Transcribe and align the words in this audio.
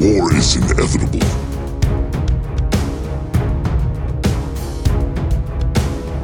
War 0.00 0.34
is 0.34 0.56
inevitable. 0.56 1.18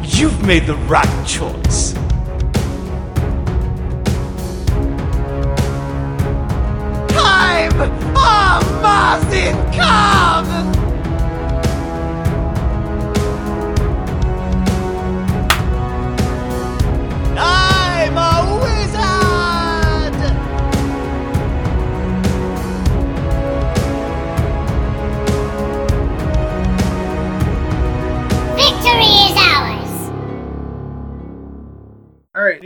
You've 0.03 0.47
made 0.47 0.65
the 0.67 0.77
right 0.89 1.27
choice. 1.27 1.93
Time 7.13 7.81
of 7.83 8.83
Martin 8.83 9.55
come! 9.75 10.76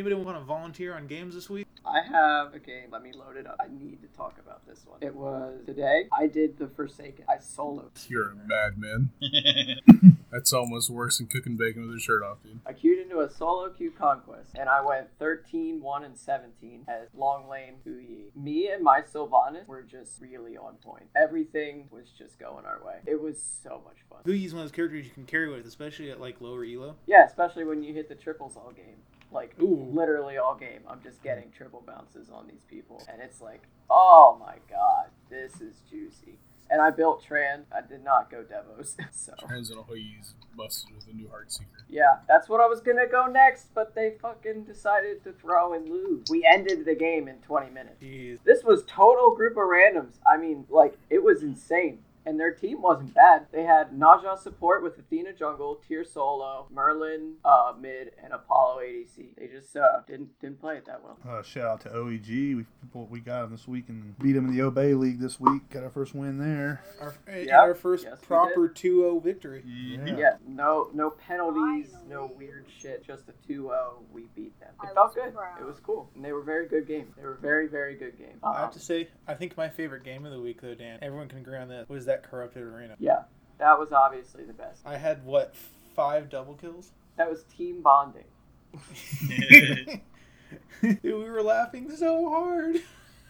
Anybody 0.00 0.14
want 0.14 0.38
to 0.38 0.44
volunteer 0.44 0.94
on 0.96 1.06
games 1.06 1.34
this 1.34 1.50
week? 1.50 1.66
I 1.84 2.00
have 2.00 2.54
a 2.54 2.58
game. 2.58 2.88
Let 2.90 3.02
me 3.02 3.12
load 3.12 3.36
it 3.36 3.46
up. 3.46 3.56
I 3.60 3.66
need 3.68 4.00
to 4.00 4.08
talk 4.16 4.38
about 4.38 4.66
this 4.66 4.86
one. 4.86 4.98
It 5.02 5.14
was 5.14 5.60
today. 5.66 6.04
I 6.10 6.26
did 6.26 6.58
the 6.58 6.68
Forsaken. 6.68 7.26
I 7.28 7.36
soloed. 7.36 8.08
You're 8.08 8.30
a 8.30 8.34
madman. 8.34 9.10
That's 10.32 10.54
almost 10.54 10.88
worse 10.88 11.18
than 11.18 11.26
cooking 11.26 11.58
bacon 11.58 11.82
with 11.82 11.90
your 11.90 12.00
shirt 12.00 12.22
off, 12.22 12.38
dude. 12.42 12.60
I 12.64 12.72
queued 12.72 13.00
into 13.00 13.20
a 13.20 13.28
solo 13.28 13.68
queue 13.68 13.90
conquest, 13.90 14.52
and 14.58 14.70
I 14.70 14.80
went 14.82 15.08
13, 15.18 15.82
1, 15.82 16.04
and 16.04 16.16
17 16.16 16.86
as 16.88 17.08
Long 17.14 17.46
Lane 17.50 17.74
Hou 17.84 17.98
Yi. 17.98 18.30
Me 18.34 18.70
and 18.70 18.82
my 18.82 19.02
Sylvanus 19.02 19.68
were 19.68 19.82
just 19.82 20.18
really 20.18 20.56
on 20.56 20.76
point. 20.76 21.08
Everything 21.14 21.88
was 21.90 22.06
just 22.16 22.38
going 22.38 22.64
our 22.64 22.80
way. 22.82 23.00
It 23.04 23.20
was 23.20 23.38
so 23.62 23.82
much 23.84 23.98
fun. 24.08 24.20
Hou 24.24 24.32
Yi's 24.32 24.54
one 24.54 24.62
of 24.62 24.70
those 24.70 24.74
characters 24.74 25.04
you 25.04 25.12
can 25.12 25.26
carry 25.26 25.50
with, 25.50 25.66
especially 25.66 26.10
at 26.10 26.22
like 26.22 26.40
lower 26.40 26.64
elo. 26.64 26.96
Yeah, 27.06 27.26
especially 27.26 27.64
when 27.64 27.82
you 27.82 27.92
hit 27.92 28.08
the 28.08 28.14
triples 28.14 28.56
all 28.56 28.72
game. 28.74 28.96
Like, 29.32 29.54
Ooh. 29.60 29.88
literally 29.92 30.38
all 30.38 30.54
game. 30.54 30.80
I'm 30.88 31.02
just 31.02 31.22
getting 31.22 31.50
triple 31.56 31.82
bounces 31.86 32.30
on 32.30 32.46
these 32.48 32.64
people. 32.68 33.02
And 33.12 33.22
it's 33.22 33.40
like, 33.40 33.62
oh 33.88 34.36
my 34.40 34.56
god, 34.68 35.06
this 35.28 35.60
is 35.60 35.82
juicy. 35.90 36.38
And 36.72 36.80
I 36.80 36.90
built 36.90 37.24
Tran. 37.28 37.62
I 37.72 37.80
did 37.86 38.04
not 38.04 38.30
go 38.30 38.44
Devos. 38.44 38.94
so, 39.10 39.32
Trans 39.46 39.70
and 39.70 39.80
he's 39.96 40.34
busted 40.56 40.94
with 40.94 41.08
a 41.08 41.12
new 41.12 41.26
Heartseeker. 41.26 41.82
yeah, 41.88 42.18
that's 42.28 42.48
what 42.48 42.60
I 42.60 42.66
was 42.66 42.80
gonna 42.80 43.08
go 43.10 43.26
next, 43.26 43.74
but 43.74 43.94
they 43.96 44.14
fucking 44.22 44.64
decided 44.64 45.24
to 45.24 45.32
throw 45.32 45.74
and 45.74 45.88
lose. 45.88 46.26
We 46.30 46.46
ended 46.48 46.84
the 46.84 46.94
game 46.94 47.26
in 47.26 47.36
20 47.38 47.70
minutes. 47.70 48.02
Jeez. 48.02 48.38
This 48.44 48.62
was 48.62 48.84
total 48.86 49.34
group 49.34 49.54
of 49.54 49.64
randoms. 49.64 50.14
I 50.30 50.36
mean, 50.36 50.64
like, 50.68 50.96
it 51.08 51.24
was 51.24 51.42
insane. 51.42 51.98
And 52.30 52.38
their 52.38 52.52
team 52.52 52.80
wasn't 52.80 53.12
bad. 53.12 53.46
They 53.50 53.64
had 53.64 53.90
Naja 53.90 54.38
support 54.38 54.84
with 54.84 54.96
Athena 54.96 55.32
jungle, 55.32 55.80
Tyr 55.88 56.04
solo, 56.04 56.68
Merlin 56.70 57.32
uh, 57.44 57.72
mid, 57.76 58.12
and 58.22 58.32
Apollo 58.32 58.82
ADC. 58.82 59.34
They 59.36 59.48
just 59.48 59.76
uh, 59.76 60.02
didn't 60.06 60.38
didn't 60.40 60.60
play 60.60 60.76
it 60.76 60.86
that 60.86 61.02
well. 61.02 61.18
Uh, 61.28 61.42
shout 61.42 61.64
out 61.66 61.80
to 61.80 61.88
OEG. 61.88 62.28
We 62.56 62.66
people 62.82 63.08
we 63.10 63.18
got 63.18 63.46
him 63.46 63.50
this 63.50 63.66
week 63.66 63.88
and 63.88 64.16
beat 64.20 64.36
him 64.36 64.46
in 64.48 64.56
the 64.56 64.62
Obey 64.62 64.94
League 64.94 65.18
this 65.18 65.40
week. 65.40 65.68
Got 65.70 65.82
our 65.82 65.90
first 65.90 66.14
win 66.14 66.38
there. 66.38 66.84
Our, 67.00 67.14
Yeah, 67.36 67.58
our 67.58 67.74
first 67.74 68.04
yes, 68.04 68.18
proper 68.24 68.68
2-0 68.68 69.24
victory. 69.24 69.64
Yeah. 69.66 70.14
Yeah, 70.16 70.36
no 70.46 70.88
no 70.94 71.10
penalties, 71.10 71.96
no 72.08 72.30
weird 72.38 72.66
shit. 72.80 73.04
Just 73.04 73.24
a 73.28 73.52
2-0. 73.52 73.72
We 74.12 74.26
beat 74.36 74.56
them. 74.60 74.70
It 74.84 74.90
I 74.92 74.94
felt 74.94 75.16
good. 75.16 75.34
proud. 75.34 75.60
It 75.60 75.66
was 75.66 75.80
cool. 75.80 76.08
And 76.14 76.24
they 76.24 76.30
were 76.32 76.42
very 76.42 76.68
good 76.68 76.86
game. 76.86 77.08
They 77.16 77.24
were 77.24 77.38
very 77.42 77.66
very 77.66 77.96
good 77.96 78.16
game. 78.16 78.38
I 78.44 78.60
have 78.60 78.70
to 78.74 78.78
say, 78.78 79.08
I 79.26 79.34
think 79.34 79.56
my 79.56 79.68
favorite 79.68 80.04
game 80.04 80.24
of 80.24 80.30
the 80.30 80.40
week, 80.40 80.60
though, 80.60 80.76
Dan, 80.76 81.00
everyone 81.02 81.26
can 81.28 81.38
agree 81.38 81.58
on 81.58 81.68
this, 81.68 81.88
was 81.88 82.06
that 82.06 82.19
Corrupted 82.22 82.62
Arena. 82.62 82.94
yeah, 82.98 83.22
that 83.58 83.78
was 83.78 83.92
obviously 83.92 84.44
the 84.44 84.52
best. 84.52 84.80
I 84.86 84.96
had, 84.96 85.24
what, 85.24 85.54
five 85.94 86.28
double 86.30 86.54
kills? 86.54 86.90
That 87.16 87.28
was 87.30 87.44
team 87.56 87.82
bonding. 87.82 88.24
we 91.02 91.12
were 91.12 91.42
laughing 91.42 91.90
so 91.94 92.28
hard. 92.30 92.76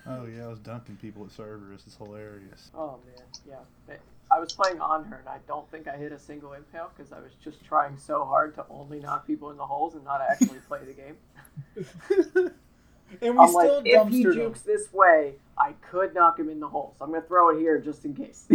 Oh 0.06 0.26
yeah, 0.26 0.44
I 0.44 0.48
was 0.48 0.58
dunking 0.60 0.96
people 0.96 1.24
at 1.24 1.30
servers. 1.32 1.82
It's 1.86 1.96
hilarious. 1.96 2.70
Oh 2.74 2.98
man, 3.06 3.24
yeah. 3.46 3.56
They- 3.86 3.98
I 4.32 4.38
was 4.38 4.52
playing 4.52 4.80
on 4.80 5.02
her, 5.06 5.16
and 5.16 5.28
I 5.28 5.38
don't 5.48 5.68
think 5.72 5.88
I 5.88 5.96
hit 5.96 6.12
a 6.12 6.18
single 6.18 6.52
impale 6.52 6.92
because 6.96 7.10
I 7.12 7.18
was 7.18 7.32
just 7.42 7.64
trying 7.64 7.98
so 7.98 8.24
hard 8.24 8.54
to 8.54 8.64
only 8.70 9.00
knock 9.00 9.26
people 9.26 9.50
in 9.50 9.56
the 9.56 9.66
holes 9.66 9.96
and 9.96 10.04
not 10.04 10.20
actually 10.20 10.60
play 10.68 10.78
the 10.86 10.92
game. 10.92 11.16
and 13.20 13.34
we 13.34 13.40
I'm 13.42 13.48
still 13.48 13.78
like, 13.78 13.86
if 13.86 14.08
he 14.08 14.22
dumpstered 14.22 14.22
them. 14.24 14.32
jukes 14.34 14.60
this 14.62 14.92
way, 14.92 15.34
I 15.58 15.72
could 15.90 16.14
knock 16.14 16.38
him 16.38 16.48
in 16.48 16.60
the 16.60 16.68
hole. 16.68 16.94
So 16.96 17.04
I'm 17.04 17.10
gonna 17.10 17.22
throw 17.26 17.50
it 17.50 17.58
here 17.58 17.78
just 17.80 18.04
in 18.04 18.14
case, 18.14 18.46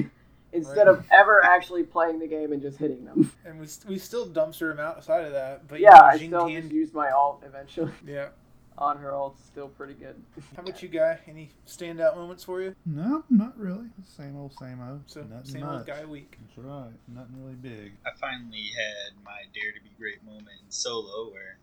instead 0.56 0.88
Right. 0.88 0.98
of 1.00 1.06
ever 1.12 1.44
actually 1.44 1.84
playing 1.84 2.20
the 2.20 2.28
game 2.28 2.52
and 2.54 2.62
just 2.62 2.78
hitting 2.78 3.06
them. 3.06 3.32
And 3.46 3.60
we, 3.60 3.68
we 3.88 3.98
still 4.00 4.28
dumpster 4.28 4.72
him 4.72 4.80
outside 4.80 5.26
of 5.26 5.34
that. 5.34 5.68
But 5.68 5.80
yeah, 5.80 5.92
you 5.94 6.00
know, 6.02 6.06
I 6.08 6.18
Jing 6.18 6.30
still 6.30 6.48
Tian- 6.48 6.62
just 6.64 6.74
used 6.74 6.94
my 6.94 7.12
alt 7.12 7.44
eventually. 7.46 7.92
Yeah. 8.08 8.30
On 8.78 8.98
her 8.98 9.14
ult's 9.14 9.42
still 9.46 9.70
pretty 9.70 9.94
good. 9.94 10.22
How 10.54 10.62
about 10.62 10.84
you, 10.84 10.90
guy? 10.90 11.18
Any 11.30 11.50
standout 11.66 12.18
moments 12.18 12.44
for 12.44 12.62
you? 12.62 12.76
No, 12.86 13.24
not 13.30 13.58
really. 13.58 13.86
Same 14.18 14.36
old, 14.36 14.52
same 14.60 14.82
old. 14.86 15.00
So, 15.06 15.22
Nothing 15.22 15.46
same 15.46 15.64
old 15.64 15.88
guy 15.88 16.04
week. 16.04 16.38
That's 16.42 16.58
right. 16.58 16.90
Nothing 17.08 17.42
really 17.42 17.54
big. 17.56 17.94
I 18.06 18.10
finally 18.20 18.72
had 18.76 19.14
my 19.24 19.44
Dare 19.54 19.72
to 19.72 19.80
Be 19.82 19.92
Great 19.98 20.22
moment 20.26 20.50
in 20.62 20.70
solo 20.70 21.32
where 21.32 21.58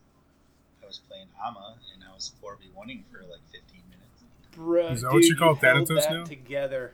I 0.83 0.87
was 0.87 1.01
playing 1.07 1.27
Ama 1.47 1.77
and 1.95 2.03
I 2.11 2.15
was 2.15 2.33
4v1ing 2.43 3.03
for 3.13 3.21
like 3.25 3.43
15 3.53 3.83
minutes. 3.91 4.25
Bruh, 4.57 4.93
Is 4.95 5.03
that 5.03 5.09
dude, 5.09 5.15
what 5.15 5.25
you 5.25 5.37
call 5.37 5.55
held 5.55 5.61
Thanatos 5.89 6.05
that 6.07 6.13
now? 6.15 6.25
Together. 6.25 6.93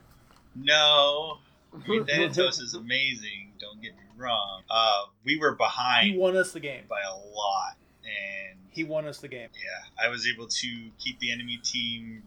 No, 0.56 1.38
I 1.75 1.89
mean, 1.89 2.05
Thanatos 2.06 2.59
is 2.61 2.75
amazing, 2.75 3.53
don't 3.61 3.81
get 3.83 3.95
me 3.95 4.03
wrong. 4.17 4.62
Uh, 4.71 5.05
we 5.25 5.39
were 5.39 5.55
behind. 5.55 6.12
He 6.12 6.19
won 6.19 6.37
us 6.37 6.53
the 6.53 6.61
game. 6.61 6.84
by 6.89 7.01
a 7.03 7.15
lot, 7.15 7.77
and 8.05 8.59
He 8.71 8.84
won 8.84 9.06
us 9.06 9.19
the 9.19 9.29
game. 9.29 9.49
yeah, 9.55 10.05
I 10.05 10.09
was 10.09 10.27
able 10.27 10.47
to 10.49 10.91
keep 10.99 11.19
the 11.21 11.31
enemy 11.33 11.59
team 11.62 12.23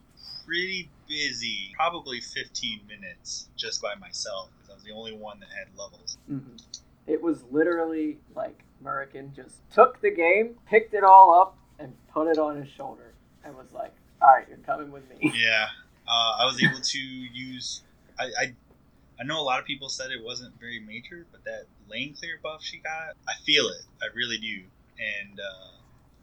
pretty 0.46 0.90
busy, 1.08 1.72
probably 1.76 2.20
15 2.22 2.82
minutes 2.88 3.50
just 3.56 3.82
by 3.82 3.96
myself 3.96 4.50
because 4.58 4.70
I 4.72 4.74
was 4.76 4.84
the 4.84 4.92
only 4.92 5.14
one 5.14 5.40
that 5.40 5.50
had 5.50 5.68
levels. 5.78 6.18
Mhm. 6.30 6.62
It 7.08 7.22
was 7.22 7.44
literally 7.52 8.20
like 8.36 8.64
Murican 8.84 9.36
just 9.36 9.58
took 9.72 10.02
the 10.02 10.12
game, 10.12 10.56
picked 10.68 10.94
it 10.94 11.04
all 11.04 11.34
up, 11.40 11.58
and 11.80 11.94
put 12.14 12.28
it 12.28 12.38
on 12.38 12.58
his 12.62 12.70
shoulder, 12.70 13.14
and 13.44 13.56
was 13.56 13.72
like, 13.72 13.94
"All 14.22 14.28
right, 14.30 14.48
you're 14.48 14.58
coming 14.60 14.92
with 14.92 15.08
me." 15.10 15.32
Yeah, 15.36 15.68
uh, 16.08 16.38
I 16.40 16.46
was 16.46 16.62
able 16.64 16.80
to 16.80 17.00
use. 17.00 17.84
I, 18.20 18.26
I 18.40 18.56
I 19.22 19.24
know 19.24 19.40
a 19.40 19.44
lot 19.46 19.60
of 19.60 19.66
people 19.66 19.88
said 19.88 20.10
it 20.10 20.24
wasn't 20.24 20.60
very 20.60 20.80
major, 20.80 21.28
but 21.32 21.44
that 21.46 21.66
lane 21.88 22.16
clear 22.18 22.40
buff 22.42 22.64
she 22.64 22.80
got, 22.80 23.14
I 23.28 23.34
feel 23.46 23.68
it. 23.68 23.84
I 24.02 24.08
really 24.16 24.38
do. 24.40 24.64
And 24.98 25.40
uh, 25.40 25.78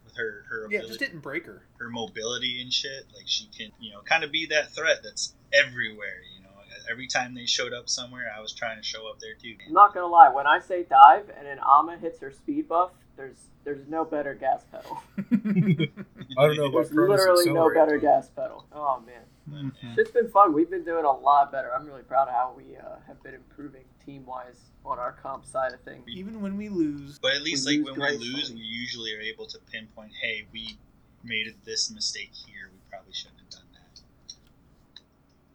with 0.04 0.16
her 0.16 0.44
her 0.48 0.66
Yeah, 0.70 0.80
just 0.80 0.98
didn't 0.98 1.20
break 1.20 1.46
her. 1.46 1.62
her 1.78 1.88
mobility 1.88 2.60
and 2.60 2.72
shit, 2.72 3.04
like 3.14 3.26
she 3.26 3.48
can 3.56 3.70
you 3.78 3.92
know 3.92 4.00
kind 4.02 4.24
of 4.24 4.32
be 4.32 4.46
that 4.46 4.74
threat 4.74 4.98
that's 5.04 5.34
everywhere. 5.52 6.18
You 6.36 6.42
know, 6.42 6.50
every 6.90 7.06
time 7.06 7.34
they 7.34 7.46
showed 7.46 7.72
up 7.72 7.88
somewhere, 7.88 8.32
I 8.36 8.40
was 8.40 8.52
trying 8.52 8.78
to 8.78 8.82
show 8.82 9.08
up 9.08 9.18
there 9.20 9.34
too. 9.40 9.54
I'm 9.66 9.72
not 9.72 9.94
gonna 9.94 10.06
lie, 10.06 10.30
when 10.30 10.46
I 10.46 10.58
say 10.58 10.84
dive 10.88 11.30
and 11.38 11.46
an 11.46 11.58
Ama 11.58 11.98
hits 12.00 12.20
her 12.20 12.32
speed 12.32 12.68
buff, 12.68 12.90
there's 13.18 13.48
there's 13.64 13.86
no 13.88 14.04
better 14.04 14.32
gas 14.32 14.64
pedal. 14.72 15.02
I 16.38 16.46
don't 16.46 16.56
know 16.56 16.70
There's 16.70 16.92
literally 16.92 17.50
no 17.50 17.70
better 17.74 17.98
gas 17.98 18.30
pedal. 18.30 18.64
Oh 18.72 19.02
man, 19.04 19.72
shit's 19.94 20.12
been 20.12 20.30
fun. 20.30 20.54
We've 20.54 20.70
been 20.70 20.84
doing 20.84 21.04
a 21.04 21.12
lot 21.12 21.52
better. 21.52 21.74
I'm 21.74 21.84
really 21.84 22.02
proud 22.02 22.28
of 22.28 22.34
how 22.34 22.54
we 22.56 22.76
uh, 22.76 22.96
have 23.06 23.22
been 23.22 23.34
improving 23.34 23.82
team 24.06 24.24
wise 24.24 24.70
on 24.86 24.98
our 24.98 25.12
comp 25.12 25.44
side 25.44 25.74
of 25.74 25.80
things. 25.82 26.04
Even 26.08 26.40
when 26.40 26.56
we 26.56 26.70
lose, 26.70 27.18
But 27.18 27.34
at 27.34 27.42
least 27.42 27.66
We 27.66 27.78
like 27.78 27.98
when 27.98 28.00
we 28.00 28.16
lose, 28.16 28.52
we 28.52 28.60
usually 28.60 29.12
are 29.14 29.20
able 29.20 29.46
to 29.46 29.58
pinpoint, 29.70 30.12
hey, 30.22 30.46
we 30.52 30.78
made 31.22 31.52
this 31.66 31.90
mistake 31.90 32.30
here. 32.32 32.70
We 32.72 32.78
probably 32.88 33.12
shouldn't 33.12 33.40
have 33.40 33.50
done 33.50 33.68
that. 33.74 34.00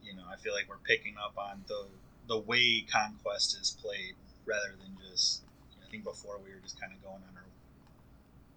You 0.03 0.15
know, 0.15 0.23
I 0.31 0.35
feel 0.35 0.53
like 0.53 0.69
we're 0.69 0.83
picking 0.85 1.15
up 1.17 1.33
on 1.37 1.63
the 1.67 1.87
the 2.27 2.37
way 2.37 2.85
conquest 2.91 3.57
is 3.59 3.75
played 3.81 4.15
rather 4.45 4.75
than 4.77 4.97
just. 5.09 5.41
You 5.71 5.79
know, 5.79 5.87
I 5.87 5.89
think 5.89 6.03
before 6.03 6.37
we 6.43 6.51
were 6.51 6.61
just 6.61 6.79
kind 6.79 6.93
of 6.93 7.01
going 7.01 7.23
on 7.23 7.33
our 7.35 7.43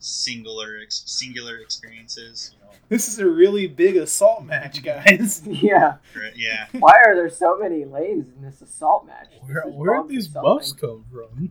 singular 0.06 0.79
ex- 0.82 1.03
singular 1.06 1.58
experiences. 1.58 2.53
You 2.55 2.64
know, 2.67 2.73
this 2.88 3.08
is 3.08 3.19
a 3.19 3.26
really 3.29 3.67
big 3.67 3.97
assault 3.97 4.44
match, 4.44 4.82
guys. 4.82 5.43
yeah. 5.47 5.97
right? 6.17 6.32
yeah. 6.37 6.67
Why 6.79 6.94
are 7.05 7.14
there 7.14 7.31
so 7.31 7.58
many 7.58 7.85
lanes 7.85 8.29
in 8.35 8.43
this 8.43 8.61
assault 8.62 9.06
match? 9.06 9.29
Where, 9.47 9.62
where 9.67 10.03
did 10.03 10.08
these 10.08 10.35
or 10.37 10.43
buffs 10.43 10.69
something. 10.70 10.88
come 10.88 11.05
from? 11.12 11.50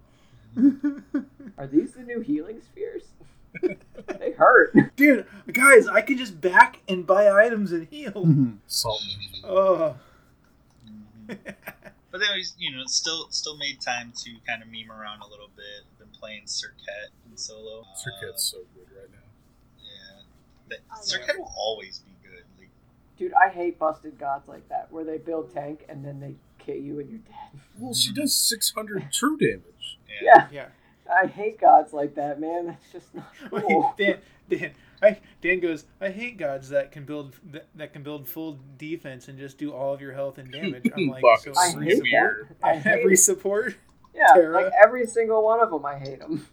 Are 1.57 1.67
these 1.67 1.91
the 1.93 2.03
new 2.03 2.21
healing 2.21 2.61
spheres? 2.61 3.03
they 4.19 4.31
hurt. 4.31 4.73
Dude, 4.95 5.25
guys, 5.51 5.85
I 5.87 6.01
can 6.01 6.17
just 6.17 6.39
back 6.39 6.79
and 6.87 7.05
buy 7.05 7.29
items 7.29 7.73
and 7.73 7.87
heal. 7.89 8.11
Mhm. 8.13 8.57
Salt 8.67 9.01
ninja. 9.01 9.41
Oh, 9.43 9.95
Mhm. 11.27 11.37
But 12.11 12.21
then 12.21 12.29
you 12.57 12.71
know, 12.75 12.83
still 12.85 13.27
still 13.31 13.57
made 13.57 13.81
time 13.81 14.13
to 14.23 14.31
kind 14.47 14.61
of 14.63 14.69
meme 14.69 14.89
around 14.91 15.21
a 15.21 15.27
little 15.27 15.49
bit. 15.57 15.83
Been 15.99 16.07
playing 16.17 16.43
Serqet 16.45 17.09
in 17.35 17.37
solo. 17.37 17.81
Uh, 17.81 17.83
Serqet's 17.95 18.43
so 18.43 18.59
good 18.73 18.87
right 18.97 19.09
now. 19.11 19.27
Yeah, 19.83 20.21
but 20.69 20.77
I 20.89 20.95
love 20.95 21.05
Serqet 21.05 21.37
will 21.37 21.51
always 21.57 21.99
be 21.99 22.11
good. 22.23 22.43
Like 22.57 22.69
Dude, 23.17 23.33
I 23.33 23.49
hate 23.49 23.77
busted 23.77 24.17
gods 24.17 24.47
like 24.47 24.67
that, 24.69 24.87
where 24.91 25.03
they 25.03 25.17
build 25.17 25.53
tank 25.53 25.85
and 25.89 26.03
then 26.05 26.19
they 26.21 26.35
kill 26.59 26.77
you 26.77 26.99
and 26.99 27.09
you're 27.09 27.19
dead. 27.19 27.61
Well, 27.79 27.93
she 27.93 28.13
does 28.13 28.33
600 28.33 29.11
true 29.11 29.37
damage. 29.37 29.99
Yeah, 30.21 30.47
Yeah. 30.51 30.67
I 31.13 31.27
hate 31.27 31.59
gods 31.61 31.91
like 31.93 32.15
that, 32.15 32.39
man. 32.39 32.65
That's 32.67 32.91
just 32.91 33.13
not 33.13 33.31
Wait. 33.51 33.63
Dan, 33.97 34.17
Dan, 34.49 34.71
I, 35.03 35.19
Dan 35.41 35.59
goes. 35.59 35.85
I 36.01 36.09
hate 36.09 36.37
gods 36.37 36.69
that 36.69 36.91
can 36.91 37.03
build 37.05 37.35
that, 37.51 37.67
that 37.75 37.93
can 37.93 38.01
build 38.01 38.27
full 38.27 38.57
defense 38.77 39.27
and 39.27 39.37
just 39.37 39.57
do 39.59 39.71
all 39.71 39.93
of 39.93 40.01
your 40.01 40.13
health 40.13 40.39
and 40.39 40.49
damage. 40.51 40.89
I'm 40.97 41.07
like, 41.09 41.21
so 41.41 41.51
I 41.55 41.67
every, 41.73 41.85
hate 41.85 41.97
so 41.97 42.03
that. 42.03 42.45
I 42.63 42.75
hate 42.77 42.99
every 43.01 43.13
it. 43.13 43.17
support. 43.17 43.75
Yeah, 44.15 44.27
Terra. 44.33 44.63
like 44.63 44.73
every 44.83 45.05
single 45.05 45.43
one 45.43 45.59
of 45.59 45.69
them, 45.69 45.85
I 45.85 45.99
hate 45.99 46.19
them. 46.21 46.47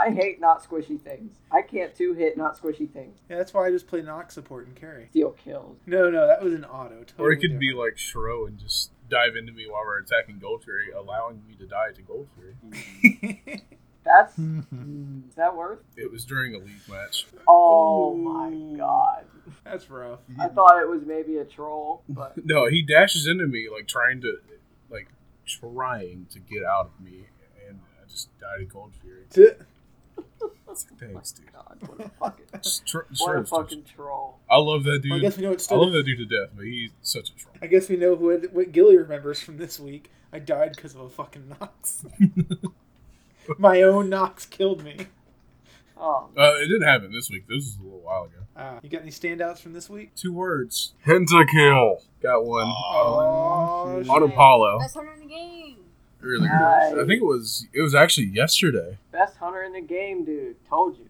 I 0.00 0.10
hate 0.10 0.40
not 0.40 0.62
squishy 0.62 1.00
things. 1.00 1.36
I 1.52 1.62
can't 1.62 1.94
two 1.94 2.14
hit 2.14 2.36
not 2.38 2.58
squishy 2.58 2.90
things. 2.90 3.18
Yeah, 3.28 3.36
that's 3.36 3.52
why 3.52 3.66
I 3.66 3.70
just 3.70 3.86
play 3.86 4.00
Nox 4.00 4.34
support 4.34 4.66
and 4.66 4.74
carry. 4.74 5.08
Steal 5.10 5.32
kills. 5.32 5.76
No, 5.86 6.08
no, 6.10 6.26
that 6.26 6.42
was 6.42 6.54
an 6.54 6.64
auto. 6.64 7.00
Totally 7.04 7.28
Or 7.28 7.32
it 7.32 7.40
could 7.40 7.58
be 7.58 7.72
like 7.72 7.98
Shiro 7.98 8.46
and 8.46 8.58
just 8.58 8.92
dive 9.10 9.36
into 9.36 9.52
me 9.52 9.66
while 9.68 9.82
we're 9.84 9.98
attacking 9.98 10.38
Gold 10.38 10.64
Fury, 10.64 10.90
allowing 10.90 11.42
me 11.46 11.54
to 11.56 11.66
die 11.66 11.92
to 11.94 12.02
Gold 12.02 12.28
Fury. 12.34 12.54
Mm-hmm. 12.64 13.54
That's 14.04 14.36
mm, 14.38 15.28
is 15.28 15.34
that 15.34 15.54
worth? 15.54 15.80
It 15.96 16.10
was 16.10 16.24
during 16.24 16.54
a 16.54 16.58
league 16.58 16.88
match. 16.88 17.26
Oh 17.46 18.12
Ooh. 18.12 18.16
my 18.16 18.78
god! 18.78 19.24
that's 19.64 19.90
rough. 19.90 20.20
I 20.38 20.48
thought 20.48 20.80
it 20.80 20.88
was 20.88 21.02
maybe 21.04 21.36
a 21.36 21.44
troll, 21.44 22.02
but 22.08 22.34
No, 22.44 22.66
he 22.66 22.82
dashes 22.82 23.26
into 23.26 23.46
me 23.46 23.68
like 23.70 23.86
trying 23.86 24.20
to, 24.22 24.38
like 24.90 25.08
trying 25.46 26.26
to 26.30 26.38
get 26.38 26.64
out 26.64 26.86
of 26.86 27.04
me, 27.04 27.26
and 27.68 27.80
I 28.00 28.08
just 28.08 28.28
died 28.40 28.60
to 28.60 28.64
Gold 28.64 28.92
Fury. 29.02 29.24
Thanks, 30.98 31.32
dude. 31.32 31.52
God, 31.52 31.78
what 31.86 32.06
a 32.06 32.08
fucking 32.20 32.46
Just 32.62 32.94
what 32.94 33.04
a 33.10 33.14
Shiro's 33.16 33.48
fucking 33.48 33.84
troll. 33.84 34.38
I 34.50 34.56
love 34.58 34.84
that 34.84 35.02
Well, 35.04 35.14
I 35.14 35.16
dude. 35.16 35.22
guess 35.22 35.36
we 35.36 35.42
know 35.44 35.50
what 35.50 35.58
I 35.60 35.62
stood. 35.62 35.76
love 35.76 35.92
that 35.92 36.02
dude 36.04 36.18
to 36.18 36.24
death, 36.26 36.50
but 36.56 36.64
he's 36.64 36.90
such 37.02 37.30
a 37.30 37.34
troll. 37.34 37.54
I 37.62 37.66
guess 37.66 37.88
we 37.88 37.96
know 37.96 38.14
what 38.14 38.52
what 38.52 38.72
Gilly 38.72 38.96
remembers 38.96 39.40
from 39.40 39.56
this 39.58 39.78
week. 39.80 40.10
I 40.32 40.38
died 40.38 40.72
because 40.76 40.94
of 40.94 41.00
a 41.00 41.08
fucking 41.10 41.54
Nox. 41.60 42.04
My 43.58 43.82
own 43.82 44.08
Nox 44.08 44.46
killed 44.46 44.84
me. 44.84 45.08
Oh, 45.98 46.28
Uh, 46.38 46.54
it 46.56 46.66
didn't 46.68 46.82
happen 46.86 47.12
this 47.12 47.28
week. 47.30 47.46
This 47.48 47.56
was 47.56 47.76
a 47.80 47.82
little 47.82 48.00
while 48.00 48.24
ago. 48.24 48.36
Uh, 48.56 48.78
you 48.82 48.88
got 48.88 49.02
any 49.02 49.10
standouts 49.10 49.58
from 49.58 49.72
this 49.72 49.90
week? 49.90 50.14
Two 50.14 50.32
words. 50.32 50.94
Pentakill. 51.04 52.02
Got 52.22 52.44
one. 52.46 52.66
Oh, 52.66 54.02
On 54.08 54.22
Apollo. 54.22 54.78
Best 54.78 54.94
hunter 54.94 55.12
in 55.14 55.20
the 55.20 55.26
game. 55.26 55.69
Really 56.20 56.48
Nice. 56.48 56.92
good. 56.92 57.04
I 57.04 57.06
think 57.06 57.22
it 57.22 57.24
was. 57.26 57.66
It 57.72 57.80
was 57.80 57.94
actually 57.94 58.26
yesterday. 58.28 58.98
best 59.10 59.36
hunter 59.38 59.62
in 59.62 59.72
the 59.72 59.80
game, 59.80 60.24
dude. 60.24 60.56
Told 60.68 60.98
you. 60.98 61.08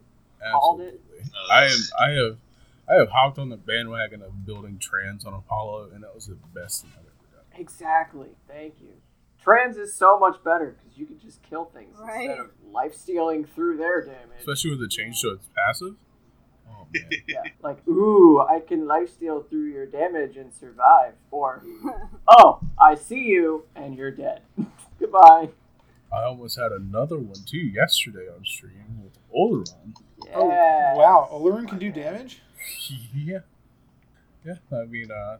Called 0.52 0.80
it. 0.80 1.00
Absolutely. 1.18 1.50
I 1.50 1.64
am. 1.66 1.78
I 1.98 2.10
have. 2.24 2.38
I 2.88 2.94
have 2.94 3.08
hopped 3.10 3.38
on 3.38 3.48
the 3.50 3.56
bandwagon 3.56 4.22
of 4.22 4.44
building 4.46 4.78
trans 4.78 5.24
on 5.24 5.32
Apollo, 5.34 5.90
and 5.94 6.02
that 6.02 6.14
was 6.14 6.26
the 6.26 6.36
best 6.54 6.82
thing 6.82 6.90
I've 6.94 7.04
ever 7.04 7.36
done. 7.36 7.60
Exactly. 7.60 8.28
Thank 8.48 8.80
you. 8.80 8.88
Trans 9.42 9.76
is 9.76 9.94
so 9.94 10.18
much 10.18 10.42
better 10.44 10.76
because 10.78 10.98
you 10.98 11.06
can 11.06 11.18
just 11.18 11.40
kill 11.42 11.64
things 11.66 11.96
Right. 11.98 12.22
instead 12.30 12.40
of 12.40 12.50
life 12.70 12.94
stealing 12.94 13.44
through 13.44 13.76
their 13.78 14.04
damage. 14.04 14.38
Especially 14.40 14.70
with 14.70 14.80
the 14.80 14.88
change 14.88 15.20
to 15.22 15.30
its 15.30 15.48
passive. 15.56 15.94
Oh 16.68 16.86
man. 16.92 17.10
Yeah, 17.28 17.42
like 17.62 17.86
ooh, 17.88 18.40
I 18.40 18.60
can 18.60 18.86
life 18.86 19.10
steal 19.10 19.42
through 19.42 19.66
your 19.66 19.86
damage 19.86 20.36
and 20.36 20.52
survive, 20.52 21.14
or 21.30 21.62
oh, 22.28 22.60
I 22.78 22.96
see 22.96 23.20
you 23.24 23.64
and 23.76 23.94
you're 23.96 24.10
dead. 24.10 24.42
Goodbye. 25.00 25.48
I 26.12 26.24
almost 26.24 26.58
had 26.58 26.72
another 26.72 27.18
one 27.18 27.42
too 27.46 27.58
yesterday 27.58 28.26
on 28.28 28.44
stream 28.44 29.02
with 29.02 29.12
Olorun. 29.34 29.94
Yeah. 30.26 30.32
Oh, 30.34 30.48
wow. 30.96 31.28
Olorun 31.32 31.68
can 31.68 31.78
do 31.78 31.90
damage? 31.90 32.42
Yeah. 33.14 33.38
Yeah. 34.44 34.56
I 34.72 34.84
mean, 34.84 35.10
uh, 35.10 35.38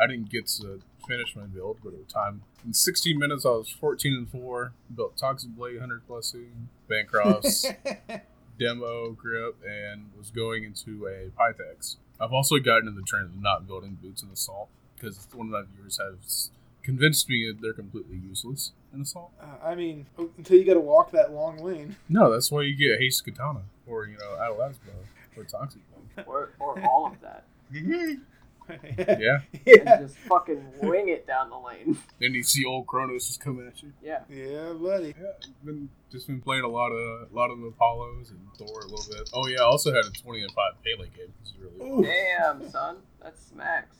I 0.00 0.06
didn't 0.06 0.30
get 0.30 0.46
to 0.58 0.80
finish 1.08 1.34
my 1.34 1.44
build, 1.44 1.78
but 1.82 1.92
at 1.94 2.06
the 2.06 2.12
time, 2.12 2.42
in 2.64 2.72
16 2.72 3.18
minutes, 3.18 3.44
I 3.44 3.50
was 3.50 3.70
14 3.70 4.14
and 4.14 4.30
4. 4.30 4.72
Built 4.94 5.16
Toxic 5.16 5.50
Blade, 5.50 5.74
100 5.74 6.06
blessing, 6.06 6.68
Bancrofts, 6.90 7.74
demo 8.58 9.12
grip, 9.12 9.56
and 9.66 10.10
was 10.16 10.30
going 10.30 10.64
into 10.64 11.06
a 11.06 11.30
Pythex. 11.40 11.96
I've 12.20 12.32
also 12.32 12.58
gotten 12.58 12.88
into 12.88 13.00
the 13.00 13.06
trend 13.06 13.26
of 13.26 13.40
not 13.42 13.66
building 13.66 13.98
boots 14.00 14.22
in 14.22 14.30
Assault 14.30 14.68
because 14.94 15.26
one 15.32 15.46
of 15.48 15.52
my 15.52 15.62
viewers 15.74 15.98
has 15.98 16.50
convinced 16.88 17.28
me 17.28 17.46
that 17.46 17.60
they're 17.60 17.74
completely 17.74 18.16
useless 18.16 18.72
in 18.94 19.02
Assault. 19.02 19.30
Uh, 19.38 19.62
I 19.62 19.74
mean, 19.74 20.06
until 20.38 20.56
you 20.56 20.64
got 20.64 20.72
to 20.74 20.80
walk 20.80 21.10
that 21.10 21.32
long 21.32 21.58
lane. 21.62 21.96
No, 22.08 22.32
that's 22.32 22.50
why 22.50 22.62
you 22.62 22.74
get 22.74 22.98
Haste 22.98 23.26
Katana 23.26 23.60
or, 23.86 24.06
you 24.06 24.16
know, 24.16 24.42
Outlast 24.42 24.80
Bow 24.86 24.92
or 25.38 25.44
Toxic 25.44 25.82
Blade. 25.92 26.26
Or, 26.26 26.54
or 26.58 26.80
all 26.82 27.12
of 27.12 27.20
that. 27.20 27.44
Yeah. 28.98 29.38
yeah. 29.64 29.94
And 29.94 30.08
just 30.08 30.18
fucking 30.18 30.62
wing 30.82 31.08
it 31.08 31.26
down 31.26 31.48
the 31.48 31.56
lane. 31.56 31.96
Then 32.20 32.34
you 32.34 32.42
see 32.42 32.66
old 32.66 32.86
Kronos 32.86 33.26
just 33.26 33.40
coming 33.40 33.66
at 33.66 33.82
you. 33.82 33.94
Yeah. 34.02 34.20
Yeah, 34.28 34.74
buddy. 34.74 35.14
Yeah, 35.18 35.32
I've 35.42 35.64
been 35.64 35.88
just 36.12 36.26
been 36.26 36.42
playing 36.42 36.64
a 36.64 36.68
lot 36.68 36.90
of 36.90 37.30
a 37.32 37.34
lot 37.34 37.50
of 37.50 37.62
Apollos 37.62 38.28
and 38.28 38.40
Thor 38.58 38.80
a 38.80 38.86
little 38.88 39.06
bit. 39.10 39.30
Oh 39.32 39.46
yeah, 39.48 39.60
I 39.60 39.64
also 39.64 39.90
had 39.90 40.04
a 40.04 40.10
twenty 40.10 40.42
and 40.42 40.52
five 40.52 40.74
Pele 40.84 41.08
game, 41.16 41.32
which 41.40 41.48
is 41.48 41.54
really. 41.58 41.90
Ooh. 41.90 42.02
Damn, 42.02 42.68
son. 42.68 42.98
That's 43.22 43.42
smacks. 43.42 43.96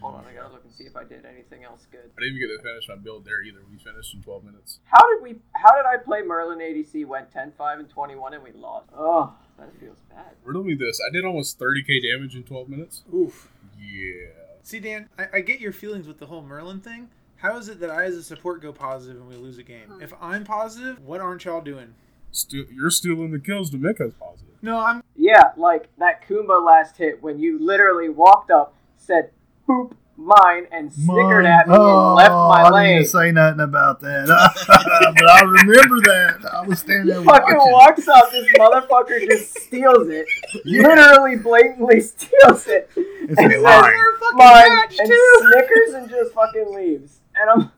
Hold 0.00 0.14
on, 0.16 0.24
I 0.26 0.34
gotta 0.34 0.52
look 0.52 0.64
and 0.64 0.72
see 0.72 0.84
if 0.84 0.96
I 0.96 1.04
did 1.04 1.24
anything 1.24 1.64
else 1.64 1.86
good. 1.90 2.10
I 2.16 2.20
didn't 2.20 2.36
even 2.36 2.48
get 2.48 2.56
to 2.56 2.62
finish 2.62 2.88
my 2.88 2.96
build 2.96 3.24
there 3.24 3.42
either. 3.42 3.60
We 3.70 3.78
finished 3.78 4.14
in 4.14 4.22
twelve 4.22 4.44
minutes. 4.44 4.80
How 4.84 5.02
did 5.14 5.22
we? 5.22 5.36
How 5.54 5.74
did 5.74 5.86
I 5.86 5.96
play 5.96 6.22
Merlin 6.22 6.58
ADC? 6.58 7.06
Went 7.06 7.32
10, 7.32 7.52
5, 7.56 7.78
and 7.80 7.88
21, 7.88 8.34
and 8.34 8.42
we 8.42 8.52
lost. 8.52 8.88
Oh, 8.96 9.32
that 9.58 9.68
feels 9.80 9.98
bad. 10.10 10.32
Riddle 10.44 10.64
me 10.64 10.74
this: 10.74 11.00
I 11.06 11.12
did 11.12 11.24
almost 11.24 11.58
thirty 11.58 11.82
k 11.82 12.00
damage 12.00 12.36
in 12.36 12.42
twelve 12.42 12.68
minutes. 12.68 13.02
Oof. 13.14 13.48
Yeah. 13.78 14.30
See, 14.62 14.80
Dan, 14.80 15.08
I, 15.18 15.26
I 15.34 15.40
get 15.40 15.60
your 15.60 15.72
feelings 15.72 16.06
with 16.06 16.18
the 16.18 16.26
whole 16.26 16.42
Merlin 16.42 16.80
thing. 16.80 17.08
How 17.36 17.56
is 17.58 17.68
it 17.68 17.80
that 17.80 17.90
I, 17.90 18.04
as 18.04 18.16
a 18.16 18.22
support, 18.22 18.62
go 18.62 18.72
positive 18.72 19.16
and 19.20 19.28
we 19.28 19.36
lose 19.36 19.58
a 19.58 19.62
game? 19.62 19.88
Hmm. 19.88 20.02
If 20.02 20.12
I'm 20.20 20.44
positive, 20.44 21.00
what 21.04 21.20
aren't 21.20 21.44
y'all 21.44 21.60
doing? 21.60 21.94
Still, 22.32 22.64
you're 22.72 22.90
stealing 22.90 23.30
the 23.30 23.38
kills 23.38 23.70
to 23.70 23.78
make 23.78 24.00
us 24.00 24.12
positive. 24.18 24.54
No, 24.62 24.78
I'm. 24.78 25.02
Yeah, 25.14 25.52
like 25.56 25.88
that 25.98 26.26
Kumba 26.26 26.64
last 26.64 26.96
hit 26.96 27.22
when 27.22 27.38
you 27.38 27.58
literally 27.58 28.08
walked 28.08 28.50
up, 28.50 28.74
said 28.96 29.30
"boop, 29.68 29.92
mine," 30.16 30.66
and 30.72 30.92
snickered 30.92 31.44
Mine. 31.44 31.46
at 31.46 31.68
me 31.68 31.74
Oh, 31.76 32.08
and 32.08 32.14
left 32.16 32.30
my 32.30 32.62
I 32.62 32.70
lane. 32.70 32.86
I 32.86 32.98
didn't 32.98 33.08
say 33.08 33.32
nothing 33.32 33.60
about 33.60 34.00
that, 34.00 34.26
but 35.16 35.28
I 35.28 35.40
remember 35.42 35.96
that. 36.00 36.50
I 36.52 36.66
was 36.66 36.78
standing 36.80 37.06
there 37.08 37.22
Fucking 37.22 37.56
watching. 37.56 37.72
walks 37.72 38.08
up, 38.08 38.30
this 38.30 38.46
motherfucker 38.58 39.28
just 39.28 39.58
steals 39.66 40.08
it. 40.08 40.26
Literally, 40.64 41.36
blatantly 41.36 42.00
steals 42.12 42.66
it. 42.66 42.90
It's 42.96 43.38
and 43.38 43.52
a 43.52 43.54
says, 43.56 43.62
line. 43.62 43.92
mine, 44.34 44.70
and 44.98 45.12
snickers 45.40 45.94
and 45.94 46.08
just 46.08 46.32
fucking 46.34 46.74
leaves. 46.74 47.18
And 47.38 47.50
I'm, 47.50 47.70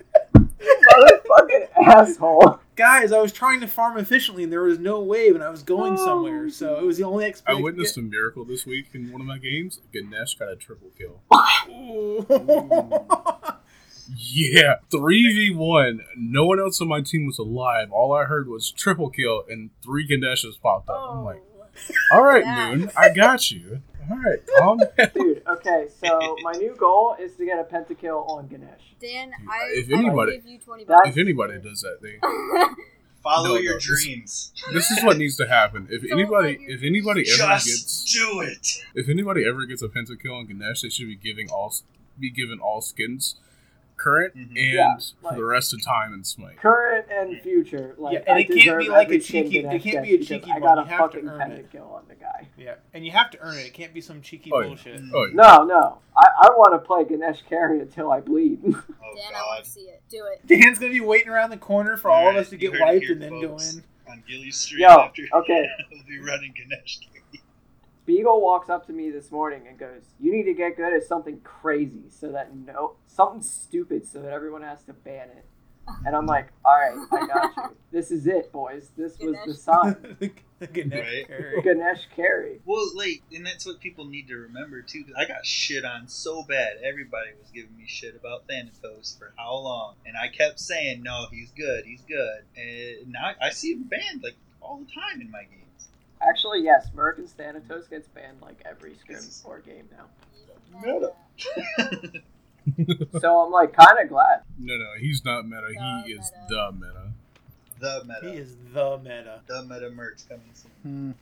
motherfucking 0.60 1.68
asshole. 1.86 2.60
Guys, 2.76 3.12
I 3.12 3.20
was 3.20 3.32
trying 3.32 3.60
to 3.60 3.68
farm 3.68 3.98
efficiently 3.98 4.44
and 4.44 4.52
there 4.52 4.62
was 4.62 4.78
no 4.78 5.00
wave 5.00 5.34
and 5.34 5.42
I 5.42 5.50
was 5.50 5.62
going 5.62 5.94
oh. 5.94 6.04
somewhere, 6.04 6.50
so 6.50 6.76
it 6.76 6.84
was 6.84 6.98
the 6.98 7.04
only 7.04 7.32
I 7.46 7.54
witnessed 7.54 7.96
a 7.96 8.02
miracle 8.02 8.44
this 8.44 8.66
week 8.66 8.88
in 8.94 9.12
one 9.12 9.20
of 9.20 9.26
my 9.26 9.38
games. 9.38 9.80
Ganesh 9.92 10.36
got 10.36 10.52
a 10.52 10.56
triple 10.56 10.90
kill. 10.96 11.20
Yeah, 14.16 14.76
three 14.90 15.22
v 15.34 15.54
one. 15.54 16.00
No 16.16 16.46
one 16.46 16.58
else 16.58 16.80
on 16.80 16.88
my 16.88 17.02
team 17.02 17.26
was 17.26 17.38
alive. 17.38 17.92
All 17.92 18.14
I 18.14 18.24
heard 18.24 18.48
was 18.48 18.70
triple 18.70 19.10
kill, 19.10 19.44
and 19.48 19.70
three 19.82 20.08
Ganeshas 20.08 20.60
popped 20.60 20.88
up. 20.88 21.10
I'm 21.10 21.24
like, 21.24 21.42
oh. 21.90 22.16
all 22.16 22.22
right, 22.22 22.44
Yeah. 22.44 22.74
Moon, 22.74 22.90
I 22.96 23.12
got 23.12 23.50
you. 23.50 23.82
All 24.10 24.16
right, 24.18 24.38
calm 24.58 24.78
down. 24.96 25.08
Dude, 25.14 25.42
okay, 25.46 25.86
so 26.02 26.36
my 26.42 26.52
new 26.52 26.74
goal 26.76 27.16
is 27.20 27.36
to 27.36 27.44
get 27.44 27.58
a 27.58 27.64
pentakill 27.64 28.28
on 28.28 28.46
Ganesh. 28.48 28.94
Dan, 29.00 29.32
I, 29.48 29.68
If 29.72 29.88
I 29.88 29.92
will 29.92 29.98
anybody- 30.06 30.32
give 30.36 30.46
you 30.46 30.58
20 30.58 30.84
bucks. 30.84 31.08
If 31.10 31.18
anybody 31.18 31.58
does 31.60 31.80
that, 31.82 31.98
they 32.02 32.18
Follow 33.22 33.48
No, 33.48 33.56
your 33.56 33.74
no, 33.74 33.78
dreams. 33.80 34.52
this 34.72 34.90
is 34.92 35.02
what 35.04 35.18
needs 35.18 35.36
to 35.36 35.48
happen. 35.48 35.88
If 35.90 36.02
Don't 36.08 36.12
anybody, 36.20 36.58
if 36.68 36.82
anybody 36.84 37.22
ever 37.28 37.36
Just 37.54 37.66
gets, 37.66 38.12
do 38.14 38.40
it. 38.42 38.66
if 38.94 39.08
anybody 39.08 39.44
ever 39.44 39.66
gets 39.66 39.82
a 39.82 39.88
pentakill 39.88 40.38
on 40.38 40.46
Ganesh, 40.46 40.82
they 40.82 40.88
should 40.88 41.08
be 41.08 41.16
giving 41.16 41.50
all 41.50 41.74
be 42.18 42.30
given 42.30 42.60
all 42.60 42.80
skins, 42.80 43.34
current 43.98 44.34
Mhm. 44.36 44.42
and 44.50 44.56
Yeah, 44.56 44.96
for 45.20 45.34
the 45.34 45.44
rest 45.44 45.74
of 45.74 45.84
time 45.84 46.12
and 46.14 46.26
smite. 46.26 46.56
Current 46.56 47.06
and 47.10 47.38
future. 47.42 47.94
Like, 47.98 48.14
Yeah, 48.14 48.20
and 48.26 48.38
I 48.38 48.40
it 48.40 48.48
can't 48.48 48.78
be 48.78 48.88
like 48.88 49.10
a 49.10 49.18
cheeky- 49.18 49.58
it 49.58 49.82
can't 49.82 50.02
be 50.04 50.14
a 50.14 50.18
cheeky 50.22 50.50
I 50.50 50.60
got 50.60 50.78
a 50.78 50.82
You 50.82 50.86
have 50.86 51.10
to 51.10 51.16
fucking 51.18 51.28
earn 51.28 51.52
it. 51.52 51.70
pentakill 51.72 51.92
on 51.92 52.04
the 52.08 52.14
guy. 52.14 52.48
yeah, 52.56 52.76
and 52.94 53.04
you 53.04 53.10
have 53.12 53.30
to 53.32 53.38
earn 53.40 53.56
it. 53.58 53.66
It 53.66 53.74
can't 53.74 53.92
be 53.92 54.00
some 54.00 54.22
cheeky 54.22 54.50
Oh, 54.52 54.60
yeah. 54.60 54.66
bullshit. 54.68 55.00
Oh, 55.12 55.24
yeah. 55.26 55.34
No, 55.34 55.64
no. 55.64 55.98
I, 56.16 56.28
I 56.42 56.48
want 56.56 56.72
to 56.72 56.78
play 56.86 57.04
Ganesh 57.04 57.42
carry 57.42 57.80
until 57.80 58.10
I 58.12 58.20
bleed. 58.20 58.60
Oh 59.10 59.14
Dan, 59.16 59.34
I 59.34 59.40
want 59.42 59.64
to 59.64 59.70
see 59.70 59.80
it. 59.88 60.02
Do 60.10 60.26
it. 60.26 60.46
Dan's 60.46 60.78
gonna 60.78 60.92
be 60.92 61.00
waiting 61.00 61.28
around 61.30 61.48
the 61.50 61.56
corner 61.56 61.96
for 61.96 62.10
all 62.10 62.28
of 62.28 62.36
us 62.36 62.50
to 62.50 62.56
get 62.58 62.72
wiped 62.78 63.06
and 63.06 63.22
then 63.22 63.30
folks. 63.40 63.72
go 63.74 63.78
in. 63.80 63.84
On 64.12 64.22
Gilly's 64.28 64.56
street. 64.56 64.80
Yo, 64.82 64.88
after 64.88 65.22
okay. 65.34 65.66
we'll 65.90 66.02
be 66.06 66.18
running 66.18 66.52
Ganesh. 66.54 66.98
Beagle 68.08 68.40
walks 68.40 68.70
up 68.70 68.86
to 68.86 68.92
me 68.94 69.10
this 69.10 69.30
morning 69.30 69.66
and 69.68 69.78
goes, 69.78 70.14
"You 70.18 70.32
need 70.32 70.44
to 70.44 70.54
get 70.54 70.78
good 70.78 70.94
at 70.94 71.02
something 71.02 71.40
crazy, 71.40 72.08
so 72.08 72.32
that 72.32 72.56
no 72.56 72.96
something 73.06 73.42
stupid, 73.42 74.06
so 74.06 74.22
that 74.22 74.32
everyone 74.32 74.62
has 74.62 74.82
to 74.84 74.94
ban 74.94 75.28
it." 75.28 75.44
And 76.06 76.16
I'm 76.16 76.24
like, 76.26 76.48
all 76.64 76.74
right, 76.74 76.96
I 77.12 77.26
got 77.26 77.56
you. 77.56 77.76
This 77.90 78.10
is 78.10 78.26
it, 78.26 78.50
boys. 78.52 78.90
This 78.96 79.18
was 79.18 79.32
the 79.46 79.54
Ganesh. 79.54 79.58
sign. 79.58 80.32
Ganesh 80.74 81.00
Right. 81.00 81.26
Carey. 81.26 81.62
Ganesh 81.62 82.06
Carey. 82.14 82.60
Well, 82.66 82.84
like, 82.94 83.22
and 83.34 83.44
that's 83.46 83.64
what 83.66 83.80
people 83.80 84.04
need 84.06 84.28
to 84.28 84.36
remember 84.36 84.80
too. 84.82 85.04
'cause 85.04 85.14
I 85.16 85.24
got 85.26 85.44
shit 85.46 85.84
on 85.86 86.08
so 86.08 86.42
bad. 86.42 86.78
Everybody 86.82 87.30
was 87.40 87.50
giving 87.50 87.74
me 87.76 87.84
shit 87.86 88.14
about 88.14 88.46
Thanatos 88.48 89.16
for 89.18 89.32
how 89.36 89.54
long, 89.56 89.96
and 90.06 90.16
I 90.16 90.28
kept 90.28 90.60
saying, 90.60 91.02
"No, 91.02 91.26
he's 91.30 91.50
good. 91.52 91.84
He's 91.86 92.02
good." 92.02 92.44
And 92.56 93.12
now 93.12 93.32
I 93.40 93.50
see 93.50 93.72
him 93.72 93.82
banned 93.84 94.22
like 94.22 94.36
all 94.62 94.78
the 94.78 94.90
time 94.92 95.20
in 95.20 95.30
my 95.30 95.42
games. 95.44 95.67
Actually, 96.20 96.62
yes, 96.62 96.88
Merkin's 96.94 97.32
Thanatos 97.32 97.86
gets 97.88 98.08
banned 98.08 98.40
like 98.42 98.60
every 98.64 98.94
Scrim 98.96 99.22
4 99.22 99.60
game 99.60 99.88
now. 99.92 100.06
Meta. 100.82 101.12
So 103.20 103.40
I'm 103.40 103.50
like 103.50 103.72
kind 103.72 103.98
of 104.02 104.08
glad. 104.08 104.42
No, 104.58 104.76
no, 104.76 104.84
he's 105.00 105.24
not 105.24 105.46
meta. 105.48 105.68
The 105.68 106.02
he 106.04 106.12
is 106.12 106.30
meta. 106.32 106.46
the 106.48 106.72
meta. 106.72 107.12
the 107.80 108.04
meta. 108.04 108.30
He 108.30 108.38
is 108.38 108.56
the 108.74 108.98
meta. 108.98 109.40
the 109.46 109.62
meta 109.62 109.90
merch 109.90 110.28
coming 110.28 110.50
soon. 110.52 111.14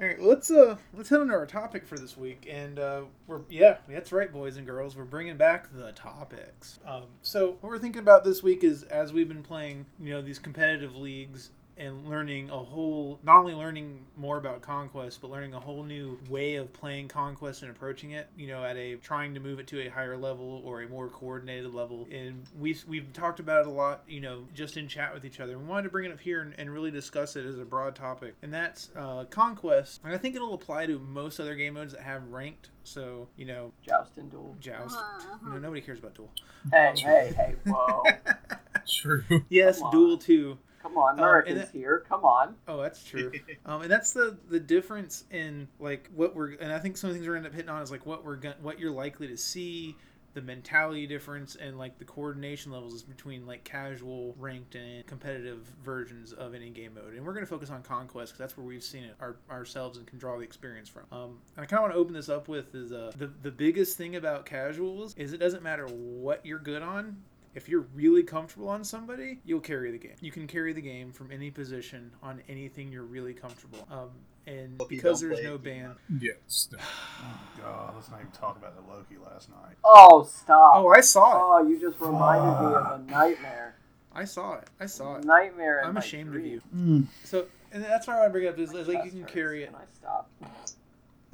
All 0.00 0.06
right, 0.06 0.20
let's 0.20 0.50
uh 0.50 0.76
let's 0.94 1.08
head 1.08 1.20
on 1.20 1.28
to 1.28 1.34
our 1.34 1.46
topic 1.46 1.84
for 1.86 1.96
this 1.98 2.16
week, 2.16 2.48
and 2.50 2.78
uh, 2.78 3.02
we're 3.26 3.40
yeah, 3.48 3.78
that's 3.88 4.12
right, 4.12 4.32
boys 4.32 4.56
and 4.56 4.66
girls, 4.66 4.96
we're 4.96 5.04
bringing 5.04 5.36
back 5.36 5.68
the 5.72 5.92
topics. 5.92 6.78
Um, 6.86 7.04
so 7.22 7.56
what 7.60 7.70
we're 7.70 7.78
thinking 7.78 8.00
about 8.00 8.24
this 8.24 8.42
week 8.42 8.62
is 8.64 8.84
as 8.84 9.12
we've 9.12 9.28
been 9.28 9.42
playing, 9.42 9.86
you 10.00 10.10
know, 10.10 10.22
these 10.22 10.38
competitive 10.38 10.94
leagues 10.96 11.50
and 11.78 12.08
learning 12.08 12.50
a 12.50 12.58
whole, 12.58 13.18
not 13.22 13.38
only 13.38 13.54
learning 13.54 14.04
more 14.16 14.36
about 14.38 14.60
conquest, 14.62 15.20
but 15.20 15.30
learning 15.30 15.54
a 15.54 15.60
whole 15.60 15.82
new 15.84 16.18
way 16.28 16.56
of 16.56 16.72
playing 16.72 17.08
conquest 17.08 17.62
and 17.62 17.70
approaching 17.70 18.10
it. 18.12 18.28
You 18.36 18.48
know, 18.48 18.64
at 18.64 18.76
a 18.76 18.96
trying 18.96 19.34
to 19.34 19.40
move 19.40 19.58
it 19.58 19.66
to 19.68 19.80
a 19.86 19.88
higher 19.88 20.16
level 20.16 20.62
or 20.64 20.82
a 20.82 20.88
more 20.88 21.08
coordinated 21.08 21.72
level. 21.72 22.06
And 22.12 22.44
we 22.58 22.76
we've 22.86 23.12
talked 23.12 23.40
about 23.40 23.62
it 23.62 23.66
a 23.66 23.70
lot, 23.70 24.02
you 24.08 24.20
know, 24.20 24.44
just 24.54 24.76
in 24.76 24.88
chat 24.88 25.14
with 25.14 25.24
each 25.24 25.40
other. 25.40 25.58
We 25.58 25.64
wanted 25.64 25.84
to 25.84 25.88
bring 25.90 26.04
it 26.06 26.12
up 26.12 26.20
here 26.20 26.40
and, 26.42 26.54
and 26.58 26.70
really 26.72 26.90
discuss 26.90 27.36
it 27.36 27.46
as 27.46 27.58
a 27.58 27.64
broad 27.64 27.94
topic, 27.94 28.34
and 28.42 28.52
that's 28.52 28.90
uh, 28.96 29.24
conquest. 29.30 30.00
And 30.04 30.12
I 30.14 30.18
think 30.18 30.34
it'll 30.36 30.54
apply 30.54 30.86
to 30.86 30.98
most 30.98 31.38
other 31.40 31.54
game 31.54 31.74
modes 31.74 31.92
that 31.92 32.02
have 32.02 32.26
ranked. 32.28 32.70
So 32.84 33.28
you 33.36 33.44
know, 33.44 33.72
Joust 33.86 34.16
and 34.16 34.30
Duel. 34.30 34.56
joust. 34.60 34.96
Uh-huh, 34.96 35.36
You 35.46 35.52
know, 35.52 35.58
nobody 35.58 35.80
cares 35.82 35.98
about 35.98 36.14
duel. 36.14 36.30
Hey, 36.70 36.94
hey, 36.96 37.32
hey, 37.36 37.54
whoa. 37.66 38.02
True. 38.88 39.22
yes, 39.48 39.80
duel 39.92 40.16
too. 40.16 40.58
Come 40.82 40.96
on, 40.96 41.14
Um, 41.14 41.18
Americans 41.18 41.58
and 41.58 41.68
that- 41.68 41.72
here. 41.72 42.04
Come 42.08 42.24
on. 42.24 42.54
Oh, 42.68 42.80
that's 42.80 43.02
true. 43.04 43.32
um, 43.66 43.82
and 43.82 43.90
that's 43.90 44.12
the 44.12 44.38
the 44.48 44.60
difference 44.60 45.24
in 45.30 45.68
like 45.80 46.08
what 46.14 46.34
we're 46.36 46.52
and 46.52 46.72
I 46.72 46.78
think 46.78 46.96
some 46.96 47.10
of 47.10 47.14
the 47.14 47.18
things 47.18 47.28
we're 47.28 47.34
gonna 47.34 47.46
end 47.46 47.52
up 47.52 47.56
hitting 47.56 47.70
on 47.70 47.82
is 47.82 47.90
like 47.90 48.06
what 48.06 48.24
we're 48.24 48.36
going 48.36 48.54
what 48.62 48.78
you're 48.78 48.92
likely 48.92 49.26
to 49.28 49.36
see, 49.36 49.96
the 50.34 50.40
mentality 50.42 51.06
difference, 51.06 51.56
and 51.56 51.78
like 51.78 51.98
the 51.98 52.04
coordination 52.04 52.70
levels 52.70 53.02
between 53.02 53.44
like 53.46 53.64
casual, 53.64 54.36
ranked, 54.38 54.76
and 54.76 55.04
competitive 55.06 55.66
versions 55.84 56.32
of 56.32 56.54
any 56.54 56.70
game 56.70 56.94
mode. 56.94 57.14
And 57.14 57.26
we're 57.26 57.34
gonna 57.34 57.46
focus 57.46 57.70
on 57.70 57.82
conquest 57.82 58.32
because 58.32 58.38
that's 58.38 58.56
where 58.56 58.64
we've 58.66 58.82
seen 58.84 59.02
it 59.04 59.16
our, 59.20 59.36
ourselves 59.50 59.98
and 59.98 60.06
can 60.06 60.18
draw 60.18 60.36
the 60.36 60.44
experience 60.44 60.88
from. 60.88 61.04
Um, 61.10 61.38
and 61.56 61.64
I 61.64 61.66
kind 61.66 61.78
of 61.78 61.82
want 61.82 61.94
to 61.94 61.98
open 61.98 62.14
this 62.14 62.28
up 62.28 62.46
with 62.46 62.74
is 62.74 62.92
uh, 62.92 63.10
the 63.18 63.26
the 63.42 63.50
biggest 63.50 63.96
thing 63.96 64.14
about 64.16 64.46
casuals 64.46 65.14
is 65.16 65.32
it 65.32 65.38
doesn't 65.38 65.62
matter 65.64 65.86
what 65.88 66.46
you're 66.46 66.58
good 66.60 66.82
on 66.82 67.16
if 67.54 67.68
you're 67.68 67.86
really 67.94 68.22
comfortable 68.22 68.68
on 68.68 68.84
somebody, 68.84 69.40
you'll 69.44 69.60
carry 69.60 69.90
the 69.90 69.98
game. 69.98 70.14
You 70.20 70.30
can 70.30 70.46
carry 70.46 70.72
the 70.72 70.80
game 70.80 71.12
from 71.12 71.30
any 71.32 71.50
position 71.50 72.12
on 72.22 72.42
anything 72.48 72.92
you're 72.92 73.02
really 73.02 73.34
comfortable. 73.34 73.86
Um, 73.90 74.10
and 74.46 74.80
Hope 74.80 74.90
you 74.90 74.98
because 74.98 75.20
there's 75.20 75.42
no 75.42 75.58
ban. 75.58 75.94
Yes. 76.20 76.68
no. 76.72 76.78
Oh 77.20 77.60
god, 77.60 77.94
let's 77.96 78.08
not 78.08 78.20
even 78.20 78.30
talk 78.30 78.56
about 78.56 78.76
the 78.76 78.92
Loki 78.92 79.16
last 79.18 79.50
night. 79.50 79.74
Oh, 79.82 80.22
stop. 80.22 80.74
Oh, 80.76 80.88
I 80.88 81.00
saw 81.00 81.32
it. 81.32 81.40
Oh, 81.42 81.68
you 81.68 81.80
just 81.80 82.00
reminded 82.00 82.60
me 82.60 82.74
of 82.76 83.00
a 83.00 83.10
nightmare. 83.10 83.74
I 84.12 84.24
saw 84.24 84.54
it. 84.54 84.68
I 84.78 84.86
saw 84.86 85.16
it. 85.16 85.24
Nightmare. 85.24 85.84
I'm 85.84 85.94
my 85.94 86.00
ashamed 86.00 86.34
of 86.34 86.46
you. 86.46 86.62
Mm. 86.74 87.06
So, 87.24 87.46
and 87.72 87.84
that's 87.84 88.06
why 88.06 88.14
I 88.14 88.18
want 88.20 88.28
to 88.28 88.32
bring 88.32 88.44
it 88.44 88.48
up 88.50 88.58
is, 88.58 88.72
is 88.72 88.86
like 88.86 89.04
you 89.04 89.10
can 89.10 89.24
carry 89.24 89.64
it. 89.64 89.66
Can 89.66 89.74
I 89.74 89.84
stop? 89.96 90.30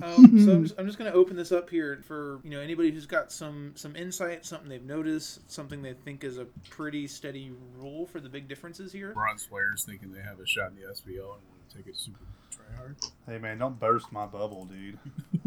Um, 0.03 0.45
so 0.45 0.53
I'm 0.53 0.63
just, 0.65 0.79
I'm 0.79 0.87
just 0.87 0.99
going 0.99 1.11
to 1.11 1.17
open 1.17 1.37
this 1.37 1.53
up 1.53 1.71
here 1.71 2.03
for 2.07 2.41
you 2.43 2.51
know 2.51 2.61
anybody 2.61 2.91
who's 2.91 3.07
got 3.07 3.31
some 3.31 3.73
some 3.75 3.95
insight, 3.97 4.45
something 4.45 4.69
they've 4.69 4.85
noticed, 4.85 5.51
something 5.51 5.83
they 5.83 5.95
think 5.95 6.25
is 6.25 6.39
a 6.39 6.47
pretty 6.71 7.07
steady 7.07 7.53
rule 7.77 8.07
for 8.07 8.21
the 8.21 8.29
big 8.29 8.49
differences 8.49 8.93
here. 8.93 9.13
Bronze 9.13 9.47
players 9.47 9.85
thinking 9.85 10.13
they 10.13 10.23
have 10.23 10.41
a 10.41 10.47
shot 10.47 10.71
in 10.71 10.77
the 10.77 10.93
SPL 10.93 11.35
and 11.35 11.43
want 11.49 11.69
to 11.71 11.77
take 11.77 11.87
it 11.87 11.97
super 11.97 12.19
try 12.51 12.65
hard. 12.77 12.97
Hey 13.27 13.39
man, 13.39 13.59
don't 13.59 13.79
burst 13.79 14.11
my 14.13 14.27
bubble, 14.27 14.67
dude. 14.67 14.99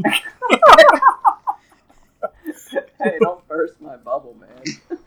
hey, 3.02 3.18
don't 3.20 3.48
burst 3.48 3.80
my 3.82 3.98
bubble, 3.98 4.36
man. 4.40 4.64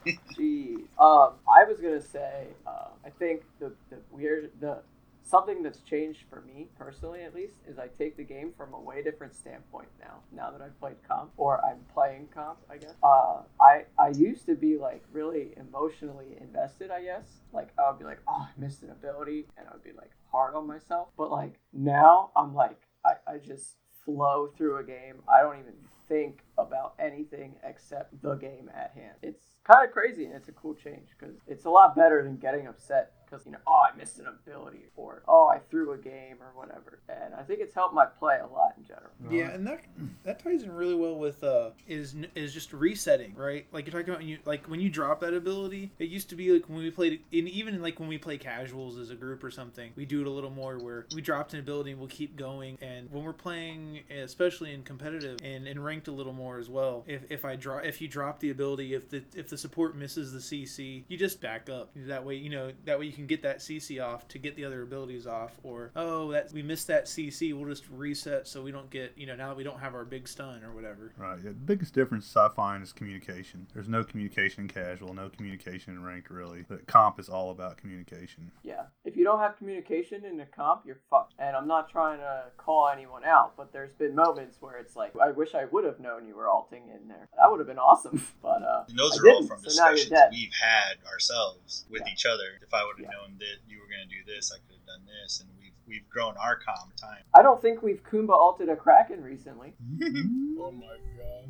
Jeez. 0.39 0.77
Um, 0.99 1.35
I 1.49 1.65
was 1.65 1.79
gonna 1.81 2.03
say, 2.03 2.49
uh, 2.67 2.89
I 3.05 3.11
think 3.19 3.43
the 3.59 3.73
the 3.91 3.97
weird 4.11 4.51
the 4.61 4.79
something 5.23 5.63
that's 5.63 5.81
changed 5.81 6.25
for 6.29 6.43
me 6.43 6.69
personally, 6.77 7.23
at 7.23 7.35
least, 7.35 7.55
is 7.67 7.79
I 7.79 7.89
take 7.99 8.17
the 8.17 8.25
game 8.25 8.53
from 8.57 8.75
a 8.75 8.81
way 8.81 9.03
different 9.03 9.35
standpoint 9.35 9.89
now. 10.01 10.21
Now 10.33 10.51
that 10.51 10.61
I've 10.61 10.79
played 10.81 10.97
comp, 11.07 11.31
or 11.37 11.65
I'm 11.65 11.81
playing 11.93 12.29
comp, 12.35 12.59
I 12.71 12.77
guess. 12.77 12.95
Uh, 13.03 13.43
I 13.61 13.85
I 13.99 14.09
used 14.09 14.47
to 14.47 14.55
be 14.55 14.77
like 14.77 15.05
really 15.13 15.55
emotionally 15.57 16.37
invested. 16.41 16.91
I 16.91 17.03
guess 17.03 17.27
like 17.53 17.69
I 17.79 17.91
would 17.91 17.99
be 17.99 18.05
like, 18.05 18.21
oh, 18.29 18.47
I 18.49 18.61
missed 18.61 18.83
an 18.83 18.91
ability, 18.91 19.47
and 19.57 19.67
I 19.69 19.73
would 19.73 19.85
be 19.85 19.93
like 19.97 20.11
hard 20.31 20.55
on 20.55 20.67
myself. 20.67 21.09
But 21.17 21.31
like 21.31 21.59
now, 21.73 22.31
I'm 22.37 22.55
like, 22.55 22.81
I 23.05 23.13
I 23.27 23.39
just 23.39 23.77
flow 24.05 24.49
through 24.57 24.79
a 24.79 24.85
game. 24.85 25.23
I 25.29 25.41
don't 25.43 25.59
even 25.59 25.75
think 26.09 26.43
about 26.59 26.95
anything 26.99 27.55
except 27.65 28.21
the 28.21 28.35
game 28.35 28.71
at 28.75 28.93
hand. 28.95 29.15
It's 29.23 29.45
kind 29.65 29.87
of 29.87 29.93
crazy 29.93 30.25
and 30.25 30.35
it's 30.35 30.49
a 30.49 30.53
cool 30.53 30.75
change 30.75 31.09
because 31.19 31.37
it's 31.47 31.65
a 31.65 31.71
lot 31.71 31.95
better 31.95 32.23
than 32.23 32.37
getting 32.37 32.67
upset 32.67 33.13
because, 33.31 33.47
you 33.47 33.53
know, 33.53 33.59
oh, 33.67 33.83
I 33.93 33.97
missed 33.97 34.19
an 34.19 34.27
ability 34.27 34.87
or 34.97 35.23
oh, 35.29 35.47
I 35.47 35.59
threw 35.71 35.93
a 35.93 35.99
game 35.99 36.37
or 36.41 36.51
whatever. 36.55 37.01
And 37.09 37.35
I 37.35 37.43
think 37.43 37.61
it's 37.61 37.75
helped 37.75 37.95
my 37.95 38.07
play 38.07 38.39
a 38.39 38.47
lot 38.47 38.75
in 38.77 38.85
general. 38.85 39.11
Yeah, 39.31 39.51
and 39.51 39.67
that 39.67 39.85
that 40.25 40.43
ties 40.43 40.63
in 40.63 40.73
really 40.73 40.95
well 40.95 41.17
with 41.17 41.43
uh 41.45 41.71
is 41.87 42.15
is 42.35 42.53
just 42.53 42.73
resetting, 42.73 43.35
right? 43.35 43.67
Like 43.73 43.87
you're 43.87 43.93
talking 43.93 44.09
about 44.09 44.21
when 44.21 44.29
you 44.29 44.39
like 44.45 44.67
when 44.67 44.81
you 44.81 44.91
drop 44.91 45.21
that 45.21 45.35
ability. 45.35 45.93
It 45.99 46.09
used 46.09 46.29
to 46.31 46.37
be 46.37 46.53
like 46.53 46.69
when 46.69 46.79
we 46.79 46.91
played, 46.91 47.21
and 47.33 47.49
even 47.49 47.81
like 47.83 48.01
when 48.01 48.09
we 48.09 48.19
play 48.19 48.39
casuals 48.39 48.99
as 48.99 49.11
a 49.11 49.15
group 49.15 49.45
or 49.45 49.51
something, 49.51 49.93
we 49.97 50.07
do 50.07 50.21
it 50.21 50.27
a 50.27 50.31
little 50.31 50.51
more 50.51 50.79
where 50.79 51.07
we 51.15 51.21
dropped 51.21 51.55
an 51.55 51.61
ability 51.61 51.93
and 51.93 52.01
we'll 52.01 52.09
keep 52.09 52.37
going. 52.37 52.79
And 52.81 53.11
when 53.11 53.25
we're 53.25 53.33
playing, 53.33 54.01
especially 54.11 54.73
in 54.73 54.83
competitive 54.83 55.39
and, 55.43 55.67
and 55.67 55.85
ranked 55.85 56.09
a 56.09 56.13
little 56.13 56.33
more 56.33 56.59
as 56.59 56.69
well, 56.69 57.05
if, 57.07 57.23
if 57.31 57.45
I 57.45 57.57
draw 57.57 57.79
if 57.79 58.01
you 58.01 58.09
drop 58.09 58.41
the 58.41 58.51
ability, 58.51 58.95
if 58.95 59.09
the 59.09 59.23
if 59.35 59.49
the 59.49 59.59
support 59.59 59.97
misses 59.97 60.33
the 60.33 60.39
CC, 60.39 61.05
you 61.09 61.17
just 61.17 61.41
back 61.41 61.69
up. 61.69 61.91
That 61.95 62.25
way, 62.25 62.37
you 62.37 62.51
know 62.51 62.73
that 62.85 62.99
way 62.99 63.07
you 63.07 63.13
can 63.13 63.20
get 63.27 63.43
that 63.43 63.59
CC 63.59 64.05
off 64.05 64.27
to 64.29 64.39
get 64.39 64.57
the 64.57 64.65
other 64.65 64.83
abilities 64.83 65.27
off. 65.27 65.53
Or 65.63 65.91
oh, 65.97 66.31
that 66.33 66.53
we 66.53 66.63
missed 66.63 66.87
that 66.89 67.07
CC, 67.07 67.53
we'll 67.57 67.69
just 67.69 67.85
reset 67.91 68.47
so 68.47 68.63
we 68.63 68.71
don't 68.73 68.91
get 68.91 69.13
you 69.17 69.27
know 69.27 69.37
now 69.37 69.49
that 69.49 69.57
we 69.57 69.65
don't 69.65 69.81
have 69.81 69.95
our 69.95 70.05
big 70.05 70.29
stun 70.29 70.63
or 70.65 70.73
whatever. 70.73 71.13
Right. 71.17 71.39
Yeah, 71.43 71.51
the 71.51 71.55
biggest 71.55 71.95
difference 71.95 72.37
I 72.37 72.49
find 72.49 72.83
is 72.83 72.93
communication. 72.93 73.67
There's 73.75 73.89
no 73.89 74.05
communication 74.05 74.65
in 74.65 74.69
casual, 74.69 75.15
no 75.15 75.29
communication 75.29 75.95
in 75.95 76.03
ranked 76.03 76.31
really. 76.31 76.65
But 76.69 76.87
comp 76.87 77.19
is 77.21 77.29
all 77.29 77.51
about 77.51 77.77
communication. 77.77 78.51
Yeah. 78.63 78.85
If 79.05 79.17
you 79.17 79.25
don't 79.25 79.41
have 79.41 79.57
communication 79.57 80.25
in 80.25 80.41
a 80.41 80.47
comp, 80.47 80.83
you're 80.87 81.01
fucked. 81.11 81.35
And 81.39 81.57
I'm 81.57 81.67
not 81.67 81.89
trying 81.91 82.19
to 82.19 82.45
call 82.57 82.89
anyone 82.89 83.25
out, 83.25 83.57
but 83.57 83.73
there's 83.73 83.93
been 83.93 84.15
moments 84.15 84.57
where 84.61 84.77
it's 84.79 84.97
like, 84.97 85.13
I 85.21 85.31
wish 85.31 85.55
I 85.55 85.65
would 85.67 85.85
have 85.85 86.01
known 86.01 86.27
you 86.27 86.35
were 86.37 86.49
alting 86.49 86.85
in 86.95 87.09
there. 87.09 87.29
That 87.37 87.51
would 87.51 87.59
have 87.61 87.67
been 87.67 87.79
awesome. 87.79 88.23
But 88.43 88.63
uh, 88.63 88.85
And 88.89 88.99
those 88.99 89.19
I 89.19 89.23
are 89.23 89.29
all 89.31 89.41
didn't, 89.41 89.49
from 89.49 89.63
so 89.71 89.83
now 89.85 89.91
discussions 89.93 90.31
we've 90.33 90.53
had 90.63 90.97
ourselves 91.13 91.85
with 91.91 92.03
Yeah. 92.07 92.13
each 92.13 92.25
other. 92.27 92.59
If 92.63 92.73
I 92.73 92.85
would 92.85 92.97
have 92.99 93.05
Yeah. 93.05 93.10
Known 93.11 93.39
that 93.39 93.57
you 93.69 93.79
were 93.81 93.87
going 93.87 94.09
to 94.09 94.15
do 94.15 94.23
this, 94.27 94.53
I 94.53 94.59
could 94.67 94.77
have 94.79 94.87
done 94.87 95.07
this, 95.07 95.41
and 95.41 95.49
we've 95.59 95.73
we've 95.87 96.09
grown 96.09 96.35
our 96.37 96.57
calm 96.57 96.91
time. 97.01 97.23
I 97.35 97.43
don't 97.43 97.61
think 97.61 97.83
we've 97.83 98.03
Kumba 98.05 98.31
alted 98.31 98.69
a 98.69 98.77
Kraken 98.77 99.23
recently. 99.23 99.75
Oh 100.63 100.73
my 100.73 100.99
god. 101.17 101.49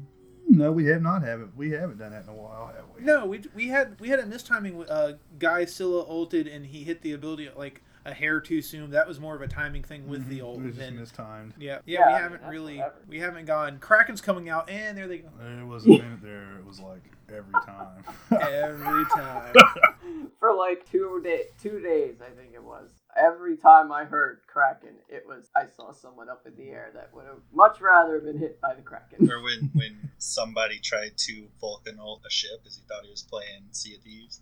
No, 0.49 0.71
we 0.71 0.87
have 0.87 1.02
not 1.02 1.23
have 1.23 1.40
it. 1.40 1.49
We 1.57 1.71
haven't 1.71 1.99
done 1.99 2.12
that 2.12 2.23
in 2.23 2.29
a 2.29 2.33
while, 2.35 2.69
have 2.75 2.85
we? 2.97 3.05
No, 3.05 3.26
we, 3.26 3.43
we 3.55 3.69
had 3.69 3.99
we 4.00 4.09
had 4.09 4.21
a 4.21 4.25
mistiming. 4.25 4.87
Uh, 4.88 5.14
Guy 5.38 5.64
Scylla 5.64 6.05
ulted 6.09 6.47
and 6.47 6.67
he 6.67 6.85
hit 6.85 7.02
the 7.02 7.12
ability 7.12 7.49
like 7.57 7.83
a 8.04 8.14
hair 8.14 8.40
too 8.40 8.62
soon. 8.62 8.90
That 8.90 9.07
was 9.07 9.21
more 9.21 9.35
of 9.37 9.42
a 9.42 9.49
timing 9.49 9.83
thing 9.83 10.09
with 10.09 10.26
the 10.28 10.38
Mhm. 10.40 10.45
ult 10.45 10.59
It 10.59 10.62
was 10.62 10.76
just 10.76 10.78
than 10.78 10.99
mistimed. 10.99 11.54
yeah, 11.59 11.80
yeah. 11.85 12.00
Yeah, 12.00 12.00
I 12.00 12.07
we 12.07 12.12
mean, 12.12 12.23
haven't 12.23 12.40
that's 12.42 12.50
really 12.50 12.76
whatever. 12.78 12.95
we 13.09 13.19
haven't 13.21 13.45
gone. 13.47 13.78
Kraken's 13.78 14.21
coming 14.21 14.49
out 14.49 14.71
and 14.71 14.97
there 14.97 15.07
they 15.09 15.19
go 15.19 15.28
There 15.38 15.66
was 15.66 15.85
a 15.85 15.88
minute 15.90 16.23
there. 16.23 16.57
It 16.59 16.64
was 16.64 16.80
like 16.80 17.02
every 17.28 17.52
time. 17.66 18.04
every 18.30 19.04
time. 19.14 19.54
For 20.40 20.54
like 20.54 20.88
two 20.90 21.21
day, 21.23 21.45
two 21.61 21.80
days, 21.80 22.16
I 22.21 22.30
think 22.30 22.54
it 22.54 22.62
was. 22.64 22.90
Every 23.16 23.57
time 23.57 23.92
I 23.92 24.04
heard 24.04 24.40
Kraken, 24.47 24.95
it 25.09 25.25
was 25.26 25.50
I 25.54 25.66
saw 25.66 25.92
someone 25.92 26.28
up 26.30 26.47
in 26.47 26.57
the 26.57 26.71
air 26.71 26.90
that 26.95 27.12
would 27.12 27.26
have 27.26 27.40
much 27.52 27.80
rather 27.80 28.21
been 28.21 28.38
hit 28.38 28.61
by 28.61 28.75
the 28.75 28.83
Kraken. 28.83 29.30
or 29.30 29.42
when 29.42 29.71
when 29.75 30.11
somebody 30.19 30.78
tried 30.80 31.19
to 31.19 31.49
Vulcan 31.61 31.99
ult 31.99 32.23
a 32.26 32.30
ship 32.30 32.61
as 32.66 32.76
he 32.76 32.83
thought 32.88 33.04
he 33.04 33.11
was 33.11 33.23
playing 33.23 33.64
Sea 33.73 33.97
of 33.97 34.02
Thieves. 34.02 34.40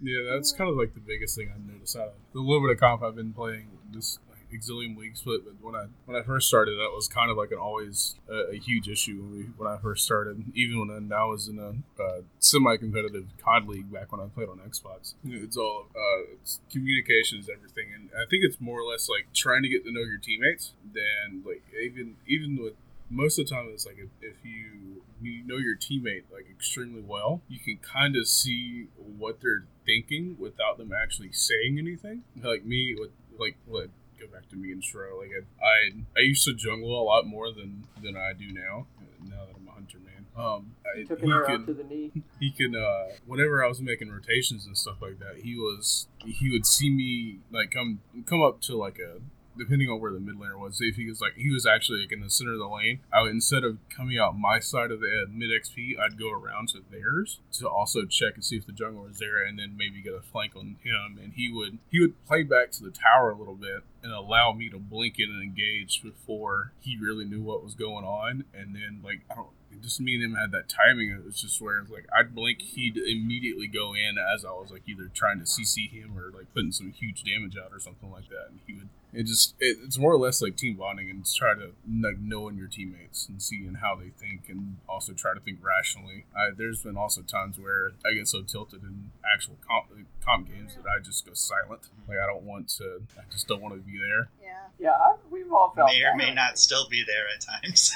Yeah, 0.00 0.20
that's 0.30 0.52
kind 0.52 0.68
of 0.68 0.76
like 0.76 0.94
the 0.94 1.00
biggest 1.00 1.36
thing 1.36 1.50
I've 1.54 1.66
noticed 1.66 1.96
out 1.96 2.08
of 2.08 2.14
the 2.32 2.40
little 2.40 2.60
bit 2.60 2.70
of 2.70 2.80
comp 2.80 3.02
I've 3.02 3.16
been 3.16 3.32
playing 3.32 3.68
this 3.92 4.18
like 4.28 4.38
Exilium 4.52 4.96
League 4.96 5.16
split, 5.16 5.40
but 5.44 5.54
when 5.60 5.74
I 5.74 5.86
when 6.04 6.20
I 6.20 6.22
first 6.22 6.48
started, 6.48 6.72
that 6.72 6.92
was 6.94 7.08
kind 7.08 7.30
of 7.30 7.36
like 7.36 7.50
an 7.50 7.58
always 7.58 8.14
a, 8.30 8.56
huge 8.56 8.88
issue 8.88 9.20
when, 9.22 9.32
we, 9.32 9.42
when 9.56 9.68
I 9.72 9.78
first 9.78 10.04
started. 10.04 10.44
Even 10.54 10.80
when 10.80 11.12
I 11.12 11.24
was 11.24 11.48
in 11.48 11.58
a 11.58 12.02
uh, 12.02 12.20
semi-competitive 12.38 13.26
COD 13.42 13.68
league 13.68 13.92
back 13.92 14.12
when 14.12 14.20
I 14.20 14.26
played 14.26 14.48
on 14.48 14.58
Xbox, 14.58 15.14
it's 15.24 15.56
all 15.56 15.86
uh, 15.96 16.32
it's 16.34 16.60
communication 16.70 17.38
is 17.38 17.48
everything, 17.48 17.86
and 17.94 18.10
I 18.14 18.28
think 18.28 18.44
it's 18.44 18.60
more 18.60 18.80
or 18.80 18.84
less 18.84 19.08
like 19.08 19.32
trying 19.32 19.62
to 19.62 19.68
get 19.68 19.84
to 19.84 19.92
know 19.92 20.02
your 20.02 20.18
teammates 20.18 20.72
than 20.92 21.42
like 21.44 21.62
even 21.82 22.16
even 22.26 22.62
with 22.62 22.74
most 23.10 23.38
of 23.38 23.46
the 23.46 23.54
time 23.54 23.68
it's 23.72 23.86
like 23.86 23.98
if, 23.98 24.08
if 24.20 24.36
you 24.44 25.02
you 25.20 25.44
know 25.46 25.56
your 25.56 25.76
teammate 25.76 26.22
like 26.32 26.46
extremely 26.50 27.02
well 27.02 27.40
you 27.48 27.58
can 27.58 27.78
kind 27.78 28.16
of 28.16 28.26
see 28.26 28.88
what 28.96 29.40
they're 29.40 29.64
thinking 29.84 30.36
without 30.38 30.76
them 30.78 30.92
actually 30.92 31.32
saying 31.32 31.78
anything 31.78 32.22
like 32.42 32.64
me 32.64 32.94
with 32.98 33.10
like 33.38 33.56
what 33.66 33.88
go 34.20 34.26
back 34.32 34.48
to 34.48 34.56
me 34.56 34.72
and 34.72 34.82
Shro 34.82 35.18
like 35.18 35.30
I, 35.30 35.64
I 35.64 35.92
I 36.16 36.20
used 36.22 36.44
to 36.44 36.54
jungle 36.54 37.00
a 37.00 37.04
lot 37.04 37.26
more 37.26 37.52
than 37.52 37.84
than 38.02 38.16
I 38.16 38.32
do 38.32 38.52
now 38.52 38.86
now 39.28 39.44
that 39.46 39.54
I'm 39.56 39.68
a 39.68 39.72
hunter 39.72 39.98
man 39.98 40.26
um 40.36 40.72
I, 40.84 41.04
Took 41.04 41.20
he 41.20 41.26
can- 41.46 41.66
to 41.66 41.74
the 41.74 41.84
knee. 41.84 42.12
he 42.40 42.50
can 42.50 42.74
uh 42.76 43.14
whenever 43.26 43.64
I 43.64 43.68
was 43.68 43.80
making 43.80 44.10
rotations 44.10 44.66
and 44.66 44.76
stuff 44.76 44.96
like 45.00 45.18
that, 45.20 45.42
he 45.42 45.54
was 45.56 46.08
he 46.24 46.50
would 46.50 46.66
see 46.66 46.90
me 46.90 47.38
like 47.50 47.70
come 47.70 48.00
come 48.26 48.42
up 48.42 48.60
to 48.62 48.76
like 48.76 48.98
a 48.98 49.20
depending 49.58 49.88
on 49.88 50.00
where 50.00 50.12
the 50.12 50.20
mid 50.20 50.36
laner 50.36 50.58
was, 50.58 50.80
if 50.80 50.96
he 50.96 51.08
was 51.08 51.20
like 51.20 51.34
he 51.36 51.50
was 51.50 51.66
actually 51.66 52.00
like 52.00 52.12
in 52.12 52.20
the 52.20 52.30
center 52.30 52.52
of 52.52 52.58
the 52.58 52.68
lane, 52.68 53.00
I 53.12 53.22
would 53.22 53.30
instead 53.32 53.64
of 53.64 53.78
coming 53.88 54.18
out 54.18 54.38
my 54.38 54.60
side 54.60 54.90
of 54.90 55.00
the 55.00 55.24
uh, 55.24 55.30
mid 55.30 55.50
XP, 55.50 55.98
I'd 55.98 56.18
go 56.18 56.30
around 56.30 56.68
to 56.70 56.82
theirs 56.90 57.40
to 57.52 57.68
also 57.68 58.04
check 58.04 58.34
and 58.34 58.44
see 58.44 58.56
if 58.56 58.66
the 58.66 58.72
jungle 58.72 59.04
was 59.04 59.18
there 59.18 59.44
and 59.44 59.58
then 59.58 59.76
maybe 59.76 60.02
get 60.02 60.14
a 60.14 60.20
flank 60.20 60.54
on 60.56 60.76
him 60.82 61.18
and 61.22 61.34
he 61.34 61.50
would 61.52 61.78
he 61.90 62.00
would 62.00 62.24
play 62.26 62.42
back 62.42 62.70
to 62.72 62.82
the 62.82 62.90
tower 62.90 63.30
a 63.30 63.38
little 63.38 63.54
bit 63.54 63.82
and 64.02 64.12
allow 64.12 64.52
me 64.52 64.68
to 64.68 64.78
blink 64.78 65.16
in 65.18 65.30
and 65.30 65.42
engage 65.42 66.02
before 66.02 66.72
he 66.80 66.96
really 66.96 67.24
knew 67.24 67.42
what 67.42 67.62
was 67.62 67.74
going 67.74 68.04
on 68.04 68.44
and 68.54 68.74
then 68.74 69.00
like 69.02 69.20
I 69.30 69.34
don't 69.34 69.48
just 69.82 70.00
me 70.00 70.14
and 70.14 70.24
him 70.24 70.34
had 70.34 70.52
that 70.52 70.68
timing. 70.68 71.10
It 71.10 71.24
was 71.24 71.40
just 71.40 71.60
where 71.60 71.84
like 71.88 72.06
I'd 72.16 72.34
blink, 72.34 72.62
he'd 72.62 72.96
immediately 72.96 73.66
go 73.66 73.94
in 73.94 74.16
as 74.18 74.44
I 74.44 74.50
was 74.50 74.70
like 74.70 74.82
either 74.86 75.10
trying 75.12 75.38
to 75.38 75.44
CC 75.44 75.90
him 75.90 76.18
or 76.18 76.30
like 76.30 76.52
putting 76.54 76.72
some 76.72 76.92
huge 76.92 77.24
damage 77.24 77.56
out 77.56 77.72
or 77.72 77.80
something 77.80 78.10
like 78.10 78.28
that, 78.28 78.48
and 78.50 78.60
he 78.66 78.74
would. 78.74 78.88
It 79.12 79.24
just 79.24 79.54
it, 79.60 79.78
it's 79.84 79.98
more 79.98 80.12
or 80.12 80.18
less 80.18 80.42
like 80.42 80.56
team 80.56 80.76
bonding 80.76 81.08
and 81.08 81.24
just 81.24 81.36
try 81.36 81.54
to 81.54 81.72
like 82.00 82.18
knowing 82.20 82.56
your 82.56 82.68
teammates 82.68 83.28
and 83.28 83.40
seeing 83.40 83.74
how 83.74 83.94
they 83.96 84.10
think 84.10 84.48
and 84.48 84.76
also 84.88 85.12
try 85.12 85.34
to 85.34 85.40
think 85.40 85.58
rationally. 85.62 86.26
I, 86.36 86.50
there's 86.56 86.82
been 86.82 86.96
also 86.96 87.22
times 87.22 87.58
where 87.58 87.92
I 88.04 88.14
get 88.14 88.28
so 88.28 88.42
tilted 88.42 88.82
in 88.82 89.10
actual 89.32 89.56
comp, 89.66 89.86
comp 90.24 90.48
games 90.48 90.76
that 90.76 90.84
I 90.88 91.02
just 91.02 91.24
go 91.24 91.32
silent. 91.34 91.82
Mm-hmm. 91.82 92.10
Like 92.10 92.18
I 92.18 92.26
don't 92.26 92.44
want 92.44 92.68
to. 92.76 93.02
I 93.18 93.22
just 93.30 93.48
don't 93.48 93.62
want 93.62 93.74
to 93.74 93.80
be 93.80 93.98
there. 93.98 94.28
Yeah. 94.42 94.52
Yeah, 94.78 94.90
I, 94.90 95.14
we've 95.30 95.50
all 95.50 95.72
felt 95.74 95.88
May 95.88 96.02
or 96.02 96.10
that. 96.10 96.16
may 96.18 96.34
not 96.34 96.58
still 96.58 96.86
be 96.90 97.02
there 97.06 97.24
at 97.34 97.62
times. 97.62 97.92